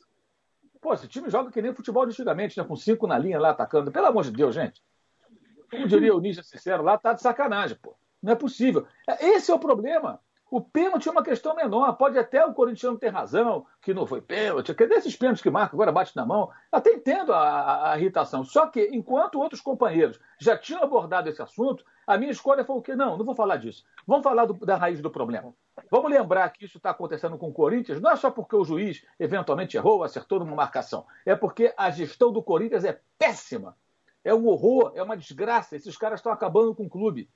Pô, 0.80 0.94
esse 0.94 1.08
time 1.10 1.30
joga 1.30 1.52
que 1.52 1.62
nem 1.62 1.76
futebol 1.76 2.06
de 2.06 2.12
antigamente, 2.14 2.58
né? 2.58 2.64
Com 2.64 2.78
cinco 2.78 3.06
na 3.06 3.18
linha 3.18 3.40
lá 3.40 3.50
atacando. 3.50 3.92
Pelo 3.92 4.08
amor 4.08 4.24
de 4.24 4.32
Deus, 4.32 4.56
gente. 4.56 4.82
Como 5.70 5.88
diria 5.88 6.16
o 6.16 6.22
Ninja 6.22 6.42
Sincero 6.42 6.82
lá, 6.82 6.98
tá 6.98 7.12
de 7.12 7.22
sacanagem, 7.22 7.78
pô. 7.82 7.94
Não 8.24 8.32
é 8.32 8.36
possível. 8.36 8.88
Esse 9.20 9.52
é 9.52 9.54
o 9.54 9.60
problema. 9.60 10.22
O 10.52 10.60
pênalti 10.60 11.08
é 11.08 11.12
uma 11.12 11.24
questão 11.24 11.56
menor. 11.56 11.94
Pode 11.94 12.20
até 12.20 12.46
o 12.46 12.54
corintiano 12.54 12.98
ter 12.98 13.08
razão, 13.08 13.66
que 13.82 13.94
não 13.94 14.06
foi 14.06 14.20
pênalti, 14.20 14.76
que 14.76 14.84
é 14.84 14.88
desses 14.88 15.16
pênaltis 15.16 15.42
que 15.42 15.50
marca, 15.50 15.74
agora 15.74 15.94
bate 15.94 16.14
na 16.14 16.26
mão. 16.26 16.52
Até 16.70 16.92
entendo 16.92 17.32
a, 17.32 17.40
a, 17.40 17.94
a, 17.94 17.98
irritação. 17.98 18.44
Só 18.44 18.68
que, 18.68 18.90
enquanto 18.92 19.40
outros 19.40 19.62
companheiros 19.62 20.20
já 20.38 20.58
tinham 20.58 20.84
abordado 20.84 21.30
esse 21.30 21.42
assunto, 21.42 21.86
a 22.06 22.18
minha 22.18 22.34
escolha 22.34 22.66
foi 22.66 22.76
o 22.76 22.82
quê? 22.82 22.98
Não, 22.98 23.18
não 23.18 23.24
vou 23.24 23.34
falar 23.34 23.56
disso. 23.56 23.86
Vamos 24.06 24.26
falar 24.26 24.44
do, 24.44 24.54
da 24.66 24.76
raiz 24.76 25.02
do 25.02 25.10
problema. 25.10 25.56
Vamos 25.90 26.12
lembrar 26.12 26.50
que 26.50 26.66
isso 26.66 26.76
está 26.76 26.90
acontecendo 26.90 27.38
com 27.38 27.48
o 27.48 27.54
Corinthians, 27.54 28.02
não 28.02 28.12
é 28.12 28.18
só 28.18 28.30
porque 28.30 28.56
o 28.58 28.66
juiz 28.66 29.06
eventualmente 29.18 29.78
errou, 29.78 30.04
acertou 30.04 30.40
numa 30.40 30.54
marcação. 30.54 31.06
É 31.26 31.34
porque 31.34 31.74
a 31.78 31.90
gestão 31.92 32.30
do 32.30 32.44
Corinthians 32.44 32.84
é 32.84 33.00
péssima. 33.18 33.78
É 34.22 34.36
um 34.36 34.46
horror, 34.48 34.92
é 34.96 35.02
uma 35.02 35.16
desgraça. 35.16 35.78
Esses 35.78 35.96
caras 35.96 36.20
estão 36.20 36.32
acabando 36.32 36.76
com 36.76 36.84
o 36.84 36.90
clube 36.90 37.30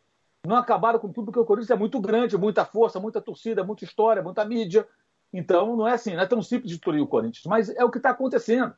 não 0.45 0.57
acabaram 0.57 0.99
com 0.99 1.11
tudo, 1.11 1.25
porque 1.25 1.39
o 1.39 1.45
Corinthians 1.45 1.71
é 1.71 1.79
muito 1.79 1.99
grande, 1.99 2.37
muita 2.37 2.65
força, 2.65 2.99
muita 2.99 3.21
torcida, 3.21 3.63
muita 3.63 3.83
história, 3.83 4.21
muita 4.21 4.43
mídia. 4.45 4.87
Então, 5.31 5.75
não 5.75 5.87
é 5.87 5.93
assim, 5.93 6.13
não 6.15 6.23
é 6.23 6.27
tão 6.27 6.41
simples 6.41 6.69
de 6.69 6.75
destruir 6.75 7.01
o 7.01 7.07
Corinthians, 7.07 7.45
mas 7.45 7.69
é 7.69 7.83
o 7.83 7.91
que 7.91 7.97
está 7.97 8.11
acontecendo. 8.11 8.73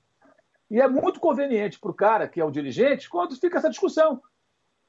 E 0.69 0.81
é 0.81 0.87
muito 0.87 1.19
conveniente 1.19 1.79
para 1.79 1.91
o 1.91 1.93
cara 1.93 2.27
que 2.27 2.41
é 2.41 2.45
o 2.45 2.51
dirigente 2.51 3.09
quando 3.09 3.35
fica 3.35 3.57
essa 3.57 3.69
discussão. 3.69 4.21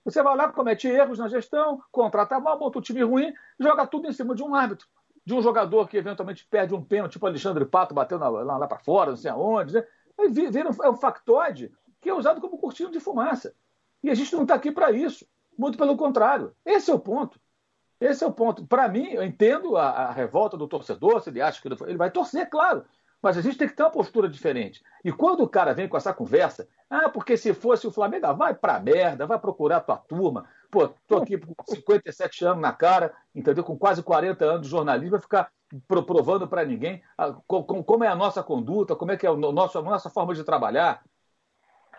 Você 0.05 0.23
vai 0.23 0.37
lá, 0.37 0.51
comete 0.51 0.89
erros 0.89 1.19
na 1.19 1.29
gestão, 1.29 1.81
contrata 1.93 2.41
mal, 2.41 2.59
monta 2.59 2.79
um 2.79 2.83
time 2.83 3.03
ruim, 3.03 3.33
joga 3.59 3.87
tudo 3.87 4.09
em 4.09 4.13
cima 4.13 4.35
de 4.35 4.43
um 4.43 4.55
árbitro, 4.55 4.87
de 5.25 5.35
um 5.35 5.43
jogador 5.43 5.87
que 5.89 5.97
eventualmente 5.97 6.47
perde 6.49 6.75
um 6.75 6.83
pênalti, 6.83 7.13
tipo 7.13 7.27
Alexandre 7.27 7.65
Pato 7.67 7.95
bateu 7.95 8.19
lá, 8.19 8.29
lá 8.29 8.67
para 8.67 8.79
fora, 8.79 9.11
não 9.11 9.17
sei 9.17 9.31
aonde. 9.31 9.75
Né? 9.75 9.85
Vira 10.31 10.71
um, 10.71 10.85
é 10.85 10.91
um 10.91 10.97
factoide 10.97 11.73
que 12.01 12.09
é 12.09 12.15
usado 12.15 12.41
como 12.41 12.59
cortina 12.59 12.91
de 12.91 13.01
fumaça. 13.01 13.55
E 14.03 14.11
a 14.11 14.15
gente 14.15 14.33
não 14.35 14.43
está 14.43 14.55
aqui 14.55 14.73
para 14.73 14.91
isso. 14.91 15.27
Muito 15.59 15.77
pelo 15.77 15.97
contrário. 15.97 16.55
Esse 16.65 16.91
é 16.91 16.95
o 16.95 17.01
ponto. 17.01 17.39
Esse 18.01 18.23
é 18.23 18.27
o 18.27 18.33
ponto. 18.33 18.65
Para 18.65 18.89
mim, 18.89 19.09
eu 19.11 19.25
entendo 19.25 19.77
a, 19.77 19.89
a, 19.89 20.13
revolta 20.13 20.57
do 20.57 20.69
torcedor, 20.69 21.21
se 21.21 21.31
ele 21.31 21.43
acha 21.43 21.61
que 21.61 21.69
ele 21.85 21.97
vai 21.97 22.13
torcer, 22.13 22.49
claro. 22.49 22.85
Mas 23.21 23.37
a 23.37 23.43
gente 23.43 23.59
tem 23.59 23.67
que 23.67 23.75
ter 23.75 23.83
uma 23.83 23.91
postura 23.91 24.29
diferente. 24.29 24.81
E 25.05 25.11
quando 25.11 25.43
o 25.43 25.49
cara 25.49 25.75
vem 25.75 25.89
com 25.89 25.97
essa 25.97 26.15
conversa, 26.15 26.69
ah, 26.89 27.09
porque 27.09 27.37
se 27.37 27.53
fosse 27.53 27.85
o 27.89 27.91
Flamengo, 27.91 28.27
ah, 28.27 28.33
vai 28.33 28.55
pra 28.55 28.79
merda, 28.79 29.27
vai 29.27 29.41
procurar 29.41 29.81
tua 29.81 29.97
turma. 29.97 30.49
Pô, 30.71 30.89
tô 31.09 31.17
aqui 31.17 31.37
com 31.37 31.55
57 31.67 32.45
anos 32.45 32.63
na 32.63 32.73
cara, 32.73 33.13
entendeu? 33.35 33.65
Com 33.65 33.77
quase 33.77 34.01
40 34.01 34.45
anos 34.45 34.63
de 34.63 34.69
jornalismo, 34.69 35.13
vai 35.13 35.21
ficar 35.21 35.51
provando 35.89 36.47
para 36.47 36.65
ninguém 36.65 37.03
ah, 37.17 37.33
como 37.47 38.05
é 38.05 38.09
a 38.09 38.15
nossa 38.15 38.43
conduta, 38.43 38.95
como 38.95 39.11
é 39.11 39.17
que 39.17 39.27
é 39.27 39.31
a 39.31 39.35
nossa, 39.35 39.81
a 39.81 39.83
nossa 39.83 40.09
forma 40.09 40.33
de 40.33 40.45
trabalhar. 40.45 41.03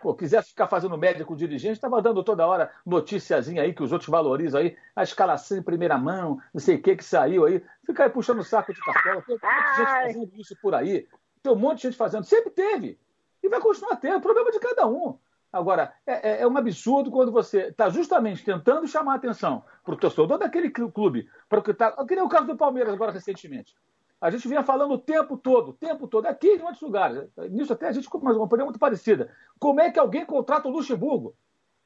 Pô, 0.02 0.14
quisesse 0.14 0.50
ficar 0.50 0.68
fazendo 0.68 0.98
média 0.98 1.26
com 1.26 1.34
o 1.34 1.38
dirigente, 1.38 1.74
estava 1.74 2.02
dando 2.02 2.24
toda 2.24 2.48
hora 2.48 2.72
noticiazinha 2.86 3.62
aí 3.62 3.74
que 3.74 3.84
os 3.84 3.92
outros 3.92 4.10
valorizam 4.10 4.62
aí, 4.62 4.78
a 4.96 5.04
escalação 5.04 5.58
em 5.58 5.62
primeira 5.62 5.98
mão, 5.98 6.40
não 6.54 6.62
sei 6.62 6.76
o 6.76 6.82
que 6.82 6.96
que 6.96 7.04
saiu 7.04 7.46
aí. 7.46 7.64
Fica 7.86 8.04
aí 8.04 8.10
puxando 8.10 8.40
o 8.40 8.44
saco 8.44 8.74
de 8.74 8.80
cartola. 8.82 9.22
Tem 9.22 9.36
um 9.36 9.40
monte 9.40 9.72
de 9.72 9.78
gente 9.78 9.90
fazendo 9.90 10.32
isso 10.36 10.58
por 10.62 10.76
aí. 10.76 11.08
Tem 11.42 11.52
um 11.52 11.56
monte 11.56 11.78
de 11.78 11.84
gente 11.84 11.98
fazendo. 11.98 12.24
Sempre 12.24 12.52
teve. 12.52 13.00
E 13.42 13.50
vai 13.50 13.60
continuar 13.60 13.96
tendo. 13.98 14.18
O 14.18 14.22
problema 14.22 14.50
é 14.50 14.52
de 14.52 14.60
cada 14.60 14.88
um. 14.88 15.18
Agora, 15.52 15.94
é, 16.06 16.32
é, 16.32 16.42
é 16.42 16.48
um 16.48 16.56
absurdo 16.56 17.10
quando 17.10 17.32
você 17.32 17.68
está 17.68 17.90
justamente 17.90 18.44
tentando 18.44 18.88
chamar 18.88 19.14
a 19.14 19.16
atenção 19.16 19.64
para 19.84 19.96
o 19.96 19.98
torcedor 19.98 20.38
daquele 20.38 20.70
clube, 20.70 21.28
para 21.48 21.60
o 21.60 21.64
que 21.64 21.72
está. 21.72 21.92
Que 22.06 22.16
nem 22.16 22.24
o 22.24 22.30
caso 22.30 22.46
do 22.46 22.56
Palmeiras 22.56 22.94
agora 22.94 23.12
recentemente. 23.12 23.76
A 24.22 24.30
gente 24.30 24.48
vinha 24.48 24.64
falando 24.64 24.94
o 24.94 24.98
tempo 24.98 25.38
todo, 25.38 25.70
o 25.70 25.74
tempo 25.74 26.08
todo, 26.08 26.26
aqui 26.26 26.48
em 26.48 26.62
outros 26.62 26.82
lugares. 26.82 27.30
Nisso 27.50 27.74
até 27.74 27.88
a 27.88 27.92
gente 27.92 28.10
com 28.10 28.18
uma 28.18 28.44
opinião 28.44 28.66
muito 28.66 28.80
parecida. 28.80 29.34
Como 29.58 29.80
é 29.80 29.90
que 29.90 30.00
alguém 30.00 30.26
contrata 30.26 30.68
o 30.68 30.72
Luxemburgo? 30.72 31.36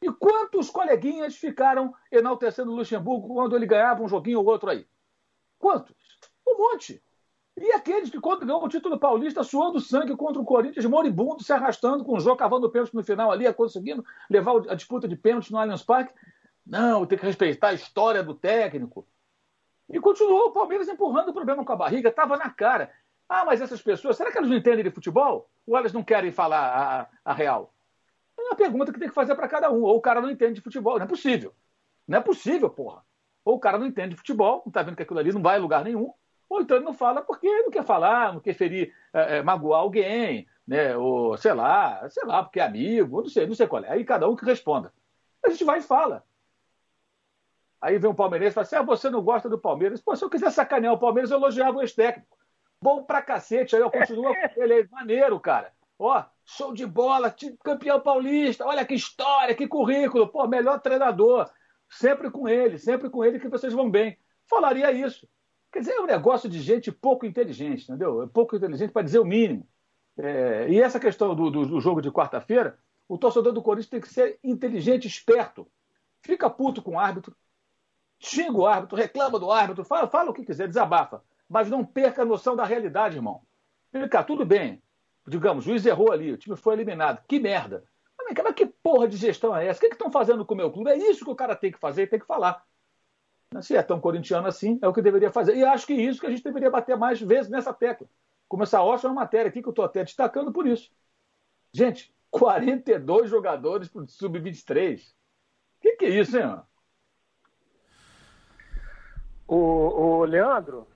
E 0.02 0.12
quantos 0.12 0.70
coleguinhas 0.70 1.36
ficaram 1.36 1.94
enaltecendo 2.12 2.72
o 2.72 2.76
Luxemburgo 2.76 3.34
quando 3.34 3.56
ele 3.56 3.66
ganhava 3.66 4.04
um 4.04 4.08
joguinho 4.08 4.40
ou 4.40 4.46
outro 4.46 4.70
aí? 4.70 4.86
Quantos? 5.60 5.96
Um 6.46 6.58
monte. 6.58 7.02
E 7.56 7.72
aqueles 7.72 8.10
que, 8.10 8.20
quando 8.20 8.46
ganhou 8.46 8.64
o 8.64 8.68
título 8.68 9.00
paulista, 9.00 9.44
suando 9.44 9.80
sangue 9.80 10.16
contra 10.16 10.42
o 10.42 10.46
Corinthians, 10.46 10.86
moribundo, 10.86 11.44
se 11.44 11.54
arrastando 11.54 12.04
com 12.04 12.18
o 12.18 12.20
jogo, 12.20 12.38
cavando 12.38 12.70
pênalti 12.70 12.96
no 12.96 13.04
final 13.04 13.32
ali, 13.32 13.52
conseguindo 13.54 14.04
levar 14.28 14.56
a 14.70 14.76
disputa 14.76 15.08
de 15.08 15.16
pênalti 15.16 15.52
no 15.52 15.60
Allianz 15.60 15.84
Parque. 15.84 16.14
Não, 16.66 17.06
tem 17.06 17.18
que 17.18 17.26
respeitar 17.26 17.70
a 17.70 17.74
história 17.74 18.24
do 18.24 18.34
técnico. 18.34 19.08
E 19.94 20.00
continuou 20.00 20.48
o 20.48 20.52
Palmeiras 20.52 20.88
empurrando 20.88 21.30
o 21.30 21.34
problema 21.34 21.64
com 21.64 21.72
a 21.72 21.76
barriga, 21.76 22.10
estava 22.10 22.36
na 22.36 22.50
cara. 22.50 22.92
Ah, 23.30 23.46
mas 23.46 23.62
essas 23.62 23.80
pessoas, 23.80 24.18
será 24.18 24.32
que 24.32 24.38
elas 24.40 24.50
não 24.50 24.58
entendem 24.58 24.84
de 24.84 24.90
futebol? 24.90 25.48
Ou 25.68 25.78
elas 25.78 25.94
não 25.94 26.04
querem 26.04 26.32
falar 26.32 27.10
a, 27.24 27.32
a 27.32 27.34
real? 27.34 27.72
É 28.36 28.42
uma 28.42 28.56
pergunta 28.56 28.92
que 28.92 29.00
tem 29.00 29.08
que 29.08 29.14
fazer 29.14 29.36
para 29.36 29.48
cada 29.48 29.72
um. 29.72 29.84
Ou 29.84 29.96
o 29.96 30.02
cara 30.02 30.20
não 30.20 30.32
entende 30.32 30.56
de 30.56 30.62
futebol. 30.62 30.98
Não 30.98 31.06
é 31.06 31.08
possível. 31.08 31.54
Não 32.08 32.18
é 32.18 32.22
possível, 32.22 32.72
porra. 32.72 33.04
Ou 33.46 33.56
o 33.56 33.60
cara 33.60 33.78
não 33.78 33.86
entende 33.86 34.10
de 34.10 34.16
futebol, 34.16 34.64
não 34.66 34.70
está 34.70 34.82
vendo 34.82 34.96
que 34.96 35.04
aquilo 35.04 35.20
ali 35.20 35.32
não 35.32 35.44
vai 35.44 35.58
a 35.58 35.62
lugar 35.62 35.84
nenhum, 35.84 36.12
Ou 36.50 36.62
então 36.62 36.78
ele 36.78 36.86
não 36.86 36.94
fala 36.94 37.22
porque 37.22 37.48
não 37.48 37.70
quer 37.70 37.84
falar, 37.84 38.34
não 38.34 38.40
quer 38.40 38.54
ferir, 38.56 38.94
é, 39.14 39.38
é, 39.38 39.44
magoar 39.44 39.82
alguém, 39.82 40.48
né? 40.68 40.98
Ou 40.98 41.38
sei 41.38 41.54
lá, 41.54 42.10
sei 42.10 42.26
lá, 42.26 42.42
porque 42.42 42.60
é 42.60 42.64
amigo, 42.64 43.22
não 43.22 43.30
sei, 43.30 43.46
não 43.46 43.54
sei 43.54 43.68
qual 43.68 43.84
é. 43.84 43.92
Aí 43.92 44.04
cada 44.04 44.28
um 44.28 44.36
que 44.36 44.46
responda. 44.46 44.92
A 45.46 45.50
gente 45.50 45.64
vai 45.64 45.80
e 45.80 45.84
fala. 45.84 46.24
Aí 47.84 48.00
vem 48.00 48.10
um 48.10 48.16
palmeirense 48.16 48.52
e 48.52 48.56
fala 48.56 48.66
assim: 48.66 48.76
ah, 48.78 48.82
você 48.82 49.10
não 49.10 49.22
gosta 49.22 49.50
do 49.50 49.60
Palmeiras? 49.60 50.00
Pô, 50.00 50.16
se 50.16 50.24
eu 50.24 50.30
quiser 50.30 50.50
sacanear 50.52 50.94
o 50.94 50.98
Palmeiras, 50.98 51.30
eu 51.30 51.38
elogiava 51.38 51.78
o 51.78 51.82
ex-técnico. 51.82 52.38
Bom 52.82 53.04
pra 53.04 53.22
cacete, 53.22 53.76
aí 53.76 53.82
eu 53.82 53.92
continuo 53.92 54.34
com 54.34 54.34
ele, 54.64 54.80
é 54.80 54.88
maneiro, 54.90 55.38
cara. 55.38 55.74
Ó, 56.00 56.24
show 56.46 56.74
de 56.74 56.86
bola, 56.86 57.36
campeão 57.62 58.00
paulista, 58.00 58.66
olha 58.66 58.86
que 58.86 58.94
história, 58.94 59.54
que 59.54 59.68
currículo, 59.68 60.30
pô, 60.30 60.48
melhor 60.48 60.80
treinador. 60.80 61.52
Sempre 61.90 62.32
com 62.32 62.48
ele, 62.48 62.80
sempre 62.80 63.10
com 63.10 63.24
ele 63.24 63.38
que 63.38 63.50
vocês 63.50 63.74
vão 63.74 63.92
bem. 63.92 64.18
Falaria 64.50 64.90
isso. 64.94 65.28
Quer 65.70 65.80
dizer, 65.80 65.92
é 65.92 66.02
um 66.02 66.06
negócio 66.06 66.50
de 66.50 66.62
gente 66.62 66.90
pouco 66.90 67.26
inteligente, 67.26 67.84
entendeu? 67.84 68.24
É 68.24 68.28
pouco 68.28 68.56
inteligente 68.56 68.92
para 68.92 69.02
dizer 69.02 69.20
o 69.20 69.26
mínimo. 69.26 69.68
É, 70.18 70.70
e 70.70 70.80
essa 70.80 71.02
questão 71.02 71.36
do, 71.36 71.52
do, 71.52 71.66
do 71.66 71.82
jogo 71.82 72.02
de 72.02 72.12
quarta-feira, 72.12 72.80
o 73.10 73.18
torcedor 73.18 73.52
do 73.52 73.62
Corinthians 73.62 73.90
tem 73.90 74.00
que 74.00 74.08
ser 74.08 74.40
inteligente, 74.42 75.06
esperto. 75.06 75.68
Fica 76.22 76.50
puto 76.50 76.82
com 76.82 76.92
o 76.92 77.00
árbitro, 77.00 77.36
xinga 78.24 78.58
o 78.58 78.66
árbitro, 78.66 78.98
reclama 78.98 79.38
do 79.38 79.52
árbitro, 79.52 79.84
fala, 79.84 80.08
fala 80.08 80.32
o 80.32 80.34
que 80.34 80.46
quiser, 80.46 80.68
desabafa. 80.68 81.24
Mas 81.50 81.70
não 81.70 81.86
perca 81.86 82.22
a 82.22 82.26
noção 82.26 82.56
da 82.56 82.64
realidade, 82.64 83.18
irmão. 83.18 83.42
Fica 83.92 84.24
tudo 84.24 84.46
bem. 84.46 84.82
Digamos, 85.28 85.66
o 85.66 85.70
juiz 85.70 85.86
errou 85.86 86.12
ali, 86.12 86.32
o 86.32 86.38
time 86.38 86.56
foi 86.56 86.74
eliminado. 86.74 87.24
Que 87.28 87.40
merda. 87.40 87.84
Mas 88.18 88.56
que 88.56 88.66
porra 88.66 89.08
de 89.08 89.18
gestão 89.18 89.56
é 89.56 89.68
essa? 89.68 89.78
O 89.78 89.82
que 89.82 89.94
estão 89.94 90.12
fazendo 90.12 90.46
com 90.46 90.54
o 90.54 90.58
meu 90.58 90.72
clube? 90.72 90.90
É 90.90 90.98
isso 90.98 91.26
que 91.26 91.32
o 91.32 91.36
cara 91.36 91.56
tem 91.56 91.72
que 91.72 91.78
fazer 91.78 92.04
e 92.04 92.08
tem 92.08 92.20
que 92.20 92.26
falar. 92.26 92.66
Se 93.62 93.76
é 93.76 93.84
tão 93.84 94.00
corintiano 94.00 94.48
assim, 94.48 94.80
é 94.82 94.88
o 94.88 94.94
que 94.94 95.02
deveria 95.02 95.32
fazer. 95.32 95.56
E 95.56 95.64
acho 95.64 95.86
que 95.86 95.94
isso 95.94 96.20
que 96.20 96.26
a 96.26 96.30
gente 96.30 96.44
deveria 96.44 96.72
bater 96.72 96.98
mais 96.98 97.22
vezes 97.22 97.52
nessa 97.52 97.74
tecla. 97.74 98.08
Como 98.48 98.64
essa 98.64 98.82
ótima 98.82 99.14
matéria 99.14 99.50
aqui 99.50 99.62
que 99.62 99.68
eu 99.68 99.72
estou 99.72 99.86
até 99.86 100.04
destacando 100.04 100.52
por 100.52 100.66
isso. 100.66 100.92
Gente, 101.72 102.14
42 102.32 103.30
jogadores 103.30 103.90
para 103.90 104.02
o 104.02 104.08
Sub-23. 104.08 105.02
O 105.02 105.12
que, 105.82 105.96
que 105.98 106.06
é 106.06 106.10
isso, 106.10 106.38
hein? 106.38 106.62
O, 109.54 110.22
o 110.22 110.26
Leandro, 110.26 110.88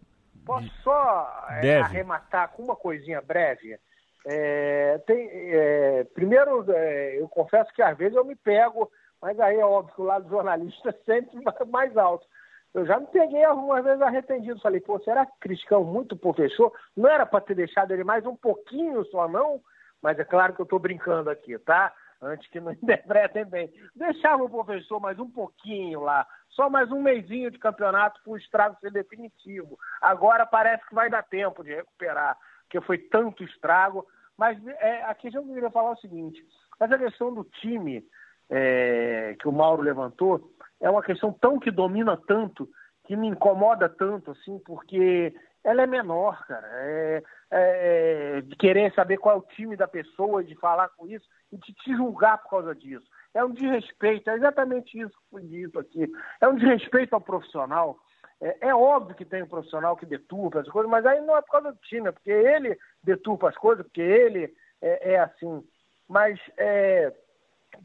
posso 0.43 0.67
só 0.81 1.45
é, 1.61 1.79
arrematar 1.79 2.49
com 2.49 2.63
uma 2.63 2.75
coisinha 2.75 3.21
breve? 3.21 3.77
É, 4.25 4.97
tem, 5.05 5.29
é, 5.31 6.03
primeiro, 6.15 6.65
é, 6.71 7.21
eu 7.21 7.29
confesso 7.29 7.71
que 7.73 7.83
às 7.83 7.95
vezes 7.95 8.17
eu 8.17 8.25
me 8.25 8.35
pego, 8.35 8.91
mas 9.21 9.39
aí 9.39 9.59
é 9.59 9.65
óbvio 9.65 9.93
que 9.93 10.01
o 10.01 10.05
lado 10.05 10.27
jornalista 10.27 10.89
é 10.89 10.93
sempre 11.05 11.39
mais 11.67 11.95
alto. 11.95 12.25
Eu 12.73 12.83
já 12.85 12.99
me 12.99 13.05
peguei 13.07 13.43
algumas 13.43 13.83
vezes 13.83 14.01
arrependido. 14.01 14.59
Falei, 14.59 14.81
pô, 14.81 14.99
será 15.01 15.25
que 15.25 15.39
Criscão 15.39 15.83
muito 15.83 16.17
professor? 16.17 16.73
Não 16.95 17.07
era 17.07 17.27
para 17.27 17.41
ter 17.41 17.53
deixado 17.53 17.91
ele 17.91 18.03
mais 18.03 18.25
um 18.25 18.35
pouquinho 18.35 19.05
só, 19.05 19.27
não? 19.27 19.61
Mas 20.01 20.17
é 20.17 20.23
claro 20.23 20.53
que 20.53 20.61
eu 20.61 20.65
estou 20.65 20.79
brincando 20.79 21.29
aqui, 21.29 21.57
tá? 21.59 21.93
Antes 22.19 22.47
que 22.49 22.59
não 22.59 22.71
interpretem 22.73 23.45
bem. 23.45 23.71
Deixava 23.95 24.43
o 24.43 24.49
professor 24.49 24.99
mais 24.99 25.19
um 25.19 25.29
pouquinho 25.29 26.01
lá. 26.01 26.27
Só 26.57 26.71
mais 26.71 26.91
um 26.91 27.03
mêsinho 27.03 27.51
de 27.51 27.59
campeonato 27.59 28.19
para 28.23 28.33
o 28.33 28.35
estrago 28.35 28.75
ser 28.81 28.91
definitivo. 28.91 29.77
Agora 30.01 30.43
parece 30.43 30.83
que 30.87 30.95
vai 30.95 31.07
dar 31.07 31.21
tempo 31.21 31.63
de 31.63 31.71
recuperar, 31.71 32.35
porque 32.63 32.81
foi 32.81 32.97
tanto 32.97 33.43
estrago. 33.43 34.03
Mas 34.35 34.57
é, 34.65 35.03
a 35.03 35.13
questão 35.13 35.43
que 35.43 35.49
eu 35.51 35.53
queria 35.53 35.69
falar 35.69 35.89
é 35.89 35.93
o 35.93 35.97
seguinte: 35.97 36.43
essa 36.79 36.97
questão 36.97 37.31
do 37.31 37.43
time 37.43 38.03
é, 38.49 39.35
que 39.39 39.47
o 39.47 39.51
Mauro 39.51 39.83
levantou 39.83 40.51
é 40.81 40.89
uma 40.89 41.03
questão 41.03 41.31
tão 41.31 41.59
que 41.59 41.69
domina 41.69 42.17
tanto, 42.27 42.67
que 43.05 43.15
me 43.15 43.27
incomoda 43.27 43.87
tanto, 43.87 44.31
assim, 44.31 44.57
porque 44.65 45.35
ela 45.63 45.83
é 45.83 45.87
menor, 45.87 46.43
cara. 46.47 46.67
É, 46.71 47.23
é, 47.51 48.41
de 48.41 48.55
querer 48.55 48.91
saber 48.95 49.17
qual 49.17 49.35
é 49.35 49.39
o 49.39 49.55
time 49.55 49.75
da 49.75 49.87
pessoa, 49.87 50.43
de 50.43 50.55
falar 50.55 50.89
com 50.89 51.07
isso 51.07 51.27
e 51.51 51.57
de 51.57 51.71
te 51.73 51.95
julgar 51.95 52.39
por 52.39 52.49
causa 52.49 52.73
disso. 52.73 53.05
É 53.37 53.45
um 53.45 53.51
desrespeito, 53.51 54.31
é 54.31 54.35
exatamente 54.35 54.99
isso 54.99 55.11
que 55.11 55.29
foi 55.29 55.43
dito 55.43 55.77
aqui. 55.77 56.11
É 56.41 56.47
um 56.47 56.55
desrespeito 56.55 57.13
ao 57.13 57.21
profissional. 57.21 57.99
É, 58.41 58.69
é, 58.69 58.75
óbvio 58.75 59.15
que 59.15 59.23
tem 59.23 59.43
um 59.43 59.47
profissional 59.47 59.95
que 59.95 60.07
deturpa 60.07 60.61
as 60.61 60.67
coisas, 60.67 60.89
mas 60.89 61.05
aí 61.05 61.21
não 61.21 61.37
é 61.37 61.41
por 61.43 61.51
causa 61.51 61.71
do 61.71 61.77
time, 61.81 62.09
é 62.09 62.11
porque 62.11 62.31
ele 62.31 62.75
deturpa 63.03 63.49
as 63.49 63.55
coisas, 63.55 63.85
porque 63.85 64.01
ele 64.01 64.51
é, 64.81 65.13
é 65.13 65.19
assim. 65.19 65.63
Mas 66.09 66.39
é, 66.57 67.13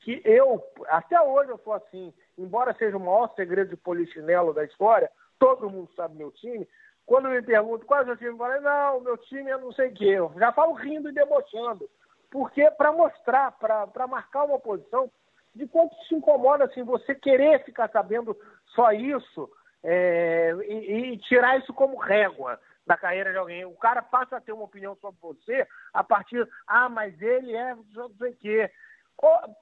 que 0.00 0.22
eu, 0.24 0.62
até 0.88 1.20
hoje 1.20 1.50
eu 1.50 1.58
sou 1.58 1.74
assim, 1.74 2.14
embora 2.38 2.74
seja 2.78 2.96
o 2.96 3.00
maior 3.00 3.30
segredo 3.34 3.68
de 3.68 3.76
polichinelo 3.76 4.54
da 4.54 4.64
história, 4.64 5.10
todo 5.38 5.68
mundo 5.68 5.90
sabe 5.94 6.16
meu 6.16 6.30
time. 6.32 6.66
Quando 7.04 7.28
me 7.28 7.42
perguntam 7.42 7.86
qual 7.86 8.00
é 8.00 8.02
o 8.04 8.06
seu 8.06 8.16
time, 8.16 8.30
eu 8.30 8.38
falo, 8.38 8.58
não, 8.62 9.00
meu 9.00 9.18
time 9.18 9.50
é 9.50 9.58
não 9.58 9.72
sei 9.72 9.90
o 9.90 9.94
quê. 9.94 10.06
Eu 10.06 10.32
já 10.38 10.50
falo 10.50 10.72
rindo 10.72 11.10
e 11.10 11.12
debochando. 11.12 11.90
Porque 12.30 12.70
para 12.70 12.90
mostrar, 12.90 13.52
para 13.58 14.06
marcar 14.06 14.44
uma 14.44 14.58
posição 14.58 15.10
de 15.54 15.66
quanto 15.66 15.94
se 16.04 16.14
incomoda 16.14 16.64
assim, 16.64 16.82
você 16.82 17.14
querer 17.14 17.64
ficar 17.64 17.88
sabendo 17.90 18.36
só 18.74 18.92
isso 18.92 19.50
é, 19.82 20.54
e, 20.66 21.12
e, 21.12 21.18
tirar 21.18 21.58
isso 21.58 21.72
como 21.72 21.98
régua 21.98 22.58
da 22.86 22.96
carreira 22.96 23.32
de 23.32 23.38
alguém. 23.38 23.64
O 23.64 23.76
cara 23.76 24.00
passa 24.00 24.36
a 24.36 24.40
ter 24.40 24.52
uma 24.52 24.64
opinião 24.64 24.96
sobre 24.96 25.20
você 25.20 25.66
a 25.92 26.02
partir, 26.02 26.48
ah, 26.66 26.88
mas 26.88 27.20
ele 27.20 27.54
é 27.54 27.74
não 27.94 28.10
sei 28.18 28.30
o 28.30 28.36
quê. 28.36 28.70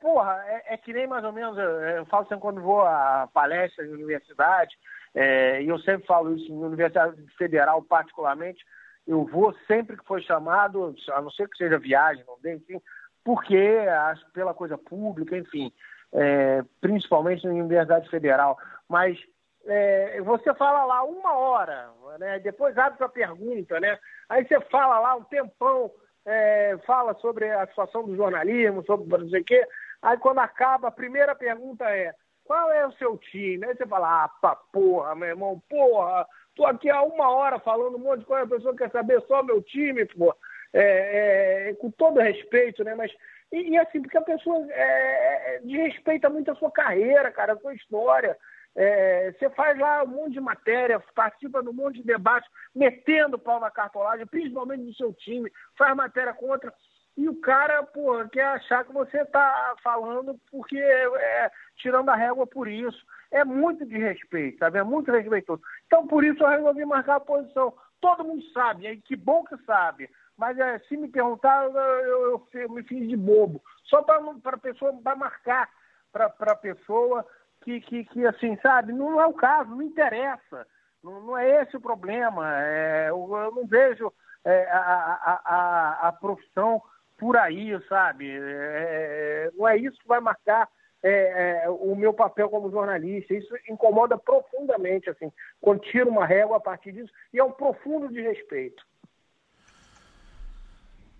Porra, 0.00 0.42
é, 0.46 0.74
é, 0.74 0.76
que 0.76 0.92
nem 0.92 1.06
mais 1.06 1.24
ou 1.24 1.32
menos, 1.32 1.58
eu 1.58 2.06
falo 2.06 2.24
sempre 2.24 2.40
quando 2.40 2.62
vou 2.62 2.82
a 2.82 3.28
palestra 3.32 3.84
em 3.84 3.92
universidade, 3.92 4.74
é, 5.14 5.62
e 5.62 5.68
eu 5.68 5.78
sempre 5.80 6.06
falo 6.06 6.34
isso 6.34 6.50
em 6.50 6.64
universidade 6.64 7.20
federal 7.36 7.82
particularmente, 7.82 8.64
eu 9.06 9.24
vou 9.24 9.54
sempre 9.66 9.96
que 9.96 10.04
for 10.04 10.22
chamado, 10.22 10.94
a 11.10 11.20
não 11.20 11.30
ser 11.30 11.48
que 11.48 11.56
seja 11.56 11.78
viagem, 11.78 12.24
não 12.26 12.38
tem, 12.38 12.56
enfim, 12.56 12.80
porque 13.24 13.84
pela 14.32 14.54
coisa 14.54 14.78
pública, 14.78 15.36
enfim, 15.36 15.72
é, 16.12 16.62
principalmente 16.80 17.46
na 17.46 17.52
universidade 17.52 18.08
federal. 18.08 18.58
Mas 18.88 19.18
é, 19.66 20.20
você 20.22 20.54
fala 20.54 20.84
lá 20.84 21.02
uma 21.02 21.34
hora, 21.34 21.90
né? 22.18 22.38
depois 22.38 22.76
abre 22.78 22.98
para 22.98 23.08
pergunta, 23.08 23.78
né? 23.78 23.98
Aí 24.28 24.46
você 24.46 24.60
fala 24.62 24.98
lá 24.98 25.16
um 25.16 25.24
tempão, 25.24 25.90
é, 26.24 26.78
fala 26.86 27.14
sobre 27.14 27.50
a 27.50 27.66
situação 27.66 28.04
do 28.04 28.16
jornalismo, 28.16 28.84
sobre 28.84 29.06
não 29.18 29.28
sei 29.28 29.40
o 29.40 29.44
quê. 29.44 29.66
Aí 30.02 30.16
quando 30.18 30.38
acaba, 30.38 30.88
a 30.88 30.92
primeira 30.92 31.34
pergunta 31.34 31.84
é 31.84 32.14
qual 32.44 32.72
é 32.72 32.84
o 32.86 32.92
seu 32.92 33.16
time? 33.16 33.64
Aí 33.64 33.76
você 33.76 33.86
fala, 33.86 34.24
ah, 34.24 34.56
porra, 34.72 35.14
meu 35.14 35.28
irmão, 35.28 35.62
porra, 35.68 36.26
tô 36.56 36.66
aqui 36.66 36.90
há 36.90 37.00
uma 37.02 37.30
hora 37.30 37.60
falando 37.60 37.96
um 37.96 38.00
monte 38.00 38.20
de 38.20 38.26
coisa, 38.26 38.44
a 38.44 38.48
pessoa 38.48 38.76
quer 38.76 38.90
saber 38.90 39.22
só 39.28 39.42
meu 39.42 39.62
time, 39.62 40.04
porra. 40.06 40.34
É, 40.72 41.70
é, 41.70 41.74
com 41.74 41.90
todo 41.90 42.20
respeito, 42.20 42.84
né? 42.84 42.94
Mas 42.94 43.10
e, 43.52 43.70
e 43.70 43.78
assim, 43.78 44.00
porque 44.00 44.16
a 44.16 44.22
pessoa 44.22 44.64
é, 44.70 45.56
é 45.56 45.60
desrespeita 45.60 46.30
muito 46.30 46.50
a 46.50 46.54
sua 46.54 46.70
carreira, 46.70 47.30
cara, 47.32 47.54
a 47.54 47.58
sua 47.58 47.74
história. 47.74 48.36
É, 48.76 49.32
você 49.32 49.50
faz 49.50 49.76
lá 49.78 50.04
um 50.04 50.08
monte 50.08 50.34
de 50.34 50.40
matéria, 50.40 51.02
participa 51.14 51.62
de 51.62 51.68
um 51.68 51.72
monte 51.72 51.96
de 51.96 52.04
debate, 52.04 52.48
metendo 52.74 53.38
pau 53.38 53.58
na 53.58 53.70
cartolagem, 53.70 54.26
principalmente 54.26 54.84
do 54.84 54.94
seu 54.94 55.12
time, 55.12 55.50
faz 55.76 55.96
matéria 55.96 56.32
contra. 56.32 56.72
E 57.16 57.28
o 57.28 57.40
cara, 57.40 57.82
pô, 57.82 58.24
quer 58.28 58.44
achar 58.44 58.84
que 58.84 58.92
você 58.92 59.22
está 59.22 59.74
falando 59.82 60.38
porque 60.50 60.78
é, 60.78 61.50
tirando 61.76 62.08
a 62.08 62.16
régua 62.16 62.46
por 62.46 62.68
isso. 62.68 63.04
É 63.32 63.44
muito 63.44 63.84
de 63.84 63.98
respeito, 63.98 64.58
sabe? 64.58 64.78
É 64.78 64.82
muito 64.82 65.10
respeitoso. 65.10 65.60
Então, 65.86 66.06
por 66.06 66.24
isso 66.24 66.42
eu 66.42 66.48
resolvi 66.48 66.84
marcar 66.84 67.16
a 67.16 67.20
posição. 67.20 67.74
Todo 68.00 68.24
mundo 68.24 68.42
sabe, 68.52 68.86
e 68.88 68.96
que 68.96 69.14
bom 69.14 69.44
que 69.44 69.56
sabe. 69.64 70.08
Mas 70.40 70.58
é, 70.58 70.78
se 70.88 70.96
me 70.96 71.06
perguntar, 71.06 71.66
eu, 71.66 71.76
eu, 71.76 72.48
eu, 72.54 72.70
me 72.70 72.82
fiz 72.82 73.06
de 73.06 73.14
bobo. 73.14 73.62
Só 73.84 74.02
para 74.02 74.56
pessoa, 74.56 74.90
para 75.02 75.14
marcar 75.14 75.68
para 76.10 76.32
a 76.40 76.56
pessoa 76.56 77.26
que, 77.60 77.78
que, 77.82 78.06
que, 78.06 78.26
assim, 78.26 78.56
sabe, 78.62 78.90
não 78.90 79.20
é 79.20 79.26
o 79.26 79.34
caso, 79.34 79.68
não 79.68 79.82
interessa. 79.82 80.66
Não, 81.04 81.20
não 81.20 81.36
é 81.36 81.60
esse 81.60 81.76
o 81.76 81.80
problema. 81.80 82.58
É, 82.58 83.10
eu, 83.10 83.28
eu, 83.30 83.54
não 83.54 83.66
vejo 83.66 84.10
é, 84.42 84.64
a, 84.70 84.78
a, 84.78 85.40
a, 85.44 86.08
a, 86.08 86.12
profissão 86.12 86.80
por 87.18 87.36
aí, 87.36 87.78
sabe? 87.86 88.34
É, 88.34 89.50
não 89.54 89.68
é 89.68 89.76
isso 89.76 90.00
que 90.00 90.08
vai 90.08 90.20
marcar 90.20 90.70
é, 91.02 91.64
é, 91.64 91.68
o 91.68 91.94
meu 91.94 92.14
papel 92.14 92.48
como 92.48 92.70
jornalista. 92.70 93.34
Isso 93.34 93.54
incomoda 93.68 94.16
profundamente, 94.16 95.10
assim, 95.10 95.30
quando 95.60 95.82
tira 95.82 96.08
uma 96.08 96.24
régua 96.24 96.56
a 96.56 96.60
partir 96.60 96.92
disso, 96.92 97.12
e 97.30 97.38
é 97.38 97.44
um 97.44 97.52
profundo 97.52 98.08
desrespeito. 98.08 98.82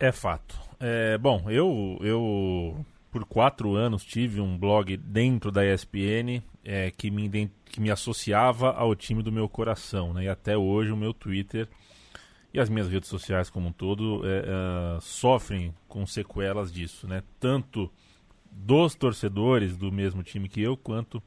É 0.01 0.11
fato. 0.11 0.59
É, 0.81 1.19
bom, 1.19 1.45
eu, 1.51 1.99
eu 2.01 2.87
por 3.11 3.27
quatro 3.27 3.75
anos 3.75 4.03
tive 4.03 4.41
um 4.41 4.57
blog 4.57 4.97
dentro 4.97 5.53
da 5.53 5.63
ESPN 5.63 6.43
é, 6.65 6.91
que, 6.91 7.11
me, 7.11 7.51
que 7.67 7.83
me 7.83 7.91
associava 7.91 8.73
ao 8.73 8.95
time 8.95 9.23
do 9.23 9.31
meu 9.31 9.47
coração, 9.47 10.15
né? 10.15 10.25
E 10.25 10.29
até 10.29 10.57
hoje 10.57 10.91
o 10.91 10.97
meu 10.97 11.13
Twitter 11.13 11.69
e 12.55 12.59
as 12.59 12.71
minhas 12.71 12.89
redes 12.89 13.11
sociais 13.11 13.51
como 13.51 13.69
um 13.69 13.73
todo 13.73 14.23
é, 14.25 14.39
é, 14.39 15.01
sofrem 15.03 15.75
com 15.87 16.07
sequelas 16.07 16.73
disso, 16.73 17.07
né? 17.07 17.23
Tanto 17.39 17.93
dos 18.51 18.95
torcedores 18.95 19.77
do 19.77 19.93
mesmo 19.93 20.23
time 20.23 20.49
que 20.49 20.63
eu, 20.63 20.79
quanto 20.79 21.23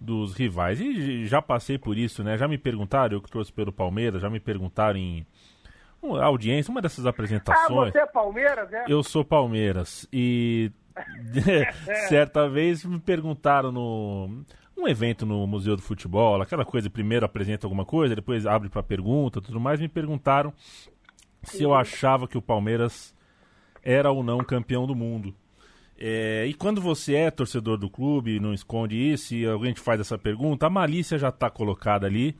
dos 0.00 0.32
rivais. 0.32 0.80
E 0.80 1.26
já 1.26 1.42
passei 1.42 1.76
por 1.76 1.98
isso, 1.98 2.24
né? 2.24 2.38
Já 2.38 2.48
me 2.48 2.56
perguntaram, 2.56 3.16
eu 3.16 3.20
que 3.20 3.30
trouxe 3.30 3.52
pelo 3.52 3.70
Palmeiras, 3.70 4.22
já 4.22 4.30
me 4.30 4.40
perguntaram 4.40 4.98
em 4.98 5.26
a 6.02 6.24
audiência, 6.24 6.70
uma 6.70 6.80
dessas 6.80 7.06
apresentações. 7.06 7.88
Ah, 7.88 7.92
você 7.92 7.98
é 7.98 8.06
Palmeiras, 8.06 8.72
é? 8.72 8.84
Eu 8.88 9.02
sou 9.02 9.24
Palmeiras. 9.24 10.08
E 10.12 10.70
certa 12.08 12.48
vez 12.48 12.84
me 12.84 12.98
perguntaram 12.98 13.72
no 13.72 14.44
um 14.76 14.86
evento 14.86 15.26
no 15.26 15.44
Museu 15.46 15.74
do 15.74 15.82
Futebol, 15.82 16.40
aquela 16.40 16.64
coisa, 16.64 16.88
primeiro 16.88 17.26
apresenta 17.26 17.66
alguma 17.66 17.84
coisa, 17.84 18.14
depois 18.14 18.46
abre 18.46 18.68
para 18.68 18.80
pergunta, 18.80 19.40
tudo 19.40 19.58
mais, 19.58 19.80
me 19.80 19.88
perguntaram 19.88 20.52
se 21.42 21.64
eu 21.64 21.74
achava 21.74 22.28
que 22.28 22.38
o 22.38 22.42
Palmeiras 22.42 23.12
era 23.82 24.10
ou 24.10 24.22
não 24.22 24.38
campeão 24.38 24.86
do 24.86 24.94
mundo. 24.94 25.34
É, 25.98 26.46
e 26.46 26.54
quando 26.54 26.80
você 26.80 27.16
é 27.16 27.30
torcedor 27.30 27.76
do 27.76 27.90
clube, 27.90 28.38
não 28.38 28.54
esconde 28.54 28.94
isso, 28.96 29.34
e 29.34 29.44
alguém 29.44 29.72
te 29.72 29.80
faz 29.80 30.00
essa 30.00 30.16
pergunta, 30.16 30.66
a 30.66 30.70
malícia 30.70 31.18
já 31.18 31.30
está 31.30 31.50
colocada 31.50 32.06
ali. 32.06 32.36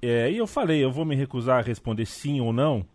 É, 0.00 0.30
e 0.30 0.36
eu 0.36 0.46
falei, 0.46 0.82
eu 0.84 0.90
vou 0.90 1.04
me 1.04 1.14
recusar 1.14 1.58
a 1.58 1.62
responder 1.62 2.06
sim 2.06 2.40
ou 2.40 2.52
não, 2.52 2.86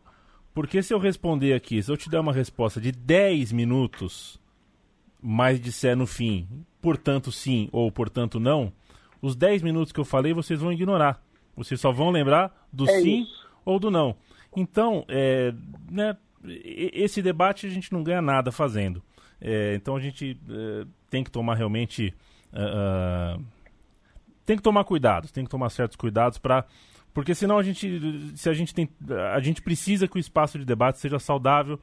porque 0.53 0.81
se 0.83 0.93
eu 0.93 0.99
responder 0.99 1.53
aqui, 1.53 1.81
se 1.81 1.91
eu 1.91 1.97
te 1.97 2.09
der 2.09 2.19
uma 2.19 2.33
resposta 2.33 2.79
de 2.79 2.91
10 2.91 3.51
minutos, 3.51 4.39
mas 5.21 5.59
disser 5.59 5.95
no 5.95 6.05
fim, 6.05 6.47
portanto 6.81 7.31
sim 7.31 7.69
ou 7.71 7.91
portanto 7.91 8.39
não, 8.39 8.71
os 9.21 9.35
10 9.35 9.61
minutos 9.61 9.91
que 9.91 9.99
eu 9.99 10.05
falei 10.05 10.33
vocês 10.33 10.59
vão 10.59 10.71
ignorar. 10.71 11.23
Vocês 11.55 11.79
só 11.79 11.91
vão 11.91 12.09
lembrar 12.09 12.67
do 12.71 12.89
é 12.89 13.01
sim 13.01 13.23
isso. 13.23 13.47
ou 13.65 13.79
do 13.79 13.91
não. 13.91 14.15
Então, 14.55 15.05
é, 15.07 15.53
né, 15.89 16.17
esse 16.43 17.21
debate 17.21 17.67
a 17.67 17.69
gente 17.69 17.91
não 17.91 18.03
ganha 18.03 18.21
nada 18.21 18.51
fazendo. 18.51 19.01
É, 19.39 19.73
então 19.75 19.95
a 19.95 19.99
gente 19.99 20.39
é, 20.49 20.85
tem 21.09 21.23
que 21.23 21.31
tomar 21.31 21.55
realmente. 21.55 22.13
Uh, 22.53 23.43
tem 24.45 24.57
que 24.57 24.63
tomar 24.63 24.83
cuidados, 24.83 25.31
tem 25.31 25.43
que 25.43 25.49
tomar 25.49 25.69
certos 25.69 25.95
cuidados 25.95 26.37
para. 26.37 26.65
Porque 27.13 27.35
senão 27.35 27.57
a 27.57 27.63
gente. 27.63 28.31
Se 28.35 28.49
a 28.49 28.53
gente 28.53 28.73
tem. 28.73 28.89
A 29.33 29.39
gente 29.39 29.61
precisa 29.61 30.07
que 30.07 30.17
o 30.17 30.19
espaço 30.19 30.57
de 30.57 30.65
debate 30.65 30.99
seja 30.99 31.19
saudável. 31.19 31.79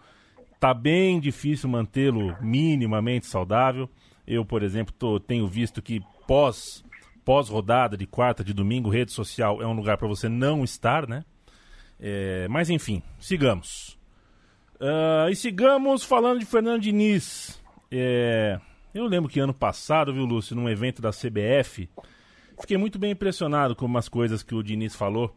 Tá 0.59 0.74
bem 0.74 1.20
difícil 1.20 1.68
mantê-lo 1.68 2.37
minimamente 2.41 3.26
saudável. 3.26 3.89
Eu, 4.26 4.45
por 4.45 4.62
exemplo, 4.62 4.93
tô, 4.93 5.20
tenho 5.20 5.47
visto 5.47 5.81
que 5.81 6.03
pós 6.26 6.85
pós-rodada 7.24 7.95
de 7.95 8.07
quarta, 8.07 8.43
de 8.43 8.55
domingo, 8.55 8.89
rede 8.89 9.12
social 9.12 9.61
é 9.61 9.66
um 9.66 9.74
lugar 9.74 9.99
para 9.99 10.09
você 10.09 10.31
não 10.31 10.64
estar, 10.64 11.07
né? 11.07 11.24
É, 12.01 12.49
mas 12.49 12.70
enfim, 12.70 13.03
sigamos. 13.18 13.99
Uh, 14.76 15.29
e 15.31 15.37
sigamos 15.37 16.05
falando 16.05 16.39
de 16.39 16.47
Fernando 16.47 16.81
Diniz. 16.81 17.62
É, 17.91 18.59
eu 18.95 19.05
lembro 19.07 19.29
que 19.29 19.41
ano 19.41 19.53
passado, 19.53 20.14
viu, 20.14 20.24
Lúcio, 20.24 20.57
num 20.57 20.70
evento 20.70 21.03
da 21.03 21.11
CBF, 21.11 21.91
fiquei 22.61 22.77
muito 22.77 22.99
bem 22.99 23.13
impressionado 23.13 23.75
com 23.75 23.87
umas 23.87 24.09
coisas 24.09 24.43
que 24.43 24.55
o 24.55 24.63
Diniz 24.63 24.95
falou 24.95 25.35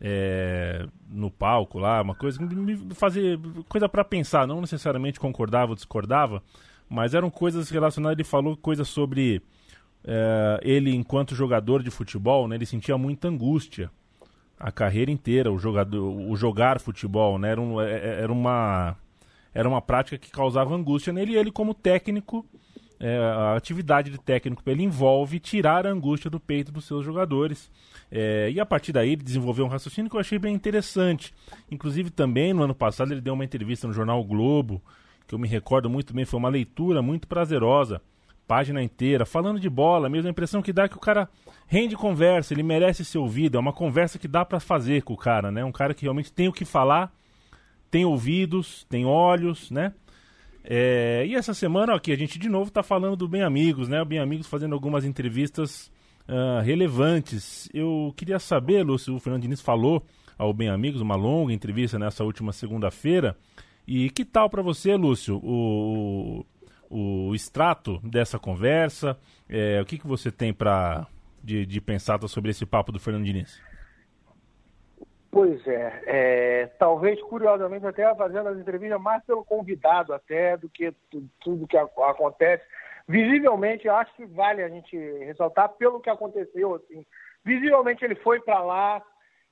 é, 0.00 0.86
no 1.08 1.30
palco 1.30 1.78
lá, 1.78 2.02
uma 2.02 2.14
coisa 2.14 2.38
que 2.38 2.54
me 2.54 2.94
fazia 2.94 3.38
coisa 3.68 3.88
para 3.88 4.04
pensar, 4.04 4.46
não 4.46 4.60
necessariamente 4.60 5.20
concordava 5.20 5.72
ou 5.72 5.76
discordava, 5.76 6.42
mas 6.88 7.14
eram 7.14 7.30
coisas 7.30 7.70
relacionadas. 7.70 8.16
Ele 8.16 8.24
falou 8.24 8.56
coisas 8.56 8.88
sobre 8.88 9.40
é, 10.04 10.60
ele 10.62 10.94
enquanto 10.94 11.34
jogador 11.34 11.82
de 11.82 11.90
futebol, 11.90 12.48
né? 12.48 12.56
Ele 12.56 12.66
sentia 12.66 12.98
muita 12.98 13.28
angústia 13.28 13.90
a 14.58 14.70
carreira 14.70 15.10
inteira, 15.10 15.50
o 15.52 15.58
jogador, 15.58 16.04
o 16.04 16.36
jogar 16.36 16.80
futebol, 16.80 17.38
né? 17.38 17.50
Era, 17.50 17.60
um, 17.60 17.80
é, 17.80 17.92
é, 17.92 18.20
era 18.22 18.32
uma 18.32 18.96
era 19.54 19.68
uma 19.68 19.82
prática 19.82 20.16
que 20.16 20.30
causava 20.30 20.74
angústia 20.74 21.12
nele 21.12 21.32
e 21.32 21.36
ele 21.36 21.52
como 21.52 21.74
técnico 21.74 22.44
é, 23.02 23.18
a 23.18 23.56
atividade 23.56 24.12
de 24.12 24.18
técnico 24.18 24.62
ele 24.64 24.84
envolve 24.84 25.40
tirar 25.40 25.86
a 25.86 25.90
angústia 25.90 26.30
do 26.30 26.38
peito 26.38 26.70
dos 26.70 26.84
seus 26.84 27.04
jogadores. 27.04 27.68
É, 28.10 28.48
e 28.48 28.60
a 28.60 28.64
partir 28.64 28.92
daí 28.92 29.14
ele 29.14 29.24
desenvolveu 29.24 29.64
um 29.64 29.68
raciocínio 29.68 30.08
que 30.08 30.16
eu 30.16 30.20
achei 30.20 30.38
bem 30.38 30.54
interessante. 30.54 31.34
Inclusive 31.68 32.10
também 32.10 32.52
no 32.52 32.62
ano 32.62 32.74
passado 32.74 33.12
ele 33.12 33.20
deu 33.20 33.34
uma 33.34 33.44
entrevista 33.44 33.88
no 33.88 33.92
jornal 33.92 34.20
o 34.20 34.24
Globo, 34.24 34.80
que 35.26 35.34
eu 35.34 35.38
me 35.38 35.48
recordo 35.48 35.90
muito 35.90 36.14
bem, 36.14 36.24
foi 36.24 36.38
uma 36.38 36.48
leitura 36.48 37.02
muito 37.02 37.26
prazerosa 37.26 38.00
página 38.46 38.82
inteira, 38.82 39.24
falando 39.24 39.58
de 39.58 39.70
bola, 39.70 40.08
mesmo 40.08 40.28
a 40.28 40.30
impressão 40.30 40.60
que 40.60 40.72
dá 40.72 40.84
é 40.84 40.88
que 40.88 40.96
o 40.96 41.00
cara 41.00 41.28
rende 41.66 41.96
conversa, 41.96 42.52
ele 42.52 42.62
merece 42.62 43.04
ser 43.04 43.18
ouvido, 43.18 43.56
é 43.56 43.60
uma 43.60 43.72
conversa 43.72 44.18
que 44.18 44.28
dá 44.28 44.44
para 44.44 44.60
fazer 44.60 45.02
com 45.02 45.14
o 45.14 45.16
cara, 45.16 45.50
né? 45.50 45.64
Um 45.64 45.72
cara 45.72 45.94
que 45.94 46.02
realmente 46.02 46.30
tem 46.30 46.48
o 46.48 46.52
que 46.52 46.64
falar, 46.64 47.10
tem 47.90 48.04
ouvidos, 48.04 48.84
tem 48.90 49.06
olhos, 49.06 49.70
né? 49.70 49.94
É, 50.64 51.24
e 51.26 51.34
essa 51.34 51.54
semana 51.54 51.94
aqui 51.94 52.12
a 52.12 52.16
gente 52.16 52.38
de 52.38 52.48
novo 52.48 52.68
está 52.68 52.82
falando 52.82 53.16
do 53.16 53.28
Bem 53.28 53.42
Amigos, 53.42 53.88
né? 53.88 54.00
O 54.00 54.04
Bem 54.04 54.18
Amigos 54.18 54.46
fazendo 54.46 54.74
algumas 54.74 55.04
entrevistas 55.04 55.90
uh, 56.28 56.62
relevantes. 56.62 57.68
Eu 57.74 58.14
queria 58.16 58.38
saber, 58.38 58.84
Lúcio, 58.84 59.14
o 59.14 59.20
Fernando 59.20 59.42
Diniz 59.42 59.60
falou 59.60 60.04
ao 60.38 60.52
Bem 60.52 60.68
Amigos, 60.68 61.00
uma 61.00 61.16
longa 61.16 61.52
entrevista 61.52 61.98
nessa 61.98 62.24
última 62.24 62.52
segunda-feira. 62.52 63.36
E 63.86 64.10
que 64.10 64.24
tal 64.24 64.48
para 64.48 64.62
você, 64.62 64.94
Lúcio, 64.94 65.40
o, 65.42 66.46
o 66.88 67.34
extrato 67.34 68.00
dessa 68.04 68.38
conversa? 68.38 69.18
É, 69.48 69.80
o 69.80 69.84
que, 69.84 69.98
que 69.98 70.06
você 70.06 70.30
tem 70.30 70.52
para 70.52 71.06
de, 71.42 71.66
de 71.66 71.80
pensado 71.80 72.28
sobre 72.28 72.52
esse 72.52 72.64
papo 72.64 72.92
do 72.92 73.00
Fernando 73.00 73.24
Diniz? 73.24 73.60
Pois 75.32 75.66
é, 75.66 76.02
é, 76.04 76.66
talvez 76.78 77.18
curiosamente 77.22 77.86
até 77.86 78.14
fazendo 78.14 78.50
as 78.50 78.58
entrevistas 78.58 79.00
mais 79.00 79.24
pelo 79.24 79.42
convidado 79.42 80.12
até 80.12 80.58
do 80.58 80.68
que 80.68 80.94
tudo, 81.40 81.66
que 81.66 81.78
a, 81.78 81.84
acontece. 81.84 82.62
Visivelmente, 83.08 83.88
acho 83.88 84.14
que 84.14 84.26
vale 84.26 84.62
a 84.62 84.68
gente 84.68 84.94
ressaltar 85.20 85.70
pelo 85.70 86.00
que 86.00 86.10
aconteceu. 86.10 86.74
Assim. 86.74 87.06
Visivelmente 87.42 88.04
ele 88.04 88.14
foi 88.16 88.42
para 88.42 88.60
lá, 88.62 89.02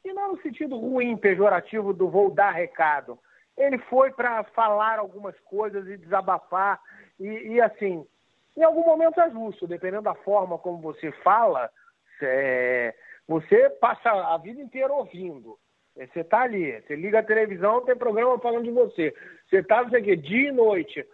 e 0.05 0.13
não 0.13 0.33
no 0.33 0.43
sentido 0.43 0.77
ruim, 0.77 1.17
pejorativo 1.17 1.95
do 1.95 2.11
vou 2.11 2.31
dar 2.31 2.51
recado. 2.51 3.19
Ele 3.57 3.79
foi 3.79 4.13
para 4.13 4.45
falar 4.45 4.99
algumas 4.99 5.39
coisas 5.41 5.89
e 5.89 5.97
desabafar 5.97 6.79
e, 7.19 7.55
e, 7.55 7.61
assim, 7.61 8.07
em 8.55 8.63
algum 8.63 8.85
momento 8.85 9.19
é 9.19 9.31
justo, 9.31 9.67
dependendo 9.67 10.03
da 10.03 10.15
forma 10.15 10.59
como 10.59 10.79
você 10.83 11.11
fala, 11.23 11.71
é, 12.21 12.95
você 13.27 13.71
passa 13.71 14.11
a 14.11 14.37
vida 14.37 14.61
inteira 14.61 14.93
ouvindo. 14.93 15.59
É, 16.01 16.07
você 16.07 16.21
está 16.21 16.41
ali, 16.41 16.81
você 16.81 16.97
liga 16.97 17.19
a 17.19 17.23
televisão, 17.23 17.85
tem 17.85 17.95
programa 17.95 18.39
falando 18.39 18.65
de 18.65 18.71
você. 18.71 19.15
Você 19.47 19.59
está, 19.59 19.83
não 19.83 19.91
sei 19.91 20.01
o 20.01 20.05
quê, 20.05 20.17
dia 20.17 20.49
e 20.49 20.53
noite. 20.53 21.07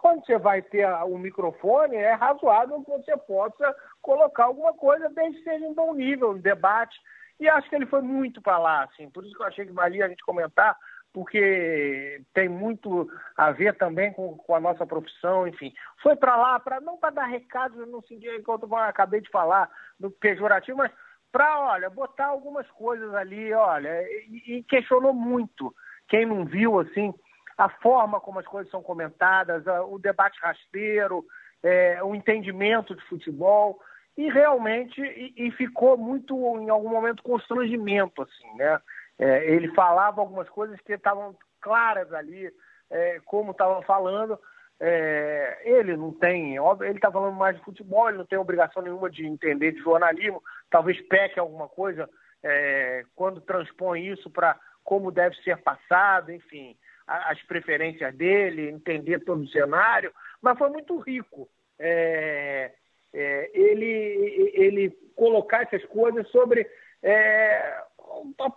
Quando 0.00 0.24
você 0.26 0.36
vai 0.36 0.60
ter 0.60 0.84
o 1.04 1.16
microfone, 1.16 1.94
é 1.94 2.12
razoável 2.12 2.82
que 2.82 2.90
você 2.90 3.16
possa 3.18 3.76
colocar 4.00 4.46
alguma 4.46 4.74
coisa, 4.74 5.08
desde 5.10 5.38
que 5.38 5.44
seja 5.44 5.64
em 5.64 5.74
bom 5.74 5.94
nível, 5.94 6.32
um 6.32 6.38
debate. 6.38 6.98
E 7.38 7.48
acho 7.48 7.68
que 7.68 7.76
ele 7.76 7.86
foi 7.86 8.02
muito 8.02 8.42
para 8.42 8.58
lá, 8.58 8.82
assim. 8.82 9.08
Por 9.10 9.24
isso 9.24 9.36
que 9.36 9.42
eu 9.42 9.46
achei 9.46 9.64
que 9.64 9.72
valia 9.72 10.06
a 10.06 10.08
gente 10.08 10.24
comentar, 10.24 10.76
porque 11.12 12.20
tem 12.34 12.48
muito 12.48 13.08
a 13.36 13.52
ver 13.52 13.76
também 13.76 14.12
com, 14.12 14.36
com 14.38 14.54
a 14.56 14.60
nossa 14.60 14.84
profissão, 14.84 15.46
enfim. 15.46 15.72
Foi 16.02 16.16
para 16.16 16.36
lá, 16.36 16.58
para 16.58 16.80
não 16.80 16.96
para 16.96 17.10
dar 17.10 17.26
recados 17.26 17.86
no 17.86 18.02
sentido 18.06 18.42
que 18.42 18.50
eu 18.50 18.76
acabei 18.76 19.20
de 19.20 19.30
falar, 19.30 19.70
do 20.00 20.10
pejorativo, 20.10 20.78
mas 20.78 20.90
para, 21.32 21.58
olha, 21.58 21.88
botar 21.88 22.26
algumas 22.26 22.70
coisas 22.72 23.12
ali, 23.14 23.52
olha, 23.54 24.02
e, 24.28 24.58
e, 24.58 24.62
questionou 24.64 25.14
muito. 25.14 25.74
Quem 26.06 26.26
não 26.26 26.44
viu, 26.44 26.78
assim, 26.78 27.12
a 27.56 27.68
forma 27.68 28.20
como 28.20 28.38
as 28.38 28.46
coisas 28.46 28.70
são 28.70 28.82
comentadas, 28.82 29.66
a, 29.66 29.82
o 29.82 29.98
debate 29.98 30.38
rasteiro, 30.40 31.24
é, 31.62 32.04
o 32.04 32.14
entendimento 32.14 32.94
de 32.94 33.02
futebol, 33.04 33.80
e 34.16 34.28
realmente, 34.28 35.00
e, 35.00 35.46
e 35.46 35.50
ficou 35.52 35.96
muito, 35.96 36.36
em 36.58 36.68
algum 36.68 36.90
momento, 36.90 37.22
constrangimento, 37.22 38.22
assim, 38.22 38.56
né? 38.56 38.78
É, 39.18 39.50
ele 39.50 39.72
falava 39.74 40.20
algumas 40.20 40.48
coisas 40.50 40.78
que 40.80 40.92
estavam 40.92 41.34
claras 41.60 42.12
ali, 42.12 42.52
é, 42.90 43.20
como 43.24 43.52
estava 43.52 43.80
falando. 43.82 44.38
É, 44.84 45.60
ele 45.64 45.96
não 45.96 46.12
tem, 46.12 46.56
ele 46.56 46.96
está 46.96 47.10
falando 47.10 47.36
mais 47.36 47.56
de 47.56 47.62
futebol, 47.62 48.08
ele 48.08 48.18
não 48.18 48.26
tem 48.26 48.36
obrigação 48.36 48.82
nenhuma 48.82 49.08
de 49.08 49.24
entender 49.24 49.70
de 49.70 49.78
jornalismo, 49.78 50.42
talvez 50.72 51.00
peque 51.02 51.38
alguma 51.38 51.68
coisa 51.68 52.08
é, 52.42 53.04
quando 53.14 53.40
transpõe 53.40 54.08
isso 54.08 54.28
para 54.28 54.58
como 54.82 55.12
deve 55.12 55.36
ser 55.42 55.58
passado, 55.58 56.32
enfim, 56.32 56.76
as 57.06 57.40
preferências 57.44 58.12
dele, 58.16 58.68
entender 58.68 59.20
todo 59.20 59.42
o 59.42 59.48
cenário, 59.48 60.12
mas 60.40 60.58
foi 60.58 60.70
muito 60.70 60.98
rico. 60.98 61.48
É, 61.78 62.72
é, 63.14 63.50
ele, 63.54 64.50
ele 64.54 64.90
colocar 65.14 65.62
essas 65.62 65.84
coisas 65.84 66.26
sobre 66.30 66.68
é, 67.02 67.82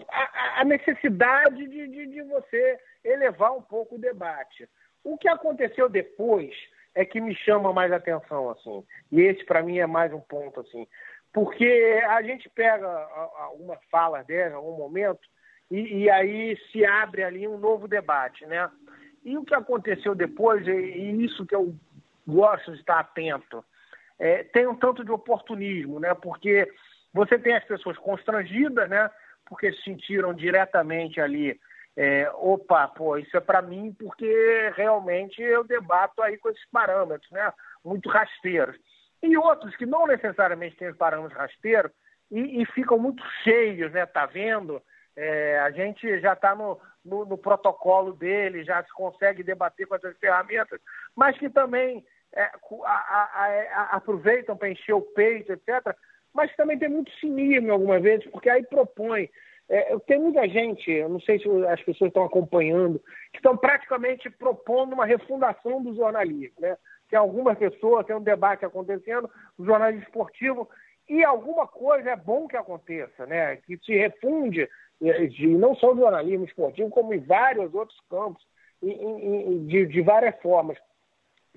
a, 0.10 0.62
a 0.62 0.64
necessidade 0.64 1.68
de, 1.68 1.88
de, 1.88 2.08
de, 2.08 2.22
você 2.24 2.80
elevar 3.04 3.56
um 3.56 3.62
pouco 3.62 3.96
o 3.96 4.00
debate. 4.00 4.68
O 5.04 5.18
que 5.18 5.28
aconteceu 5.28 5.90
depois 5.90 6.56
é 6.96 7.04
que 7.04 7.20
me 7.20 7.36
chama 7.36 7.74
mais 7.74 7.92
atenção, 7.92 8.50
assim. 8.50 8.84
E 9.12 9.22
esse, 9.22 9.44
para 9.46 9.62
mim, 9.62 9.80
é 9.80 9.86
mais 9.86 10.14
um 10.14 10.22
ponto, 10.22 10.62
assim. 10.62 10.88
Porque 11.36 12.02
a 12.08 12.22
gente 12.22 12.50
pega 12.50 12.88
algumas 12.88 13.78
falas 13.92 14.26
dela, 14.26 14.56
algum 14.56 14.78
momento, 14.78 15.20
e, 15.70 16.04
e, 16.04 16.10
aí 16.10 16.58
se 16.72 16.86
abre 16.86 17.26
ali 17.26 17.46
um 17.46 17.58
novo 17.58 17.90
debate, 17.90 18.46
né? 18.46 18.72
E 19.22 19.38
o 19.38 19.44
que 19.44 19.54
aconteceu 19.54 20.16
depois, 20.16 20.66
e 20.66 21.26
isso 21.26 21.46
que 21.46 21.54
eu 21.54 21.76
gosto 22.26 22.72
de 22.72 22.80
estar 22.80 23.00
atento, 23.00 23.66
é, 24.18 24.46
tem 24.46 24.66
um 24.66 24.78
tanto 24.78 25.04
de 25.04 25.12
oportunismo, 25.12 26.00
né? 26.00 26.14
Porque 26.14 26.72
você 27.14 27.38
tem 27.38 27.54
as 27.54 27.66
pessoas 27.66 27.98
constrangidas, 27.98 28.90
né? 28.90 29.12
Porque 29.46 29.74
se 29.74 29.84
sentiram 29.84 30.34
diretamente 30.34 31.20
ali, 31.20 31.60
é, 31.98 32.32
opa, 32.36 32.88
pô, 32.88 33.18
isso 33.18 33.36
é 33.36 33.42
para 33.42 33.62
mim 33.62 33.94
porque 34.00 34.72
realmente 34.74 35.42
eu 35.42 35.66
debato 35.66 36.22
aí 36.22 36.38
com 36.38 36.48
esses 36.48 36.66
parâmetros, 36.72 37.30
né? 37.30 37.52
Muito 37.84 38.08
rasteiros. 38.08 38.78
E 39.26 39.38
outros 39.38 39.76
que 39.76 39.86
não 39.86 40.06
necessariamente 40.06 40.76
têm 40.76 40.90
os 40.90 40.98
parâmetros 40.98 41.38
rasteiros 41.38 41.92
e, 42.32 42.62
e 42.62 42.66
ficam 42.68 42.98
muito 42.98 43.24
cheios, 43.44 43.92
né? 43.92 44.06
Tá 44.06 44.26
vendo? 44.26 44.82
É, 45.16 45.60
a 45.60 45.72
gente 45.72 46.20
já 46.20 46.34
está 46.34 46.54
no, 46.54 46.80
no, 47.04 47.26
no, 47.26 47.38
protocolo 47.38 48.14
dele, 48.14 48.64
já 48.64 48.84
se 48.84 48.92
consegue 48.94 49.44
debater 49.44 49.88
com 49.88 49.96
essas 49.96 50.18
ferramentas, 50.18 50.80
mas 51.16 51.38
que 51.38 51.50
também 51.50 52.06
é, 52.34 52.44
a, 52.44 52.52
a, 52.86 53.46
a, 53.74 53.84
aproveitam 53.96 54.58
para 54.58 54.70
encher 54.70 54.94
o 54.94 55.02
peito, 55.02 55.54
etc. 55.54 55.96
Mas 56.34 56.54
também 56.56 56.78
tem 56.78 56.90
muito 56.90 57.12
cinismo 57.14 57.72
algumas 57.72 58.02
vezes, 58.02 58.30
porque 58.30 58.50
aí 58.50 58.64
propõe. 58.66 59.30
É, 59.68 59.98
tem 60.00 60.20
muita 60.20 60.48
gente, 60.48 60.92
eu 60.92 61.10
não 61.10 61.20
sei 61.20 61.40
se 61.40 61.48
as 61.68 61.82
pessoas 61.82 62.10
estão 62.10 62.26
acompanhando, 62.26 63.00
que 63.32 63.38
estão 63.38 63.58
praticamente 63.58 64.30
propondo 64.30 64.94
uma 64.94 65.06
refundação 65.06 65.82
do 65.82 65.96
jornalismo. 65.96 66.56
Né? 66.60 66.78
Tem 67.10 67.20
algumas 67.20 67.58
pessoas, 67.58 68.06
tem 68.06 68.16
um 68.16 68.24
debate 68.24 68.66
acontecendo 68.66 69.30
no 69.58 69.66
jornalismo 69.66 70.04
esportivo, 70.04 70.70
e 71.08 71.24
alguma 71.24 71.68
coisa 71.68 72.12
é 72.12 72.16
bom 72.16 72.48
que 72.48 72.58
aconteça, 72.58 73.26
né? 73.26 73.58
que 73.58 73.78
se 73.78 73.96
refunde 73.96 74.68
de, 75.00 75.48
não 75.48 75.76
só 75.76 75.94
do 75.94 76.02
jornalismo 76.02 76.46
esportivo, 76.46 76.90
como 76.90 77.14
em 77.14 77.20
vários 77.20 77.74
outros 77.74 78.00
campos, 78.10 78.44
de, 78.82 79.86
de 79.86 80.02
várias 80.02 80.40
formas. 80.42 80.78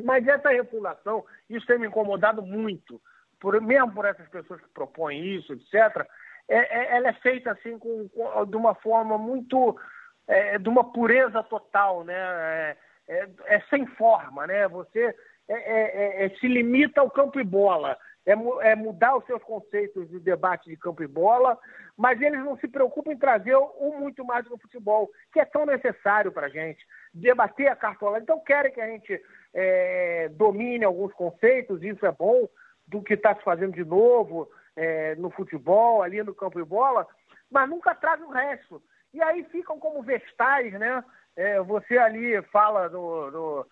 Mas 0.02 0.26
essa 0.26 0.50
refundação, 0.50 1.24
isso 1.48 1.66
tem 1.66 1.78
me 1.78 1.86
incomodado 1.86 2.42
muito, 2.42 3.00
por, 3.40 3.60
mesmo 3.60 3.92
por 3.92 4.04
essas 4.04 4.28
pessoas 4.28 4.60
que 4.60 4.68
propõem 4.68 5.36
isso, 5.36 5.52
etc., 5.52 6.06
é, 6.48 6.56
é, 6.56 6.96
ela 6.96 7.08
é 7.08 7.12
feita 7.14 7.52
assim 7.52 7.78
com, 7.78 8.08
com, 8.08 8.46
de 8.46 8.56
uma 8.56 8.74
forma 8.76 9.18
muito. 9.18 9.78
É, 10.26 10.58
de 10.58 10.68
uma 10.68 10.92
pureza 10.92 11.42
total, 11.42 12.04
né? 12.04 12.14
É, 12.14 12.76
é, 13.08 13.28
é 13.46 13.60
sem 13.70 13.86
forma, 13.86 14.46
né? 14.46 14.66
Você 14.68 15.14
é, 15.48 16.28
se 16.40 16.46
limita 16.46 17.00
ao 17.00 17.10
campo 17.10 17.40
e 17.40 17.44
bola 17.44 17.96
é, 18.28 18.32
é, 18.70 18.76
mudar 18.76 19.16
os 19.16 19.24
seus 19.24 19.42
conceitos 19.42 20.06
de 20.10 20.20
debate 20.20 20.68
de 20.68 20.76
campo 20.76 21.02
e 21.02 21.06
bola, 21.06 21.58
mas 21.96 22.20
eles 22.20 22.38
não 22.40 22.58
se 22.58 22.68
preocupam 22.68 23.12
em 23.12 23.16
trazer 23.16 23.56
o 23.56 23.94
muito 23.98 24.22
mais 24.22 24.44
do 24.44 24.58
futebol, 24.58 25.10
que 25.32 25.40
é 25.40 25.46
tão 25.46 25.64
necessário 25.64 26.30
para 26.30 26.46
a 26.46 26.50
gente, 26.50 26.86
debater 27.14 27.68
a 27.68 27.76
cartola. 27.76 28.18
Então 28.18 28.38
querem 28.40 28.70
que 28.70 28.82
a 28.82 28.86
gente 28.86 29.18
é, 29.54 30.28
domine 30.34 30.84
alguns 30.84 31.10
conceitos, 31.14 31.82
isso 31.82 32.04
é 32.04 32.12
bom, 32.12 32.46
do 32.86 33.02
que 33.02 33.14
está 33.14 33.34
se 33.34 33.42
fazendo 33.42 33.72
de 33.72 33.84
novo 33.84 34.46
é, 34.76 35.14
no 35.14 35.30
futebol, 35.30 36.02
ali 36.02 36.22
no 36.22 36.34
campo 36.34 36.60
e 36.60 36.64
bola, 36.64 37.06
mas 37.50 37.66
nunca 37.66 37.94
trazem 37.94 38.26
o 38.26 38.30
resto. 38.30 38.82
E 39.14 39.22
aí 39.22 39.42
ficam 39.44 39.78
como 39.78 40.02
vestais, 40.02 40.72
né? 40.74 41.02
É, 41.34 41.60
você 41.62 41.96
ali 41.96 42.42
fala 42.52 42.88
do, 42.88 43.30
do, 43.30 43.66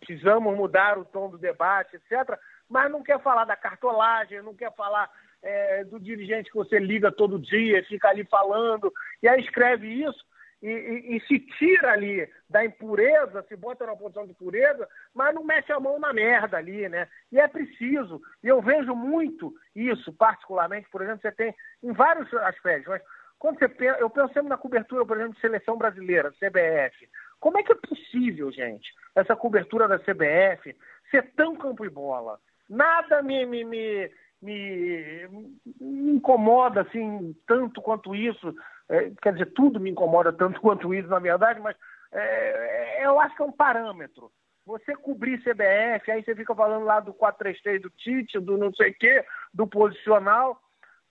precisamos 0.00 0.56
mudar 0.56 0.98
o 0.98 1.04
tom 1.04 1.30
do 1.30 1.38
debate, 1.38 1.96
etc 1.96 2.38
mas 2.70 2.90
não 2.90 3.02
quer 3.02 3.20
falar 3.20 3.44
da 3.44 3.56
cartolagem, 3.56 4.40
não 4.42 4.54
quer 4.54 4.72
falar 4.76 5.10
é, 5.42 5.82
do 5.84 5.98
dirigente 5.98 6.50
que 6.50 6.56
você 6.56 6.78
liga 6.78 7.10
todo 7.10 7.40
dia, 7.40 7.84
fica 7.84 8.08
ali 8.08 8.24
falando, 8.24 8.92
e 9.20 9.28
aí 9.28 9.40
escreve 9.40 9.88
isso 9.88 10.24
e, 10.62 10.68
e, 10.68 11.16
e, 11.16 11.20
se 11.26 11.40
tira 11.58 11.92
ali 11.92 12.28
da 12.48 12.64
impureza, 12.64 13.42
se 13.48 13.56
bota 13.56 13.86
numa 13.86 13.96
posição 13.96 14.26
de 14.26 14.34
pureza, 14.34 14.86
mas 15.14 15.34
não 15.34 15.42
mete 15.42 15.72
a 15.72 15.80
mão 15.80 15.98
na 15.98 16.12
merda 16.12 16.58
ali, 16.58 16.86
né? 16.86 17.08
E 17.32 17.40
é 17.40 17.48
preciso. 17.48 18.20
E 18.44 18.48
eu 18.48 18.60
vejo 18.60 18.94
muito 18.94 19.54
isso, 19.74 20.12
particularmente, 20.12 20.86
por 20.90 21.00
exemplo, 21.00 21.22
você 21.22 21.32
tem 21.32 21.54
em 21.82 21.92
vários 21.92 22.32
aspectos, 22.34 22.88
mas 22.88 23.02
quando 23.38 23.58
você 23.58 23.70
pensa, 23.70 23.98
eu 24.00 24.10
penso 24.10 24.34
sempre 24.34 24.50
na 24.50 24.58
cobertura, 24.58 25.06
por 25.06 25.16
exemplo, 25.16 25.34
de 25.34 25.40
seleção 25.40 25.78
brasileira, 25.78 26.30
CBF. 26.32 27.08
Como 27.40 27.58
é 27.58 27.62
que 27.62 27.72
é 27.72 27.74
possível, 27.74 28.52
gente, 28.52 28.92
essa 29.14 29.34
cobertura 29.34 29.88
da 29.88 29.98
CBF 29.98 30.76
ser 31.10 31.32
tão 31.34 31.56
campo 31.56 31.84
e 31.84 31.88
bola? 31.88 32.38
Nada 32.68 33.22
me, 33.22 33.46
me, 33.46 33.64
me, 33.64 34.10
me, 34.42 35.28
incomoda 35.80 36.82
assim 36.82 37.34
tanto 37.46 37.80
quanto 37.80 38.14
isso. 38.14 38.54
É, 38.88 39.10
quer 39.22 39.32
dizer, 39.32 39.52
tudo 39.54 39.80
me 39.80 39.90
incomoda 39.90 40.32
tanto 40.32 40.60
quanto 40.62 40.94
isso, 40.94 41.08
na 41.08 41.18
verdade, 41.18 41.58
mas 41.60 41.74
é, 42.12 43.04
eu 43.04 43.18
acho 43.18 43.34
que 43.34 43.42
é 43.42 43.46
um 43.46 43.52
parâmetro. 43.52 44.30
Você 44.66 44.94
cobrir 44.94 45.42
CBF, 45.42 46.10
aí 46.10 46.22
você 46.22 46.34
fica 46.36 46.54
falando 46.54 46.84
lá 46.84 47.00
do 47.00 47.14
4-3-3 47.14 47.80
do 47.80 47.90
Tite, 47.90 48.38
do 48.38 48.58
não 48.58 48.72
sei 48.74 48.90
o 48.90 48.94
quê, 48.94 49.24
do 49.52 49.66
posicional, 49.66 50.60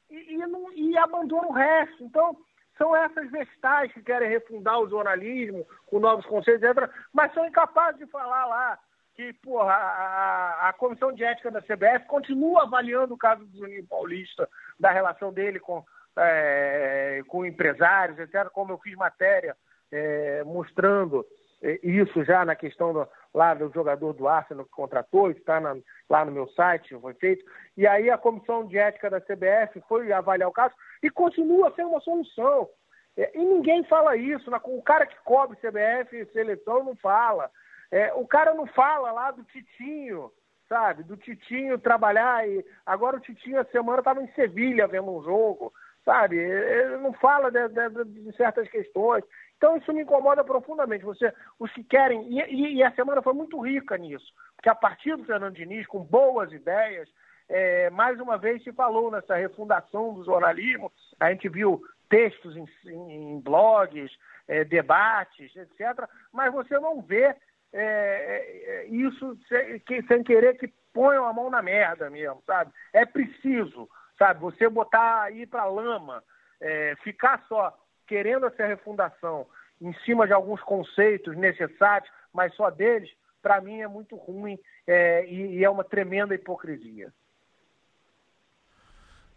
e, 0.10 0.36
e, 0.36 0.38
não, 0.38 0.72
e 0.74 0.96
abandona 0.98 1.48
o 1.48 1.52
resto. 1.52 2.04
Então, 2.04 2.38
são 2.80 2.96
essas 2.96 3.30
vestais 3.30 3.92
que 3.92 4.02
querem 4.02 4.30
refundar 4.30 4.80
o 4.80 4.90
jornalismo 4.90 5.68
com 5.86 6.00
novos 6.00 6.26
conceitos, 6.26 6.64
etc., 6.64 6.90
mas 7.14 7.32
são 7.34 7.46
incapazes 7.46 8.00
de 8.00 8.08
falar 8.08 8.46
lá 8.46 8.80
que 9.16 9.34
porra, 9.34 9.74
a, 9.74 10.70
a, 10.70 10.74
Comissão 10.74 11.12
de 11.12 11.26
Ética 11.26 11.52
da 11.52 11.62
CBF 11.62 12.08
continua 12.08 12.64
avaliando 12.64 13.14
o 13.14 13.18
caso 13.18 13.46
do 13.46 13.58
Juninho 13.58 13.86
Paulista, 13.86 14.48
da 14.80 14.92
relação 14.92 15.34
dele 15.34 15.60
com, 15.60 15.84
é, 16.18 17.22
com 17.28 17.46
empresários, 17.46 18.18
etc., 18.18 18.50
como 18.50 18.72
eu 18.72 18.78
fiz 18.78 18.96
matéria 18.96 19.58
é, 19.92 20.42
mostrando 20.46 21.26
é, 21.62 21.80
isso 21.84 22.24
já 22.24 22.46
na 22.46 22.56
questão 22.56 22.94
do, 22.94 23.06
lá 23.34 23.54
do 23.54 23.72
jogador 23.72 24.14
do 24.14 24.28
Arsenal 24.28 24.66
que 24.66 24.72
contratou, 24.72 25.30
está 25.30 25.60
na, 25.60 25.76
lá 26.10 26.26
no 26.26 26.32
meu 26.32 26.48
site, 26.50 27.00
foi 27.00 27.14
feito. 27.16 27.46
E 27.78 27.86
aí 27.86 28.10
a 28.10 28.18
Comissão 28.18 28.66
de 28.66 28.78
Ética 28.78 29.10
da 29.10 29.22
CBF 29.22 29.82
foi 29.88 30.12
avaliar 30.12 30.50
o 30.50 30.54
caso 30.54 30.74
e 31.02 31.10
continua 31.10 31.74
sendo 31.76 31.90
uma 31.90 32.02
solução. 32.02 32.68
É, 33.18 33.38
e 33.38 33.44
ninguém 33.44 33.84
fala 33.84 34.16
isso. 34.16 34.50
O 34.66 34.82
cara 34.82 35.06
que 35.06 35.16
cobre 35.24 35.58
CBF 35.58 36.26
seleção 36.32 36.84
não 36.84 36.96
fala. 36.96 37.50
É, 37.92 38.14
o 38.14 38.26
cara 38.28 38.54
não 38.54 38.68
fala 38.68 39.12
lá 39.12 39.32
do 39.32 39.44
Titinho, 39.44 40.32
sabe? 40.68 41.04
Do 41.04 41.18
Titinho 41.18 41.80
trabalhar 41.80 42.48
e 42.48 42.64
agora 42.86 43.18
o 43.18 43.20
Titinho 43.20 43.60
a 43.60 43.66
semana 43.66 44.00
estava 44.00 44.22
em 44.22 44.32
Sevilha 44.34 44.88
vendo 44.88 45.12
um 45.12 45.24
jogo, 45.24 45.74
sabe? 46.10 46.38
Ele 46.38 46.98
não 46.98 47.14
fala 47.14 47.52
de, 47.52 47.68
de, 47.68 48.06
de, 48.06 48.36
certas 48.36 48.68
questões. 48.68 49.24
Então 49.58 49.78
isso 49.78 49.94
me 49.94 50.02
incomoda 50.02 50.44
profundamente. 50.44 51.06
Você, 51.06 51.32
os 51.60 51.72
que 51.72 51.84
querem 51.84 52.28
e, 52.28 52.78
e, 52.78 52.84
a 52.84 52.92
semana 52.94 53.22
foi 53.22 53.34
muito 53.34 53.60
rica 53.60 53.96
nisso, 53.96 54.26
porque 54.56 54.70
a 54.70 54.74
partir 54.76 55.16
do 55.16 55.24
Fernando 55.24 55.54
Diniz 55.54 55.86
com 55.86 56.00
boas 56.00 56.52
ideias, 56.52 57.08
é, 57.48 57.92
mais 57.92 58.20
uma 58.20 58.40
vez 58.40 58.64
se 58.64 58.74
falou 58.74 59.12
nessa 59.12 59.36
refundação 59.36 60.16
do 60.16 60.26
jornalismo. 60.26 60.92
A 61.20 61.30
gente 61.30 61.48
viu 61.48 61.80
textos 62.10 62.58
em, 62.58 62.66
em, 62.88 63.40
blogs, 63.40 64.12
é, 64.48 64.64
debates, 64.64 65.56
etc. 65.56 66.10
Mas 66.34 66.52
você 66.52 66.80
não 66.80 67.04
vê 67.04 67.36
é, 67.72 68.82
é, 68.82 68.86
isso 68.88 69.38
sem, 69.48 70.04
sem 70.08 70.24
querer 70.24 70.58
que 70.58 70.74
ponham 70.92 71.26
a 71.26 71.34
mão 71.34 71.52
na 71.52 71.62
merda 71.62 72.10
mesmo, 72.10 72.42
sabe? 72.48 72.72
É 72.94 73.06
preciso, 73.06 73.88
sabe? 74.20 74.42
Você 74.42 74.70
botar 74.70 75.24
aí 75.24 75.48
pra 75.48 75.66
lama, 75.66 76.22
é, 76.62 76.96
ficar 77.04 77.44
só 77.48 77.76
querendo 78.06 78.46
essa 78.46 78.68
refundação 78.68 79.48
em 79.82 79.94
cima 80.06 80.28
de 80.28 80.34
alguns 80.34 80.62
conceitos 80.62 81.36
necessários, 81.38 82.12
mas 82.34 82.54
só 82.56 82.70
deles, 82.70 83.10
para 83.42 83.62
mim 83.62 83.80
é 83.80 83.88
muito 83.88 84.16
ruim 84.18 84.60
é, 84.86 85.26
e, 85.26 85.58
e 85.58 85.64
é 85.64 85.70
uma 85.70 85.84
tremenda 85.84 86.36
hipocrisia. 86.36 87.14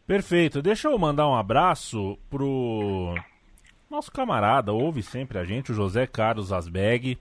Perfeito. 0.05 0.61
Deixa 0.61 0.89
eu 0.89 0.99
mandar 0.99 1.28
um 1.28 1.35
abraço 1.35 2.18
pro 2.28 3.14
nosso 3.89 4.11
camarada, 4.11 4.72
ouve 4.72 5.03
sempre 5.03 5.39
a 5.39 5.45
gente, 5.45 5.70
o 5.70 5.74
José 5.74 6.07
Carlos 6.07 6.53
Asbeg. 6.53 7.18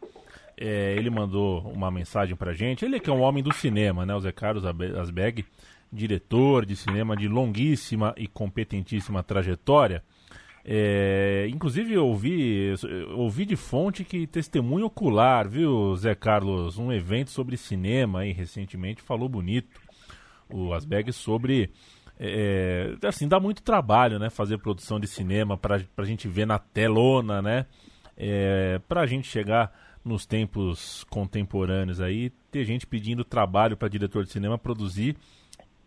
É, 0.58 0.94
ele 0.94 1.10
mandou 1.10 1.60
uma 1.72 1.92
mensagem 1.92 2.36
pra 2.36 2.54
gente. 2.54 2.86
Ele 2.86 3.00
que 3.00 3.10
é 3.10 3.14
um 3.14 3.22
homem 3.22 3.44
do 3.44 3.54
cinema, 3.54 4.06
né? 4.06 4.16
O 4.16 4.34
Carlos 4.34 4.64
Asbeg, 4.66 5.46
diretor 5.92 6.66
de 6.66 6.76
cinema 6.76 7.16
de 7.16 7.28
longuíssima 7.28 8.14
e 8.18 8.28
competentíssima 8.28 9.22
trajetória. 9.22 10.04
É, 10.64 11.48
inclusive 11.50 11.94
eu 11.94 12.06
ouvi, 12.06 12.74
ouvi 13.16 13.46
de 13.46 13.56
fonte 13.56 14.04
que 14.04 14.28
testemunho 14.28 14.86
ocular, 14.86 15.48
viu, 15.50 15.96
Zé 15.96 16.14
Carlos? 16.14 16.78
Um 16.78 16.92
evento 16.92 17.32
sobre 17.32 17.58
cinema 17.58 18.20
aí 18.20 18.32
recentemente 18.32 19.02
falou 19.02 19.28
bonito 19.28 19.82
o 20.54 20.74
Asbeg 20.74 21.12
sobre. 21.12 21.72
É, 22.20 22.96
assim, 23.04 23.28
dá 23.28 23.40
muito 23.40 23.64
trabalho, 23.64 24.20
né? 24.20 24.30
Fazer 24.30 24.60
produção 24.60 25.00
de 25.00 25.08
cinema 25.08 25.58
pra, 25.58 25.82
pra 25.96 26.06
gente 26.06 26.28
ver 26.28 26.46
na 26.46 26.60
telona, 26.60 27.42
né? 27.42 27.66
É, 28.16 28.80
pra 28.88 29.08
gente 29.08 29.28
chegar 29.28 29.74
nos 30.06 30.26
tempos 30.26 31.04
contemporâneos 31.10 32.00
aí, 32.00 32.32
ter 32.52 32.66
gente 32.66 32.86
pedindo 32.86 33.24
trabalho 33.24 33.78
para 33.78 33.88
diretor 33.88 34.24
de 34.24 34.32
cinema 34.32 34.58
produzir 34.58 35.16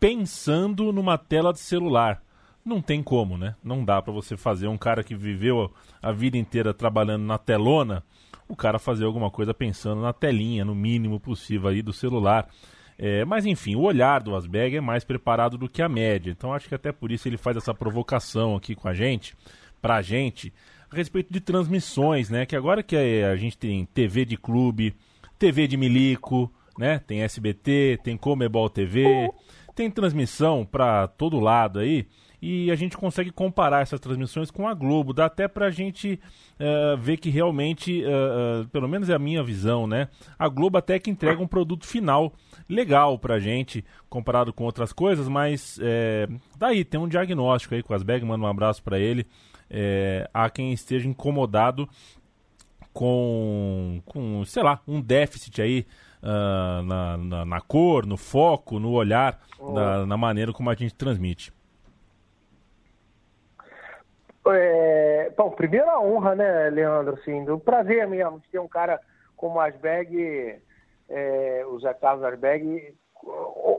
pensando 0.04 0.92
numa 0.92 1.16
tela 1.16 1.50
de 1.50 1.60
celular. 1.60 2.22
Não 2.62 2.82
tem 2.82 3.02
como, 3.02 3.38
né? 3.38 3.54
Não 3.64 3.82
dá 3.82 4.02
para 4.02 4.12
você 4.12 4.36
fazer 4.36 4.68
um 4.68 4.76
cara 4.76 5.02
que 5.02 5.14
viveu 5.14 5.72
a 6.02 6.12
vida 6.12 6.36
inteira 6.36 6.74
trabalhando 6.74 7.24
na 7.24 7.38
telona, 7.38 8.04
o 8.46 8.54
cara 8.54 8.78
fazer 8.78 9.06
alguma 9.06 9.30
coisa 9.30 9.54
pensando 9.54 10.02
na 10.02 10.12
telinha, 10.12 10.62
no 10.62 10.74
mínimo 10.74 11.18
possível 11.18 11.70
aí 11.70 11.80
do 11.80 11.90
celular. 11.90 12.50
É, 12.98 13.24
mas 13.24 13.46
enfim, 13.46 13.76
o 13.76 13.80
olhar 13.80 14.22
do 14.22 14.36
Asberg 14.36 14.76
é 14.76 14.80
mais 14.82 15.04
preparado 15.04 15.56
do 15.56 15.70
que 15.70 15.80
a 15.80 15.88
média. 15.88 16.30
Então 16.30 16.52
acho 16.52 16.68
que 16.68 16.74
até 16.74 16.92
por 16.92 17.10
isso 17.10 17.26
ele 17.26 17.38
faz 17.38 17.56
essa 17.56 17.72
provocação 17.72 18.56
aqui 18.56 18.74
com 18.74 18.88
a 18.88 18.92
gente, 18.92 19.34
pra 19.80 20.02
gente, 20.02 20.52
a 20.92 20.94
respeito 20.94 21.32
de 21.32 21.40
transmissões, 21.40 22.28
né? 22.28 22.44
Que 22.44 22.54
agora 22.54 22.82
que 22.82 22.94
a 22.94 23.36
gente 23.36 23.56
tem 23.56 23.86
TV 23.86 24.26
de 24.26 24.36
clube, 24.36 24.94
TV 25.38 25.66
de 25.66 25.78
milico, 25.78 26.52
né? 26.78 26.98
Tem 26.98 27.22
SBT, 27.22 28.00
tem 28.04 28.18
Comebol 28.18 28.68
TV, 28.68 29.30
tem 29.74 29.90
transmissão 29.90 30.64
para 30.64 31.08
todo 31.08 31.40
lado 31.40 31.78
aí 31.78 32.06
e 32.46 32.70
a 32.70 32.74
gente 32.74 32.94
consegue 32.94 33.30
comparar 33.30 33.80
essas 33.80 33.98
transmissões 33.98 34.50
com 34.50 34.68
a 34.68 34.74
Globo. 34.74 35.14
Dá 35.14 35.24
até 35.24 35.48
para 35.48 35.66
a 35.66 35.70
gente 35.70 36.20
uh, 36.60 36.94
ver 36.98 37.16
que 37.16 37.30
realmente, 37.30 38.04
uh, 38.04 38.64
uh, 38.64 38.68
pelo 38.68 38.86
menos 38.86 39.08
é 39.08 39.14
a 39.14 39.18
minha 39.18 39.42
visão, 39.42 39.86
né? 39.86 40.08
A 40.38 40.46
Globo 40.46 40.76
até 40.76 40.98
que 40.98 41.10
entrega 41.10 41.42
um 41.42 41.46
produto 41.46 41.86
final 41.86 42.34
legal 42.68 43.18
para 43.18 43.36
a 43.36 43.40
gente, 43.40 43.82
comparado 44.10 44.52
com 44.52 44.64
outras 44.64 44.92
coisas, 44.92 45.26
mas 45.26 45.78
é, 45.82 46.28
daí 46.58 46.84
tem 46.84 47.00
um 47.00 47.08
diagnóstico 47.08 47.74
aí 47.74 47.82
com 47.82 47.94
as 47.94 48.02
Asberg, 48.02 48.26
manda 48.26 48.44
um 48.44 48.48
abraço 48.48 48.82
para 48.82 48.98
ele. 48.98 49.26
É, 49.70 50.28
há 50.32 50.50
quem 50.50 50.70
esteja 50.70 51.08
incomodado 51.08 51.88
com, 52.92 54.02
com, 54.04 54.44
sei 54.44 54.62
lá, 54.62 54.80
um 54.86 55.00
déficit 55.00 55.62
aí 55.62 55.86
uh, 56.24 56.82
na, 56.82 57.16
na, 57.18 57.44
na, 57.44 57.60
cor, 57.60 58.06
no 58.06 58.16
foco, 58.16 58.80
no 58.80 58.92
olhar, 58.92 59.38
oh. 59.58 59.72
na, 59.72 60.06
na, 60.06 60.16
maneira 60.16 60.52
como 60.52 60.70
a 60.70 60.74
gente 60.74 60.94
transmite. 60.94 61.52
É, 64.46 65.32
bom, 65.36 65.50
primeiro 65.50 65.88
a 65.90 66.00
honra, 66.00 66.34
né, 66.34 66.70
Leandro? 66.70 67.14
Assim, 67.14 67.44
do 67.44 67.58
prazer 67.58 68.06
mesmo 68.08 68.40
de 68.40 68.48
ter 68.48 68.58
um 68.58 68.68
cara 68.68 69.00
como 69.36 69.60
Asberg, 69.60 70.60
é, 71.08 71.64
o 71.66 71.78
Zé 71.80 71.94
Carlos 71.94 72.24
Asberg, 72.24 72.94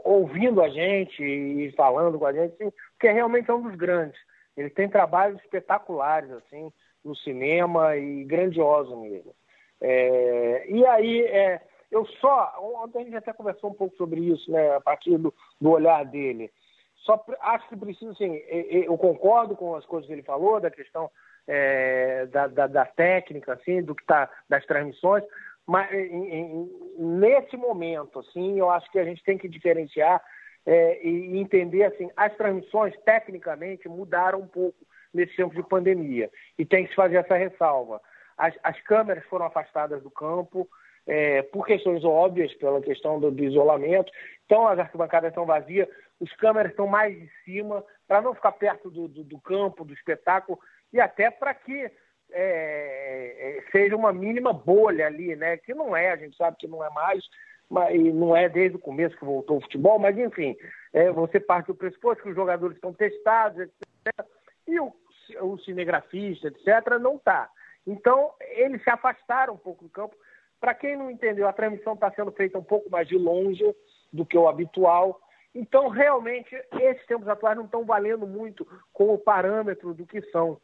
ouvindo 0.04 0.62
a 0.62 0.70
gente 0.70 1.24
e 1.24 1.72
falando 1.74 2.18
com 2.18 2.26
a 2.26 2.34
gente, 2.34 2.54
assim, 2.54 2.72
porque 2.92 3.12
realmente 3.12 3.50
é 3.50 3.54
um 3.54 3.62
dos 3.62 3.76
grandes. 3.76 4.20
Ele 4.58 4.70
tem 4.70 4.90
trabalhos 4.90 5.40
espetaculares, 5.42 6.32
assim, 6.32 6.72
no 7.04 7.16
cinema 7.16 7.96
e 7.96 8.24
grandioso 8.24 8.96
mesmo. 9.02 9.36
É, 9.82 10.66
e 10.68 10.86
aí, 10.86 11.22
é, 11.26 11.62
eu 11.96 12.06
só, 12.20 12.54
ontem 12.60 13.00
a 13.00 13.04
gente 13.06 13.16
até 13.16 13.32
conversou 13.32 13.70
um 13.70 13.74
pouco 13.74 13.96
sobre 13.96 14.20
isso, 14.20 14.52
né, 14.52 14.76
a 14.76 14.82
partir 14.82 15.18
do, 15.18 15.34
do 15.62 15.72
olhar 15.72 16.04
dele. 16.04 16.52
Só 16.98 17.24
acho 17.40 17.70
que 17.70 17.78
precisa, 17.78 18.12
assim, 18.12 18.36
eu 18.50 18.98
concordo 18.98 19.56
com 19.56 19.76
as 19.76 19.86
coisas 19.86 20.06
que 20.06 20.14
ele 20.14 20.24
falou, 20.24 20.60
da 20.60 20.70
questão 20.70 21.10
é, 21.48 22.26
da, 22.26 22.48
da, 22.48 22.68
da, 22.68 22.86
técnica, 22.86 23.54
assim, 23.54 23.82
do 23.82 23.96
que 23.96 24.04
tá, 24.06 24.30
das 24.50 24.66
transmissões, 24.66 25.24
mas 25.66 25.90
em, 25.94 26.34
em, 26.34 26.70
nesse 26.98 27.56
momento, 27.56 28.20
assim, 28.20 28.60
eu 28.60 28.70
acho 28.70 28.92
que 28.92 29.00
a 29.00 29.06
gente 29.06 29.24
tem 29.24 29.38
que 29.38 29.48
diferenciar 29.48 30.22
é, 30.66 31.02
e 31.02 31.38
entender, 31.38 31.84
assim, 31.84 32.10
as 32.18 32.36
transmissões, 32.36 32.94
tecnicamente, 33.06 33.88
mudaram 33.88 34.40
um 34.40 34.48
pouco 34.48 34.78
nesse 35.14 35.34
tempo 35.38 35.56
de 35.56 35.64
pandemia, 35.64 36.30
e 36.58 36.66
tem 36.66 36.84
que 36.84 36.90
se 36.90 36.96
fazer 36.96 37.16
essa 37.16 37.38
ressalva. 37.38 38.02
As, 38.38 38.54
as 38.64 38.78
câmeras 38.82 39.24
foram 39.26 39.46
afastadas 39.46 40.04
do 40.04 40.12
campo, 40.12 40.68
é, 41.08 41.42
por 41.44 41.66
questões 41.66 42.04
óbvias, 42.04 42.54
pela 42.56 42.82
questão 42.82 43.20
do, 43.20 43.32
do, 43.32 43.44
isolamento. 43.44 44.12
Então 44.46 44.68
as 44.68 44.80
arquibancadas 44.80 45.30
estão 45.30 45.46
vazias, 45.46 45.88
os 46.20 46.32
câmeras 46.34 46.72
estão 46.72 46.88
mais 46.88 47.16
de 47.18 47.30
cima, 47.44 47.84
para 48.08 48.22
não 48.22 48.34
ficar 48.34 48.54
perto 48.54 48.90
do, 48.90 49.08
do, 49.08 49.24
do, 49.24 49.40
campo, 49.40 49.86
do 49.86 49.94
espetáculo, 49.94 50.60
e 50.94 51.00
até 51.00 51.30
para 51.30 51.54
que 51.54 51.92
é, 52.32 53.58
é, 53.58 53.64
seja 53.72 53.96
uma 53.96 54.12
mínima 54.12 54.54
bolha 54.54 55.08
ali, 55.08 55.36
né? 55.36 55.58
Que 55.58 55.74
não 55.74 55.96
é, 55.96 56.12
a 56.12 56.16
gente 56.16 56.36
sabe 56.36 56.58
que 56.58 56.68
não 56.68 56.84
é 56.84 56.90
mais, 56.90 57.24
mas, 57.70 57.94
e 57.94 58.12
não 58.12 58.36
é 58.36 58.50
desde 58.50 58.78
o 58.78 58.80
começo 58.80 59.18
que 59.18 59.26
voltou 59.26 59.58
o 59.58 59.62
futebol, 59.62 60.00
mas 60.00 60.18
enfim, 60.18 60.56
é, 60.94 61.12
você 61.12 61.40
parte 61.40 61.68
do 61.68 61.76
pressuposto 61.76 62.24
que 62.24 62.30
os 62.30 62.36
jogadores 62.36 62.76
estão 62.76 62.94
testados, 62.94 63.60
etc. 63.60 64.26
E 64.68 64.80
o, 64.80 64.94
o 65.42 65.58
cinegrafista, 65.60 66.48
etc., 66.48 67.00
não 67.00 67.16
está. 67.16 67.50
Então, 67.86 68.34
eles 68.40 68.84
se 68.84 68.90
afastaram 68.90 69.54
um 69.54 69.58
pouco 69.58 69.84
do 69.84 69.90
campo. 69.90 70.16
Para 70.60 70.74
quem 70.74 70.98
não 70.98 71.12
entendeu, 71.12 71.48
a 71.48 71.54
transmissão 71.54 71.94
está 71.94 72.12
sendo 72.12 72.32
feita 72.32 72.58
um 72.58 72.64
pouco 72.64 72.90
mais 72.90 73.08
de 73.08 73.18
longe 73.18 73.64
do 74.12 74.26
que 74.26 74.38
o 74.38 74.48
habitual. 74.48 75.20
Então, 75.54 75.88
realmente, 75.88 76.56
esses 76.80 77.06
tempos 77.06 77.28
atuais 77.28 77.56
não 77.56 77.66
estão 77.66 77.86
valendo 77.86 78.28
muito 78.28 78.68
como 78.92 79.18
parâmetro 79.18 79.94
do 79.94 80.06
que 80.06 80.22
são. 80.32 80.60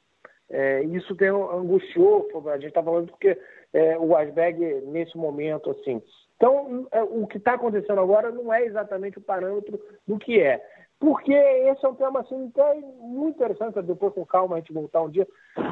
É, 0.50 0.84
isso 0.84 1.16
tem 1.16 1.30
angustiou, 1.30 2.28
a 2.50 2.58
gente 2.58 2.68
está 2.68 2.84
falando 2.84 3.08
porque 3.08 3.40
é, 3.74 3.98
o 3.98 4.16
Asberg, 4.18 4.60
nesse 4.88 5.18
momento, 5.18 5.72
assim. 5.72 6.02
Então, 6.36 6.88
é, 6.92 7.02
o 7.04 7.26
que 7.26 7.38
está 7.38 7.54
acontecendo 7.54 8.02
agora 8.02 8.32
não 8.32 8.54
é 8.54 8.66
exatamente 8.66 9.18
o 9.18 9.22
parâmetro 9.22 9.80
do 10.06 10.18
que 10.18 10.42
é. 10.42 10.62
Porque 11.00 11.34
esse 11.34 11.86
é 11.86 11.90
um 11.90 11.96
tema 11.96 12.20
assim, 12.20 12.52
muito 13.00 13.36
interessante, 13.36 13.82
depois 13.82 14.14
com 14.14 14.26
calma 14.26 14.56
a 14.56 14.60
gente 14.60 14.74
voltar 14.74 15.02
um 15.02 15.10
dia. 15.10 15.28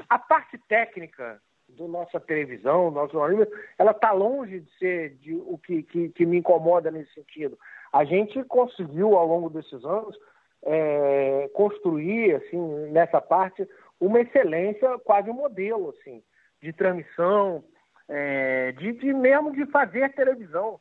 A 0.07 0.17
parte 0.17 0.57
técnica 0.67 1.41
da 1.77 1.87
nossa 1.87 2.19
televisão, 2.19 2.89
do 2.89 2.95
nosso 2.95 3.13
jornalismo, 3.13 3.53
ela 3.77 3.91
está 3.91 4.11
longe 4.11 4.59
de 4.59 4.77
ser 4.77 5.15
de, 5.15 5.35
o 5.35 5.57
que, 5.57 5.83
que, 5.83 6.09
que 6.09 6.25
me 6.25 6.37
incomoda 6.37 6.91
nesse 6.91 7.13
sentido. 7.13 7.57
A 7.91 8.03
gente 8.03 8.43
conseguiu, 8.43 9.15
ao 9.15 9.27
longo 9.27 9.49
desses 9.49 9.83
anos, 9.83 10.17
é, 10.63 11.49
construir, 11.53 12.35
assim, 12.35 12.59
nessa 12.91 13.21
parte, 13.21 13.67
uma 13.99 14.19
excelência, 14.21 14.97
quase 14.99 15.29
um 15.29 15.33
modelo, 15.33 15.89
assim, 15.89 16.23
de 16.61 16.73
transmissão, 16.73 17.63
é, 18.07 18.71
de, 18.73 18.93
de 18.93 19.13
mesmo 19.13 19.51
de 19.51 19.65
fazer 19.67 20.13
televisão. 20.13 20.79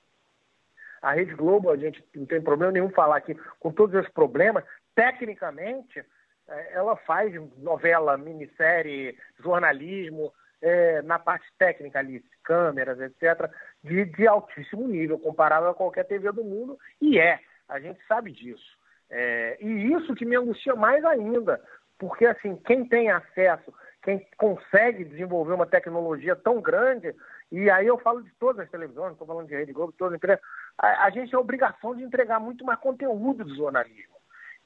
A 1.01 1.13
Rede 1.13 1.35
Globo, 1.35 1.71
a 1.71 1.77
gente 1.77 2.05
não 2.15 2.27
tem 2.27 2.41
problema 2.41 2.73
nenhum 2.73 2.91
falar 2.91 3.17
aqui, 3.17 3.37
com 3.61 3.71
todos 3.73 3.95
os 4.01 4.09
problemas, 4.09 4.65
tecnicamente, 4.95 6.05
é, 6.49 6.73
ela 6.75 6.97
faz 6.97 7.33
novela, 7.59 8.17
minissérie, 8.17 9.17
jornalismo, 9.39 10.33
é, 10.61 11.03
na 11.03 11.19
parte 11.19 11.47
técnica 11.59 11.99
ali, 11.99 12.25
câmeras, 12.43 13.01
etc., 13.01 13.51
de, 13.83 14.05
de 14.05 14.27
altíssimo 14.27 14.87
nível, 14.87 15.19
comparável 15.19 15.71
a 15.71 15.75
qualquer 15.75 16.05
TV 16.05 16.33
do 16.33 16.45
mundo, 16.45 16.79
e 17.01 17.19
é, 17.19 17.41
a 17.69 17.79
gente 17.79 18.01
sabe 18.07 18.33
disso. 18.33 18.77
É, 19.11 19.57
e 19.61 19.93
isso 19.93 20.15
que 20.15 20.27
me 20.27 20.37
angustia 20.37 20.75
mais 20.75 21.05
ainda, 21.05 21.63
porque 21.99 22.27
assim, 22.27 22.57
quem 22.57 22.85
tem 22.85 23.11
acesso, 23.11 23.73
quem 24.03 24.27
consegue 24.37 25.05
desenvolver 25.05 25.55
uma 25.55 25.67
tecnologia 25.67 26.37
tão 26.37 26.61
grande, 26.61 27.15
e 27.51 27.71
aí 27.71 27.87
eu 27.87 27.99
falo 27.99 28.23
de 28.23 28.31
todas 28.39 28.65
as 28.65 28.71
televisões, 28.71 29.13
estou 29.13 29.27
falando 29.27 29.49
de 29.49 29.55
Rede 29.55 29.73
Globo, 29.73 29.95
todas 29.97 30.13
as 30.13 30.17
empresas, 30.19 30.41
a, 30.77 31.07
a, 31.07 31.11
gente 31.11 31.31
tem 31.31 31.37
a 31.37 31.41
obrigação 31.41 31.95
de 31.97 32.03
entregar 32.03 32.39
muito 32.39 32.65
mais 32.65 32.79
conteúdo 32.79 33.45
do 33.45 33.55
jornalismo. 33.57 34.17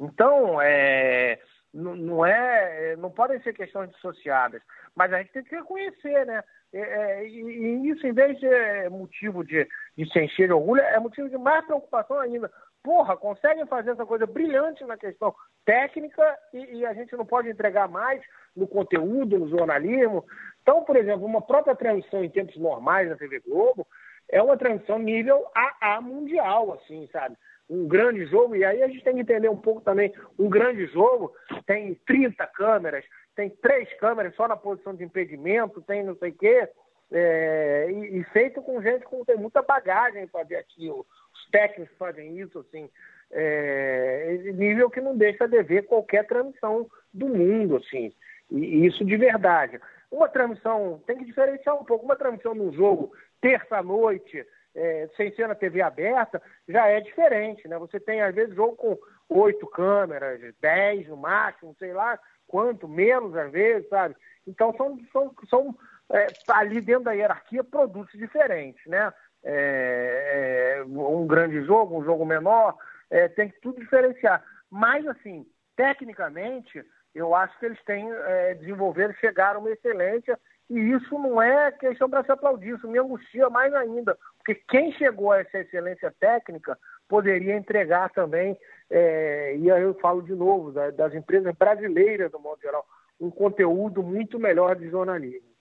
Então, 0.00 0.60
é, 0.60 1.38
não, 1.72 1.96
não, 1.96 2.26
é, 2.26 2.96
não 2.96 3.10
podem 3.10 3.40
ser 3.42 3.54
questões 3.54 3.90
dissociadas, 3.90 4.62
mas 4.94 5.12
a 5.12 5.18
gente 5.18 5.32
tem 5.32 5.44
que 5.44 5.54
reconhecer, 5.54 6.26
né? 6.26 6.42
É, 6.72 6.80
é, 6.80 7.28
e, 7.28 7.40
e, 7.40 7.88
isso, 7.90 8.06
em 8.06 8.12
vez 8.12 8.38
de 8.38 8.88
motivo 8.90 9.44
de, 9.44 9.68
de 9.96 10.10
se 10.10 10.20
encher 10.20 10.46
de 10.46 10.54
orgulho, 10.54 10.80
é 10.80 10.98
motivo 10.98 11.28
de 11.28 11.36
mais 11.36 11.64
preocupação 11.64 12.18
ainda. 12.18 12.50
Porra, 12.82 13.16
conseguem 13.16 13.66
fazer 13.66 13.90
essa 13.90 14.04
coisa 14.04 14.26
brilhante 14.26 14.84
na 14.84 14.96
questão 14.96 15.34
técnica 15.64 16.22
e, 16.52 16.78
e, 16.78 16.86
a 16.86 16.92
gente 16.94 17.14
não 17.16 17.24
pode 17.24 17.48
entregar 17.48 17.88
mais 17.88 18.20
no 18.56 18.66
conteúdo, 18.66 19.38
no 19.38 19.48
jornalismo. 19.48 20.24
Então, 20.62 20.82
por 20.84 20.96
exemplo, 20.96 21.24
uma 21.24 21.42
própria 21.42 21.76
transmissão 21.76 22.24
em 22.24 22.30
tempos 22.30 22.56
normais 22.56 23.08
na 23.08 23.16
TV 23.16 23.40
Globo 23.40 23.86
é 24.28 24.42
uma 24.42 24.56
transmissão 24.56 24.98
nível 24.98 25.46
AA 25.54 26.00
mundial, 26.00 26.72
assim, 26.72 27.08
sabe? 27.12 27.36
Um 27.70 27.86
grande 27.86 28.26
jogo, 28.26 28.54
e 28.54 28.64
aí 28.64 28.82
a 28.82 28.88
gente 28.88 29.04
tem 29.04 29.14
que 29.14 29.20
entender 29.20 29.48
um 29.48 29.56
pouco 29.56 29.80
também, 29.80 30.12
um 30.38 30.48
grande 30.48 30.86
jogo 30.86 31.32
tem 31.66 31.94
30 32.06 32.46
câmeras, 32.48 33.04
tem 33.34 33.48
três 33.48 33.92
câmeras 33.94 34.34
só 34.34 34.46
na 34.46 34.56
posição 34.56 34.94
de 34.94 35.04
impedimento, 35.04 35.80
tem 35.82 36.02
não 36.02 36.14
sei 36.16 36.30
o 36.30 36.34
quê, 36.34 36.68
é, 37.10 37.88
e, 37.90 38.18
e, 38.18 38.24
feito 38.24 38.62
com 38.62 38.80
gente 38.80 39.06
que 39.06 39.24
tem 39.26 39.36
muita 39.36 39.62
bagagem 39.62 40.26
para 40.26 40.40
fazer 40.40 40.56
aquilo. 40.56 41.06
Os 41.34 41.50
técnicos 41.50 41.96
fazem 41.98 42.38
isso, 42.38 42.58
assim, 42.58 42.88
é, 43.30 44.38
nível 44.54 44.90
que 44.90 45.00
não 45.00 45.16
deixa 45.16 45.46
de 45.46 45.62
ver 45.62 45.86
qualquer 45.86 46.26
transmissão 46.26 46.88
do 47.12 47.28
mundo, 47.28 47.76
assim, 47.76 48.12
e, 48.50 48.56
e, 48.56 48.86
isso 48.86 49.04
de 49.04 49.16
verdade. 49.16 49.78
Uma 50.10 50.28
transmissão, 50.28 51.02
tem 51.06 51.18
que 51.18 51.24
diferenciar 51.24 51.74
um 51.74 51.84
pouco, 51.84 52.04
uma 52.04 52.16
transmissão 52.16 52.54
num 52.54 52.72
jogo 52.72 53.12
terça-noite, 53.40 54.46
é, 54.74 55.08
sem 55.16 55.34
ser 55.34 55.48
na 55.48 55.54
TV 55.54 55.82
aberta, 55.82 56.40
já 56.68 56.86
é 56.86 57.00
diferente, 57.00 57.66
né? 57.68 57.78
Você 57.78 58.00
tem, 58.00 58.22
às 58.22 58.34
vezes, 58.34 58.54
jogo 58.54 58.76
com 58.76 58.98
oito 59.28 59.66
câmeras, 59.66 60.40
dez 60.60 61.06
no 61.08 61.16
máximo, 61.16 61.74
sei 61.78 61.92
lá, 61.92 62.18
quanto, 62.46 62.88
menos 62.88 63.36
às 63.36 63.50
vezes, 63.50 63.88
sabe? 63.88 64.14
Então 64.46 64.74
são, 64.76 64.98
são, 65.12 65.34
são 65.48 65.78
é, 66.12 66.26
ali 66.48 66.80
dentro 66.80 67.04
da 67.04 67.12
hierarquia 67.12 67.64
produtos 67.64 68.18
diferentes, 68.18 68.84
né? 68.86 69.12
É, 69.44 70.76
é, 70.78 70.84
um 70.84 71.26
grande 71.26 71.64
jogo, 71.64 71.98
um 71.98 72.04
jogo 72.04 72.24
menor, 72.24 72.76
é, 73.10 73.28
tem 73.28 73.48
que 73.48 73.60
tudo 73.60 73.80
diferenciar. 73.80 74.42
Mas, 74.70 75.06
assim, 75.06 75.46
tecnicamente, 75.76 76.84
eu 77.14 77.34
acho 77.34 77.58
que 77.58 77.66
eles 77.66 77.82
têm 77.84 78.10
é, 78.10 78.54
desenvolvido, 78.54 79.12
chegaram 79.14 79.58
a 79.58 79.60
uma 79.60 79.70
excelência 79.70 80.38
E 80.72 80.78
isso 80.92 81.18
não 81.18 81.40
é 81.42 81.70
questão 81.70 82.08
para 82.08 82.24
se 82.24 82.32
aplaudir, 82.32 82.74
isso 82.74 82.88
me 82.88 82.98
angustia 82.98 83.50
mais 83.50 83.74
ainda, 83.74 84.16
porque 84.38 84.54
quem 84.70 84.90
chegou 84.92 85.30
a 85.30 85.40
essa 85.40 85.58
excelência 85.58 86.10
técnica 86.18 86.78
poderia 87.06 87.54
entregar 87.54 88.08
também, 88.08 88.56
é, 88.90 89.54
e 89.58 89.70
aí 89.70 89.82
eu 89.82 89.92
falo 90.00 90.22
de 90.22 90.34
novo, 90.34 90.72
das 90.72 91.14
empresas 91.14 91.54
brasileiras, 91.58 92.32
do 92.32 92.40
modo 92.40 92.58
geral, 92.62 92.86
um 93.20 93.30
conteúdo 93.30 94.02
muito 94.02 94.38
melhor 94.38 94.74
de 94.74 94.88
jornalismo. 94.88 95.52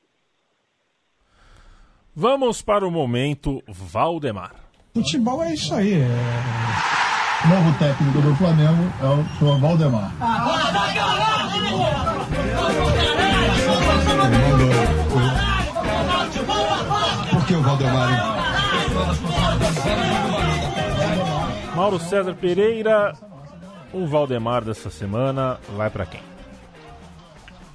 Vamos 2.16 2.62
para 2.62 2.88
o 2.88 2.92
momento 2.92 3.62
Valdemar. 3.68 4.56
Futebol 4.94 5.44
é 5.44 5.54
isso 5.54 5.76
aí. 5.76 5.94
É... 5.94 6.08
Novo 7.50 7.78
técnico 7.78 8.22
do 8.22 8.34
Flamengo 8.36 8.84
é 9.02 9.08
o 9.08 9.26
senhor 9.38 9.60
Valdemar. 9.60 10.12
Por 10.18 11.31
Valdemar? 17.62 18.10
Mauro 21.76 22.00
César 22.00 22.36
Pereira, 22.36 23.14
o 23.94 24.06
Valdemar 24.06 24.64
dessa 24.64 24.90
semana 24.90 25.60
vai 25.76 25.90
para 25.90 26.06
quem? 26.06 26.32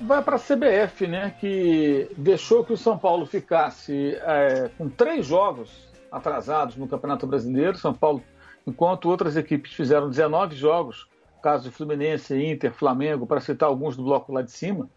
vai 0.01 0.23
para 0.23 0.37
a 0.37 0.39
CBF, 0.39 1.07
né, 1.07 1.35
que 1.41 2.11
deixou 2.17 2.65
que 2.65 2.73
o 2.73 2.77
São 2.77 2.99
Paulo 2.99 3.27
ficasse 3.27 4.15
é, 4.23 4.71
com 4.77 4.89
três 4.89 5.27
jogos 5.27 5.89
atrasados 6.11 6.77
no 6.77 6.87
Campeonato 6.87 7.27
Brasileiro. 7.27 7.79
São 7.79 7.95
Paulo, 7.95 8.23
enquanto 8.67 9.09
outras 9.09 9.37
equipes 9.37 9.73
fizeram 9.73 10.09
19 10.11 10.55
jogos, 10.55 11.09
caso 11.43 11.65
de 11.65 11.71
Fluminense, 11.71 12.37
Inter, 12.37 12.73
Flamengo, 12.73 13.27
para 13.27 13.41
citar 13.41 13.69
alguns 13.69 13.97
do 13.97 14.05
bloco 14.05 14.33
lá 14.33 14.43
de 14.43 14.51
cima, 14.51 14.89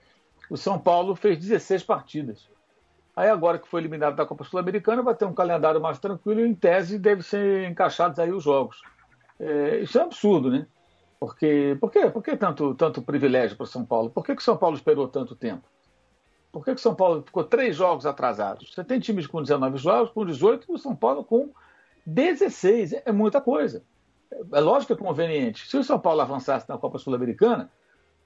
o 0.49 0.57
São 0.57 0.79
Paulo 0.79 1.15
fez 1.15 1.37
16 1.37 1.83
partidas. 1.83 2.49
Aí 3.19 3.27
agora 3.27 3.59
que 3.59 3.67
foi 3.67 3.81
eliminado 3.81 4.15
da 4.15 4.25
Copa 4.25 4.45
Sul-Americana, 4.45 5.03
vai 5.03 5.13
ter 5.13 5.25
um 5.25 5.33
calendário 5.33 5.81
mais 5.81 5.99
tranquilo 5.99 6.39
e, 6.39 6.47
em 6.47 6.55
tese, 6.55 6.97
deve 6.97 7.21
ser 7.21 7.69
encaixados 7.69 8.17
aí 8.17 8.31
os 8.31 8.41
jogos. 8.41 8.81
É, 9.37 9.79
isso 9.79 9.99
é 9.99 10.01
um 10.01 10.05
absurdo, 10.05 10.49
né? 10.49 10.65
Porque, 11.19 11.77
por 11.81 11.91
quê? 11.91 12.09
Por 12.09 12.23
que 12.23 12.37
tanto, 12.37 12.73
tanto 12.75 13.01
privilégio 13.01 13.57
para 13.57 13.65
São 13.65 13.83
Paulo? 13.83 14.09
Por 14.09 14.23
que, 14.23 14.33
que 14.33 14.41
o 14.41 14.45
São 14.45 14.55
Paulo 14.55 14.77
esperou 14.77 15.05
tanto 15.05 15.35
tempo? 15.35 15.67
Por 16.49 16.63
que, 16.63 16.71
que 16.73 16.79
o 16.79 16.81
São 16.81 16.95
Paulo 16.95 17.21
ficou 17.21 17.43
três 17.43 17.75
jogos 17.75 18.05
atrasados? 18.05 18.73
Você 18.73 18.85
tem 18.85 19.01
times 19.01 19.27
com 19.27 19.41
19 19.41 19.77
jogos, 19.77 20.11
com 20.11 20.25
18 20.25 20.67
e 20.69 20.73
o 20.75 20.77
São 20.77 20.95
Paulo 20.95 21.21
com 21.21 21.49
16. 22.05 23.01
É 23.03 23.11
muita 23.11 23.41
coisa. 23.41 23.83
É 24.53 24.61
lógico 24.61 24.95
que 24.95 25.03
é 25.03 25.05
conveniente. 25.05 25.67
Se 25.67 25.75
o 25.75 25.83
São 25.83 25.99
Paulo 25.99 26.21
avançasse 26.21 26.69
na 26.69 26.77
Copa 26.77 26.97
Sul-Americana, 26.97 27.69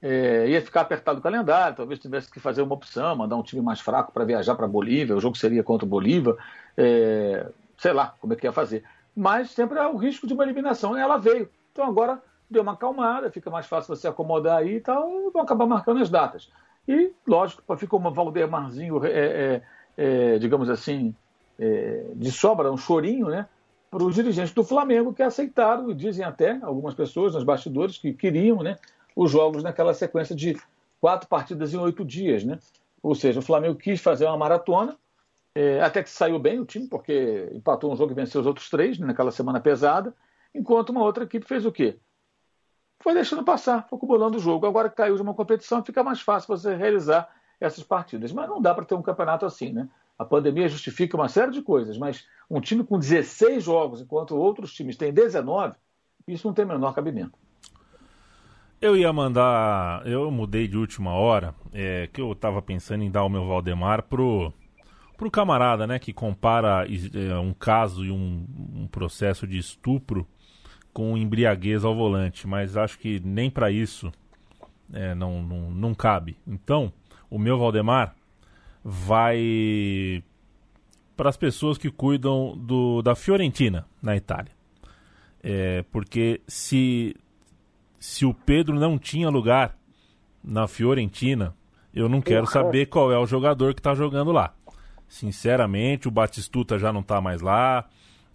é, 0.02 0.48
ia 0.48 0.60
ficar 0.60 0.82
apertado 0.82 1.18
o 1.18 1.22
calendário, 1.22 1.76
talvez 1.76 1.98
tivesse 1.98 2.30
que 2.30 2.38
fazer 2.38 2.62
uma 2.62 2.74
opção, 2.74 3.16
mandar 3.16 3.36
um 3.36 3.42
time 3.42 3.62
mais 3.62 3.80
fraco 3.80 4.12
para 4.12 4.24
viajar 4.24 4.54
para 4.54 4.66
Bolívia, 4.66 5.16
o 5.16 5.20
jogo 5.20 5.36
seria 5.36 5.62
contra 5.62 5.86
o 5.86 5.88
Bolívia, 5.88 6.36
é, 6.76 7.46
sei 7.78 7.92
lá 7.92 8.14
como 8.20 8.32
é 8.32 8.36
que 8.36 8.46
ia 8.46 8.52
fazer. 8.52 8.84
Mas 9.16 9.50
sempre 9.50 9.78
há 9.78 9.88
o 9.88 9.96
risco 9.96 10.26
de 10.26 10.34
uma 10.34 10.44
eliminação, 10.44 10.96
e 10.96 11.00
ela 11.00 11.16
veio. 11.16 11.48
Então 11.72 11.86
agora 11.86 12.20
deu 12.50 12.62
uma 12.62 12.72
acalmada, 12.72 13.30
fica 13.30 13.50
mais 13.50 13.66
fácil 13.66 13.94
você 13.94 14.06
acomodar 14.06 14.58
aí 14.58 14.76
e 14.76 14.80
tal, 14.80 15.08
e 15.08 15.30
vão 15.30 15.42
acabar 15.42 15.66
marcando 15.66 16.00
as 16.02 16.10
datas. 16.10 16.50
E, 16.86 17.12
lógico, 17.26 17.62
ficou 17.76 17.98
uma 17.98 18.10
Valdemarzinho, 18.10 19.04
é, 19.04 19.10
é, 19.10 19.62
é, 19.96 20.38
digamos 20.38 20.68
assim, 20.68 21.14
é, 21.58 22.04
de 22.14 22.30
sobra, 22.30 22.70
um 22.70 22.76
chorinho, 22.76 23.28
né? 23.28 23.46
Para 23.90 24.02
os 24.02 24.14
dirigentes 24.14 24.52
do 24.52 24.64
Flamengo 24.64 25.14
que 25.14 25.22
aceitaram, 25.22 25.90
e 25.90 25.94
dizem 25.94 26.24
até 26.24 26.58
algumas 26.62 26.94
pessoas 26.94 27.34
nos 27.34 27.44
bastidores 27.44 27.96
que 27.96 28.12
queriam 28.12 28.62
né, 28.62 28.76
os 29.14 29.30
jogos 29.30 29.62
naquela 29.62 29.94
sequência 29.94 30.34
de 30.34 30.56
quatro 31.00 31.28
partidas 31.28 31.72
em 31.72 31.78
oito 31.78 32.04
dias. 32.04 32.44
Né? 32.44 32.58
Ou 33.02 33.14
seja, 33.14 33.40
o 33.40 33.42
Flamengo 33.42 33.76
quis 33.76 34.00
fazer 34.00 34.26
uma 34.26 34.36
maratona, 34.36 34.96
é, 35.54 35.80
até 35.80 36.02
que 36.02 36.10
saiu 36.10 36.38
bem 36.38 36.58
o 36.58 36.64
time, 36.64 36.88
porque 36.88 37.48
empatou 37.52 37.92
um 37.92 37.96
jogo 37.96 38.12
e 38.12 38.14
venceu 38.14 38.40
os 38.40 38.46
outros 38.46 38.68
três 38.68 38.98
né, 38.98 39.06
naquela 39.06 39.30
semana 39.30 39.60
pesada, 39.60 40.14
enquanto 40.54 40.90
uma 40.90 41.02
outra 41.02 41.24
equipe 41.24 41.46
fez 41.46 41.64
o 41.64 41.72
quê? 41.72 41.98
foi 43.04 43.12
deixando 43.12 43.44
passar, 43.44 43.86
foi 43.86 43.98
acumulando 43.98 44.38
o 44.38 44.40
jogo. 44.40 44.66
Agora 44.66 44.88
que 44.88 44.96
caiu 44.96 45.14
de 45.14 45.20
uma 45.20 45.34
competição, 45.34 45.84
fica 45.84 46.02
mais 46.02 46.22
fácil 46.22 46.48
você 46.48 46.74
realizar 46.74 47.28
essas 47.60 47.84
partidas. 47.84 48.32
Mas 48.32 48.48
não 48.48 48.62
dá 48.62 48.74
para 48.74 48.86
ter 48.86 48.94
um 48.94 49.02
campeonato 49.02 49.44
assim, 49.44 49.74
né? 49.74 49.86
A 50.18 50.24
pandemia 50.24 50.68
justifica 50.68 51.14
uma 51.14 51.28
série 51.28 51.52
de 51.52 51.60
coisas, 51.60 51.98
mas 51.98 52.26
um 52.48 52.62
time 52.62 52.82
com 52.82 52.98
16 52.98 53.62
jogos, 53.62 54.00
enquanto 54.00 54.34
outros 54.34 54.72
times 54.72 54.96
têm 54.96 55.12
19, 55.12 55.76
isso 56.26 56.46
não 56.46 56.54
tem 56.54 56.64
menor 56.64 56.94
cabimento. 56.94 57.38
Eu 58.84 58.94
ia 58.98 59.10
mandar. 59.14 60.06
Eu 60.06 60.30
mudei 60.30 60.68
de 60.68 60.76
última 60.76 61.12
hora, 61.12 61.54
é, 61.72 62.06
que 62.12 62.20
eu 62.20 62.30
estava 62.32 62.60
pensando 62.60 63.02
em 63.02 63.10
dar 63.10 63.24
o 63.24 63.30
meu 63.30 63.46
Valdemar 63.46 64.02
pro, 64.02 64.52
pro 65.16 65.30
camarada, 65.30 65.86
né, 65.86 65.98
que 65.98 66.12
compara 66.12 66.86
é, 66.86 67.34
um 67.38 67.54
caso 67.54 68.04
e 68.04 68.10
um, 68.10 68.44
um 68.74 68.86
processo 68.86 69.46
de 69.46 69.56
estupro 69.56 70.28
com 70.92 71.16
embriaguez 71.16 71.82
ao 71.82 71.94
volante, 71.94 72.46
mas 72.46 72.76
acho 72.76 72.98
que 72.98 73.22
nem 73.24 73.48
para 73.48 73.70
isso 73.70 74.12
é, 74.92 75.14
não, 75.14 75.42
não, 75.42 75.70
não 75.70 75.94
cabe. 75.94 76.36
Então, 76.46 76.92
o 77.30 77.38
meu 77.38 77.58
Valdemar 77.58 78.14
vai 78.84 80.22
para 81.16 81.30
as 81.30 81.38
pessoas 81.38 81.78
que 81.78 81.90
cuidam 81.90 82.54
do, 82.54 83.00
da 83.00 83.14
Fiorentina 83.14 83.86
na 84.02 84.14
Itália. 84.14 84.52
É, 85.42 85.82
porque 85.90 86.42
se, 86.46 87.16
se 88.04 88.26
o 88.26 88.34
Pedro 88.34 88.78
não 88.78 88.98
tinha 88.98 89.30
lugar 89.30 89.78
na 90.42 90.68
Fiorentina, 90.68 91.54
eu 91.92 92.06
não 92.06 92.20
quero 92.20 92.46
saber 92.46 92.84
qual 92.84 93.10
é 93.10 93.18
o 93.18 93.26
jogador 93.26 93.72
que 93.72 93.80
está 93.80 93.94
jogando 93.94 94.30
lá. 94.30 94.52
Sinceramente, 95.08 96.06
o 96.06 96.10
Batistuta 96.10 96.78
já 96.78 96.92
não 96.92 97.00
está 97.00 97.18
mais 97.18 97.40
lá. 97.40 97.86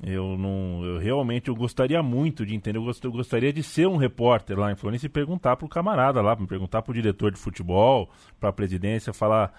Eu 0.01 0.35
não, 0.39 0.83
eu 0.83 0.97
realmente 0.97 1.49
eu 1.49 1.55
gostaria 1.55 2.01
muito 2.01 2.47
de 2.47 2.55
entender, 2.55 2.79
eu, 2.79 2.83
gost, 2.83 3.03
eu 3.03 3.11
gostaria 3.11 3.53
de 3.53 3.61
ser 3.61 3.87
um 3.87 3.95
repórter 3.95 4.57
lá 4.57 4.71
em 4.71 4.75
Florença 4.75 5.05
e 5.05 5.09
perguntar 5.09 5.55
para 5.55 5.67
o 5.67 5.69
camarada 5.69 6.19
lá, 6.19 6.35
perguntar 6.35 6.81
para 6.81 6.91
o 6.91 6.95
diretor 6.95 7.31
de 7.31 7.37
futebol, 7.37 8.09
para 8.39 8.49
a 8.49 8.53
presidência, 8.53 9.13
falar 9.13 9.53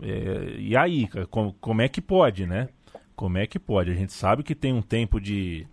é, 0.00 0.54
e 0.58 0.76
aí, 0.76 1.08
como, 1.28 1.54
como 1.54 1.82
é 1.82 1.88
que 1.88 2.00
pode, 2.00 2.46
né? 2.46 2.68
Como 3.16 3.36
é 3.36 3.48
que 3.48 3.58
pode? 3.58 3.90
A 3.90 3.94
gente 3.94 4.12
sabe 4.12 4.44
que 4.44 4.54
tem 4.54 4.72
um 4.72 4.82
tempo 4.82 5.20
de 5.20 5.66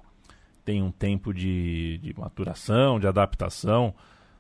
tem 0.68 0.84
um 0.84 0.92
tempo 0.92 1.34
de, 1.34 1.98
de 2.00 2.14
maturação, 2.20 3.00
de 3.00 3.08
adaptação, 3.08 3.96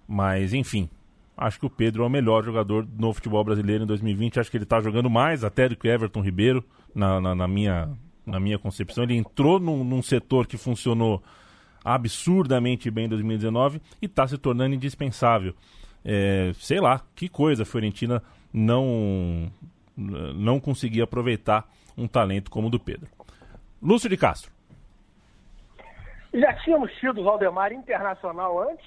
mas 0.05 0.53
enfim, 0.53 0.89
acho 1.37 1.57
que 1.57 1.65
o 1.65 1.69
Pedro 1.69 2.03
é 2.03 2.05
o 2.05 2.09
melhor 2.09 2.43
jogador 2.43 2.85
no 2.99 3.13
futebol 3.13 3.45
brasileiro 3.45 3.85
em 3.85 3.87
2020. 3.87 4.37
Acho 4.37 4.51
que 4.51 4.57
ele 4.57 4.65
está 4.65 4.81
jogando 4.81 5.09
mais 5.09 5.45
até 5.45 5.69
do 5.69 5.77
que 5.77 5.87
Everton 5.87 6.19
Ribeiro, 6.19 6.61
na, 6.93 7.21
na, 7.21 7.33
na 7.33 7.47
minha 7.47 7.89
na 8.25 8.41
minha 8.41 8.59
concepção. 8.59 9.05
Ele 9.05 9.15
entrou 9.15 9.57
num, 9.57 9.85
num 9.85 10.01
setor 10.01 10.47
que 10.47 10.57
funcionou 10.57 11.23
absurdamente 11.81 12.91
bem 12.91 13.05
em 13.05 13.09
2019 13.09 13.81
e 14.01 14.05
está 14.05 14.27
se 14.27 14.37
tornando 14.37 14.75
indispensável. 14.75 15.53
É, 16.03 16.51
sei 16.59 16.81
lá, 16.81 17.05
que 17.15 17.29
coisa 17.29 17.63
a 17.63 17.65
Fiorentina 17.65 18.21
não, 18.51 19.49
não 19.95 20.59
conseguia 20.59 21.05
aproveitar 21.05 21.71
um 21.97 22.05
talento 22.05 22.51
como 22.51 22.67
o 22.67 22.69
do 22.69 22.81
Pedro. 22.81 23.07
Lúcio 23.81 24.09
de 24.09 24.17
Castro. 24.17 24.56
Já 26.33 26.53
tínhamos 26.63 26.91
tido 26.93 27.21
o 27.21 27.23
Valdemar 27.23 27.71
internacional 27.71 28.69
antes? 28.69 28.85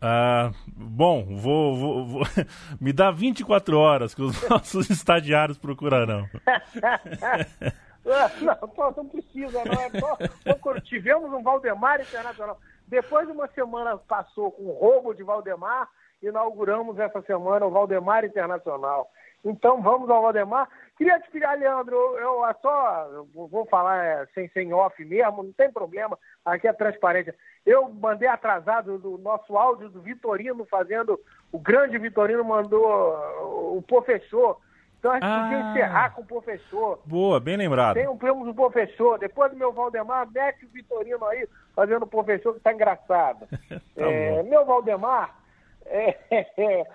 Ah, 0.00 0.50
bom, 0.66 1.24
vou, 1.24 1.76
vou, 1.76 2.06
vou, 2.06 2.22
me 2.80 2.92
dá 2.92 3.10
24 3.10 3.78
horas 3.78 4.14
que 4.14 4.22
os 4.22 4.40
nossos 4.48 4.90
estagiários 4.90 5.58
procurarão. 5.58 6.26
Não, 8.06 8.92
não 8.96 9.08
precisa, 9.08 9.64
não. 9.64 9.80
É 9.80 9.90
só, 9.98 10.80
tivemos 10.84 11.32
um 11.32 11.42
Valdemar 11.42 12.00
Internacional. 12.00 12.56
Depois 12.86 13.26
de 13.26 13.32
uma 13.32 13.48
semana 13.48 13.98
passou 13.98 14.52
com 14.52 14.62
o 14.62 14.78
roubo 14.78 15.12
de 15.12 15.24
Valdemar, 15.24 15.88
inauguramos 16.22 17.00
essa 17.00 17.20
semana 17.22 17.66
o 17.66 17.70
Valdemar 17.72 18.24
Internacional. 18.24 19.10
Então 19.44 19.82
vamos 19.82 20.08
ao 20.08 20.22
Valdemar. 20.22 20.68
Queria 20.96 21.20
te 21.20 21.30
pedir, 21.30 21.46
Leandro, 21.58 21.94
eu, 21.94 22.42
eu 22.42 22.54
só 22.62 23.08
eu 23.12 23.28
vou 23.34 23.66
falar 23.66 24.04
é, 24.04 24.26
sem, 24.34 24.48
sem 24.48 24.72
off 24.72 25.04
mesmo, 25.04 25.42
não 25.42 25.52
tem 25.52 25.70
problema, 25.70 26.18
aqui 26.44 26.66
é 26.66 26.72
transparência. 26.72 27.34
Eu 27.64 27.88
mandei 27.88 28.28
atrasado 28.28 28.98
do 28.98 29.18
nosso 29.18 29.56
áudio 29.56 29.90
do 29.90 30.00
Vitorino 30.00 30.64
fazendo, 30.64 31.20
o 31.52 31.58
grande 31.58 31.98
Vitorino 31.98 32.44
mandou 32.44 33.76
o 33.76 33.82
professor 33.86 34.58
então 34.98 35.12
a 35.12 35.20
gente 35.20 35.24
ah, 35.24 35.42
podia 35.42 35.70
encerrar 35.70 36.10
com 36.10 36.22
o 36.22 36.26
professor. 36.26 37.00
Boa, 37.04 37.38
bem 37.38 37.56
lembrado. 37.56 37.94
Tem 37.94 38.08
um 38.08 38.16
prêmio 38.16 38.44
do 38.44 38.54
professor. 38.54 39.18
Depois 39.18 39.52
do 39.52 39.56
meu 39.56 39.72
Valdemar, 39.72 40.28
mete 40.32 40.64
o 40.64 40.68
Vitorino 40.68 41.24
aí, 41.26 41.46
fazendo 41.76 42.02
o 42.02 42.08
professor 42.08 42.54
que 42.54 42.60
tá 42.60 42.72
engraçado. 42.72 43.46
tá 43.68 43.78
é, 43.96 44.42
meu 44.42 44.64
Valdemar, 44.64 45.36
é, 45.86 46.16
é, 46.30 46.86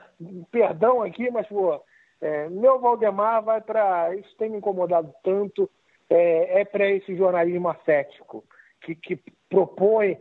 perdão 0.51 1.03
aqui, 1.03 1.29
mas 1.31 1.47
pô, 1.47 1.81
é, 2.22 2.49
meu 2.49 2.80
Valdemar 2.80 3.43
vai 3.43 3.61
para. 3.61 4.15
Isso 4.15 4.36
tem 4.38 4.49
me 4.49 4.57
incomodado 4.57 5.13
tanto. 5.24 5.69
É, 6.09 6.61
é 6.61 6.65
para 6.65 6.89
esse 6.89 7.15
jornalismo 7.15 7.69
ascético, 7.69 8.43
que, 8.82 8.95
que 8.95 9.19
propõe. 9.49 10.17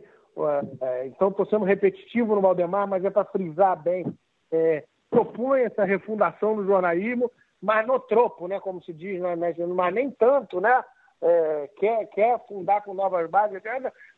É, 0.81 1.07
então, 1.07 1.29
estou 1.29 1.45
sendo 1.45 1.65
repetitivo 1.65 2.33
no 2.33 2.41
Valdemar, 2.41 2.87
mas 2.87 3.03
é 3.03 3.09
para 3.09 3.25
frisar 3.25 3.81
bem. 3.81 4.05
propõe 5.09 5.61
essa 5.61 5.83
refundação 5.83 6.55
do 6.55 6.65
jornalismo 6.65 7.29
mas 7.61 7.85
no 7.85 7.99
tropo, 7.99 8.47
né? 8.47 8.59
Como 8.59 8.81
se 8.83 8.91
diz, 8.91 9.21
né? 9.21 9.35
mas 9.35 9.93
nem 9.93 10.09
tanto, 10.09 10.59
né? 10.59 10.83
É, 11.21 11.69
quer, 11.77 12.07
quer 12.07 12.39
fundar 12.47 12.81
com 12.81 12.95
novas 12.95 13.29
bases, 13.29 13.61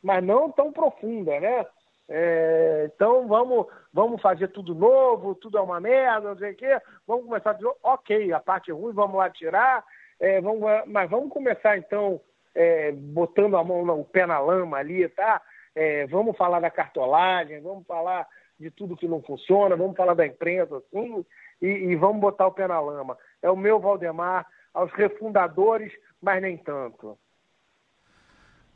mas 0.02 0.24
não 0.24 0.50
tão 0.50 0.72
profunda, 0.72 1.38
né? 1.38 1.66
É, 2.10 2.92
então 2.94 3.28
vamos, 3.28 3.68
vamos 3.94 4.22
fazer 4.22 4.50
tudo 4.50 4.76
novo, 4.76 5.36
tudo 5.36 5.58
é 5.58 5.62
uma 5.62 5.80
merda, 5.80 6.30
não 6.30 6.38
sei 6.38 6.52
o 6.52 6.56
quê. 6.56 6.80
Vamos 7.08 7.26
começar 7.26 7.52
a 7.52 7.54
dizer, 7.54 7.72
ok, 7.82 8.34
a 8.34 8.40
parte 8.40 8.72
ruim, 8.72 8.94
vamos 8.94 9.18
lá 9.18 9.30
tirar, 9.30 9.84
é, 10.20 10.42
vamos, 10.42 10.62
mas 10.88 11.10
vamos 11.10 11.32
começar 11.32 11.78
então 11.78 12.20
é, 12.54 12.92
botando 12.92 13.58
a 13.58 13.64
mão, 13.64 14.00
o 14.00 14.06
pé 14.06 14.26
na 14.26 14.40
lama 14.40 14.78
ali, 14.78 15.08
tá? 15.10 15.42
É, 15.76 16.06
vamos 16.08 16.38
falar 16.38 16.60
da 16.60 16.70
cartolagem, 16.70 17.62
vamos 17.62 17.86
falar 17.88 18.28
de 18.60 18.70
tudo 18.70 18.96
que 18.96 19.08
não 19.08 19.22
funciona, 19.22 19.76
vamos 19.76 19.98
falar 19.98 20.14
da 20.14 20.26
imprensa, 20.26 20.78
assim, 20.78 21.26
e, 21.62 21.68
e 21.68 21.96
vamos 21.96 22.22
botar 22.22 22.48
o 22.48 22.52
pé 22.52 22.68
na 22.68 22.80
lama. 22.80 23.18
É 23.42 23.50
o 23.50 23.58
meu 23.58 23.80
Valdemar, 23.80 24.46
aos 24.74 24.92
refundadores, 24.92 25.92
mas 26.22 26.42
nem 26.42 26.58
tanto. 26.58 27.18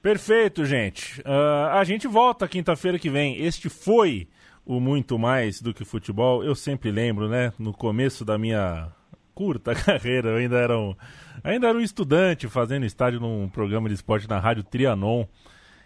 Perfeito, 0.08 0.64
gente. 0.64 1.20
Uh, 1.20 1.68
a 1.70 1.84
gente 1.84 2.08
volta 2.08 2.48
quinta-feira 2.48 2.98
que 2.98 3.10
vem. 3.10 3.44
Este 3.44 3.68
foi 3.68 4.30
o 4.66 4.80
Muito 4.80 5.20
Mais 5.20 5.62
do 5.62 5.74
que 5.74 5.84
Futebol. 5.84 6.46
Eu 6.46 6.56
sempre 6.56 6.90
lembro, 6.92 7.28
né? 7.28 7.52
No 7.60 7.74
começo 7.74 8.24
da 8.24 8.38
minha 8.38 8.88
curta 9.36 9.76
carreira, 9.76 10.30
eu 10.30 10.38
ainda 10.38 10.56
era 10.56 10.80
um, 10.80 10.96
ainda 11.44 11.68
era 11.68 11.78
um 11.78 11.82
estudante 11.82 12.48
fazendo 12.48 12.86
estádio 12.86 13.20
num 13.20 13.50
programa 13.50 13.90
de 13.90 13.96
esporte 13.96 14.30
na 14.30 14.40
Rádio 14.40 14.64
Trianon. 14.64 15.26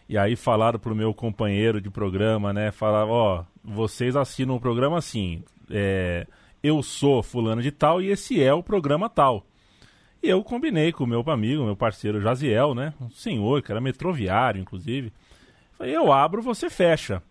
E 0.08 0.16
aí 0.20 0.36
falaram 0.36 0.78
pro 0.78 0.94
meu 0.94 1.16
companheiro 1.16 1.82
de 1.82 1.90
programa, 1.90 2.54
né? 2.54 2.70
Falaram, 2.70 3.10
ó, 3.10 3.44
vocês 3.64 4.16
assinam 4.16 4.54
o 4.54 4.58
um 4.58 4.62
programa 4.62 5.00
assim. 5.00 5.44
É, 5.68 6.28
eu 6.62 6.84
sou 6.84 7.24
fulano 7.24 7.60
de 7.60 7.72
tal 7.72 8.00
e 8.00 8.12
esse 8.12 8.40
é 8.40 8.54
o 8.54 8.62
programa 8.62 9.10
tal. 9.10 9.48
E 10.24 10.30
eu 10.30 10.44
combinei 10.44 10.92
com 10.92 11.04
o 11.04 11.08
meu 11.08 11.24
amigo, 11.28 11.64
meu 11.64 11.76
parceiro 11.76 12.22
Jaziel, 12.22 12.76
né? 12.76 12.94
Um 13.02 13.10
senhor 13.10 13.62
que 13.62 13.72
era 13.72 13.82
metroviário, 13.82 14.62
inclusive. 14.62 15.12
Falei, 15.74 15.96
eu 15.96 16.12
abro, 16.12 16.42
você 16.42 16.70
fecha. 16.70 17.24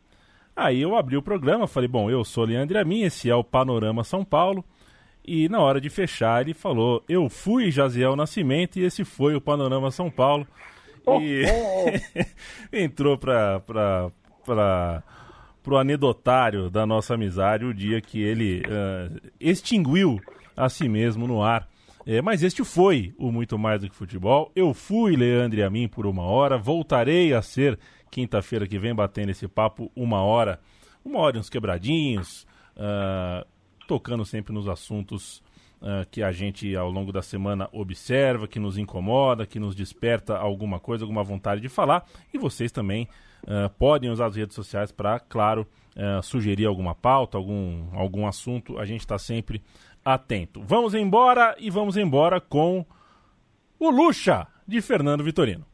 Aí 0.57 0.83
eu 0.83 0.97
abri 0.97 1.17
o 1.17 1.23
programa, 1.23 1.69
falei, 1.69 1.89
bom, 1.89 2.11
eu 2.11 2.25
sou 2.25 2.45
Leandro 2.45 2.79
Amin, 2.79 3.03
esse 3.03 3.31
é 3.31 3.35
o 3.35 3.45
Panorama 3.45 4.03
São 4.03 4.25
Paulo. 4.25 4.65
E 5.25 5.49
na 5.49 5.61
hora 5.61 5.81
de 5.81 5.89
fechar, 5.89 6.41
ele 6.41 6.53
falou, 6.53 7.05
eu 7.09 7.29
fui 7.29 7.71
Jaziel 7.71 8.17
Nascimento 8.17 8.79
e 8.79 8.83
esse 8.83 9.05
foi 9.05 9.37
o 9.37 9.41
Panorama 9.41 9.91
São 9.91 10.11
Paulo. 10.11 10.47
E 11.21 11.45
entrou 12.73 13.17
para 13.17 13.61
pra, 13.61 14.11
pra, 14.45 15.03
pro 15.63 15.77
anedotário 15.77 16.69
da 16.69 16.85
nossa 16.85 17.15
amizade 17.15 17.65
o 17.65 17.73
dia 17.73 18.01
que 18.01 18.21
ele 18.21 18.63
uh, 18.63 19.31
extinguiu 19.39 20.21
a 20.57 20.69
si 20.69 20.89
mesmo 20.89 21.27
no 21.27 21.43
ar. 21.43 21.69
É, 22.13 22.21
mas 22.21 22.43
este 22.43 22.65
foi 22.65 23.15
o 23.17 23.31
Muito 23.31 23.57
Mais 23.57 23.81
do 23.81 23.89
que 23.89 23.95
Futebol. 23.95 24.51
Eu 24.57 24.75
fui 24.75 25.15
Leandro 25.15 25.61
e 25.61 25.63
a 25.63 25.71
mim 25.71 25.87
por 25.87 26.09
uma 26.09 26.25
hora. 26.25 26.59
Voltarei 26.59 27.33
a 27.33 27.41
ser 27.41 27.79
quinta-feira 28.11 28.67
que 28.67 28.81
vem 28.81 28.93
batendo 28.93 29.31
esse 29.31 29.47
papo 29.47 29.93
uma 29.95 30.21
hora. 30.21 30.59
Uma 31.05 31.21
hora 31.21 31.39
uns 31.39 31.49
quebradinhos, 31.49 32.49
uh, 32.77 33.47
tocando 33.87 34.25
sempre 34.25 34.53
nos 34.53 34.67
assuntos 34.67 35.41
uh, 35.81 36.05
que 36.11 36.21
a 36.21 36.33
gente 36.33 36.75
ao 36.75 36.91
longo 36.91 37.13
da 37.13 37.23
semana 37.23 37.69
observa, 37.71 38.49
que 38.49 38.59
nos 38.59 38.77
incomoda, 38.77 39.47
que 39.47 39.61
nos 39.61 39.77
desperta 39.77 40.37
alguma 40.37 40.81
coisa, 40.81 41.05
alguma 41.05 41.23
vontade 41.23 41.61
de 41.61 41.69
falar. 41.69 42.05
E 42.35 42.39
vocês 42.39 42.73
também 42.73 43.07
uh, 43.45 43.71
podem 43.79 44.11
usar 44.11 44.27
as 44.27 44.35
redes 44.35 44.57
sociais 44.57 44.91
para, 44.91 45.21
claro, 45.21 45.65
sugerir 46.23 46.65
alguma 46.65 46.95
pauta, 46.95 47.37
algum, 47.37 47.89
algum 47.93 48.27
assunto. 48.27 48.79
A 48.79 48.87
gente 48.87 49.01
está 49.01 49.19
sempre 49.19 49.61
atento. 50.05 50.63
Vamos 50.65 50.95
embora 50.95 51.55
e 51.59 51.71
vamos 51.71 51.97
embora 51.97 52.41
com 52.41 52.85
o 53.79 53.91
Luxa 53.91 54.47
de 54.67 54.81
Fernando 54.81 55.25
Vitorino. 55.25 55.65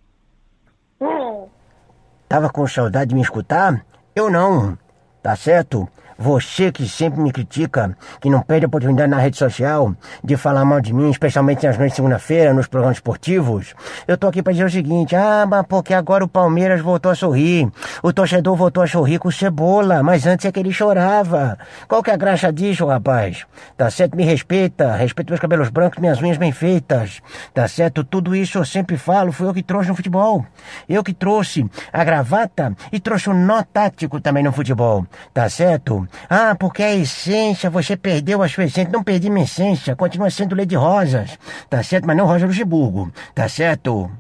Tava 2.29 2.51
com 2.51 2.67
saudade 2.67 3.11
de 3.11 3.15
me 3.15 3.21
escutar? 3.21 3.85
Eu 4.15 4.31
não, 4.31 4.77
tá 5.23 5.37
certo? 5.37 5.89
Você 6.19 6.73
que 6.73 6.89
sempre 6.89 7.21
me 7.21 7.31
critica, 7.31 7.97
que 8.21 8.31
não 8.31 8.41
perde 8.41 8.65
a 8.65 8.69
oportunidade 8.69 9.11
na 9.11 9.19
rede 9.19 9.37
social 9.37 9.95
de 10.25 10.37
falar 10.37 10.65
mal 10.65 10.81
de 10.81 10.93
mim, 10.93 11.11
especialmente 11.11 11.67
nas 11.67 11.77
noites 11.77 11.93
de 11.93 11.97
segunda-feira, 11.97 12.55
nos 12.55 12.67
programas 12.67 12.97
esportivos, 12.97 13.75
eu 14.09 14.17
tô 14.17 14.27
aqui 14.27 14.43
para 14.43 14.53
dizer 14.53 14.65
o 14.65 14.71
seguinte: 14.71 15.15
ah, 15.15 15.45
mas 15.47 15.67
porque 15.69 15.93
agora 15.93 16.25
o 16.25 16.29
Palmeiras 16.29 16.81
voltou 16.81 17.13
a 17.13 17.15
sorrir. 17.15 17.71
O 18.03 18.13
torcedor 18.13 18.57
voltou 18.57 18.83
a 18.83 18.87
sorrir 18.87 19.19
com 19.19 19.31
cebola, 19.31 20.03
mas 20.03 20.27
antes 20.27 20.47
é 20.47 20.53
que 20.53 20.59
ele 20.59 20.73
chorava. 20.73 21.59
Qual 21.87 22.03
que 22.03 22.11
é 22.11 22.15
a 22.15 22.17
graça 22.17 22.51
disso, 22.51 22.87
rapaz? 22.87 23.45
Tá 23.77 23.91
certo? 23.91 24.17
Me 24.17 24.25
respeita, 24.25 24.95
respeita 24.97 25.31
meus 25.31 25.41
cabelos 25.41 25.69
brancos, 25.69 25.99
minhas 25.99 26.21
unhas 26.21 26.39
bem 26.39 26.53
feitas. 26.53 27.21
Tá 27.53 27.69
certo? 27.69 28.03
Tudo 28.03 28.35
isso 28.35 28.59
eu 28.59 28.65
sempre 28.65 28.97
falo, 28.97 29.33
fui 29.33 29.47
eu 29.47 29.55
que 29.55 29.63
trouxe 29.63 29.91
no 29.91 29.95
futebol. 29.95 30.47
Eu 30.89 31.05
que 31.05 31.13
trouxe 31.13 31.69
a 31.93 32.05
gravata 32.05 32.75
e 32.91 32.99
trouxe 32.99 33.29
o 33.29 33.35
nó 33.35 33.63
tático 33.63 34.21
também 34.21 34.43
no 34.43 34.53
futebol. 34.53 35.07
Tá 35.35 35.49
certo? 35.49 36.06
Ah, 36.29 36.55
porque 36.59 36.83
a 36.83 36.95
essência, 36.95 37.71
você 37.71 37.97
perdeu 37.97 38.43
a 38.43 38.49
sua 38.49 38.65
essência. 38.65 38.91
Não 38.93 39.03
perdi 39.03 39.31
minha 39.31 39.45
essência, 39.45 39.97
continua 39.97 40.31
sendo 40.31 40.57
Lady 40.57 40.77
Rosas. 40.77 41.39
Tá 41.69 41.83
certo? 41.83 42.07
Mas 42.07 42.17
não 42.17 42.27
Rosa 42.27 42.47
Luxemburgo. 42.47 43.13
Tá 43.35 43.49
certo? 43.49 44.11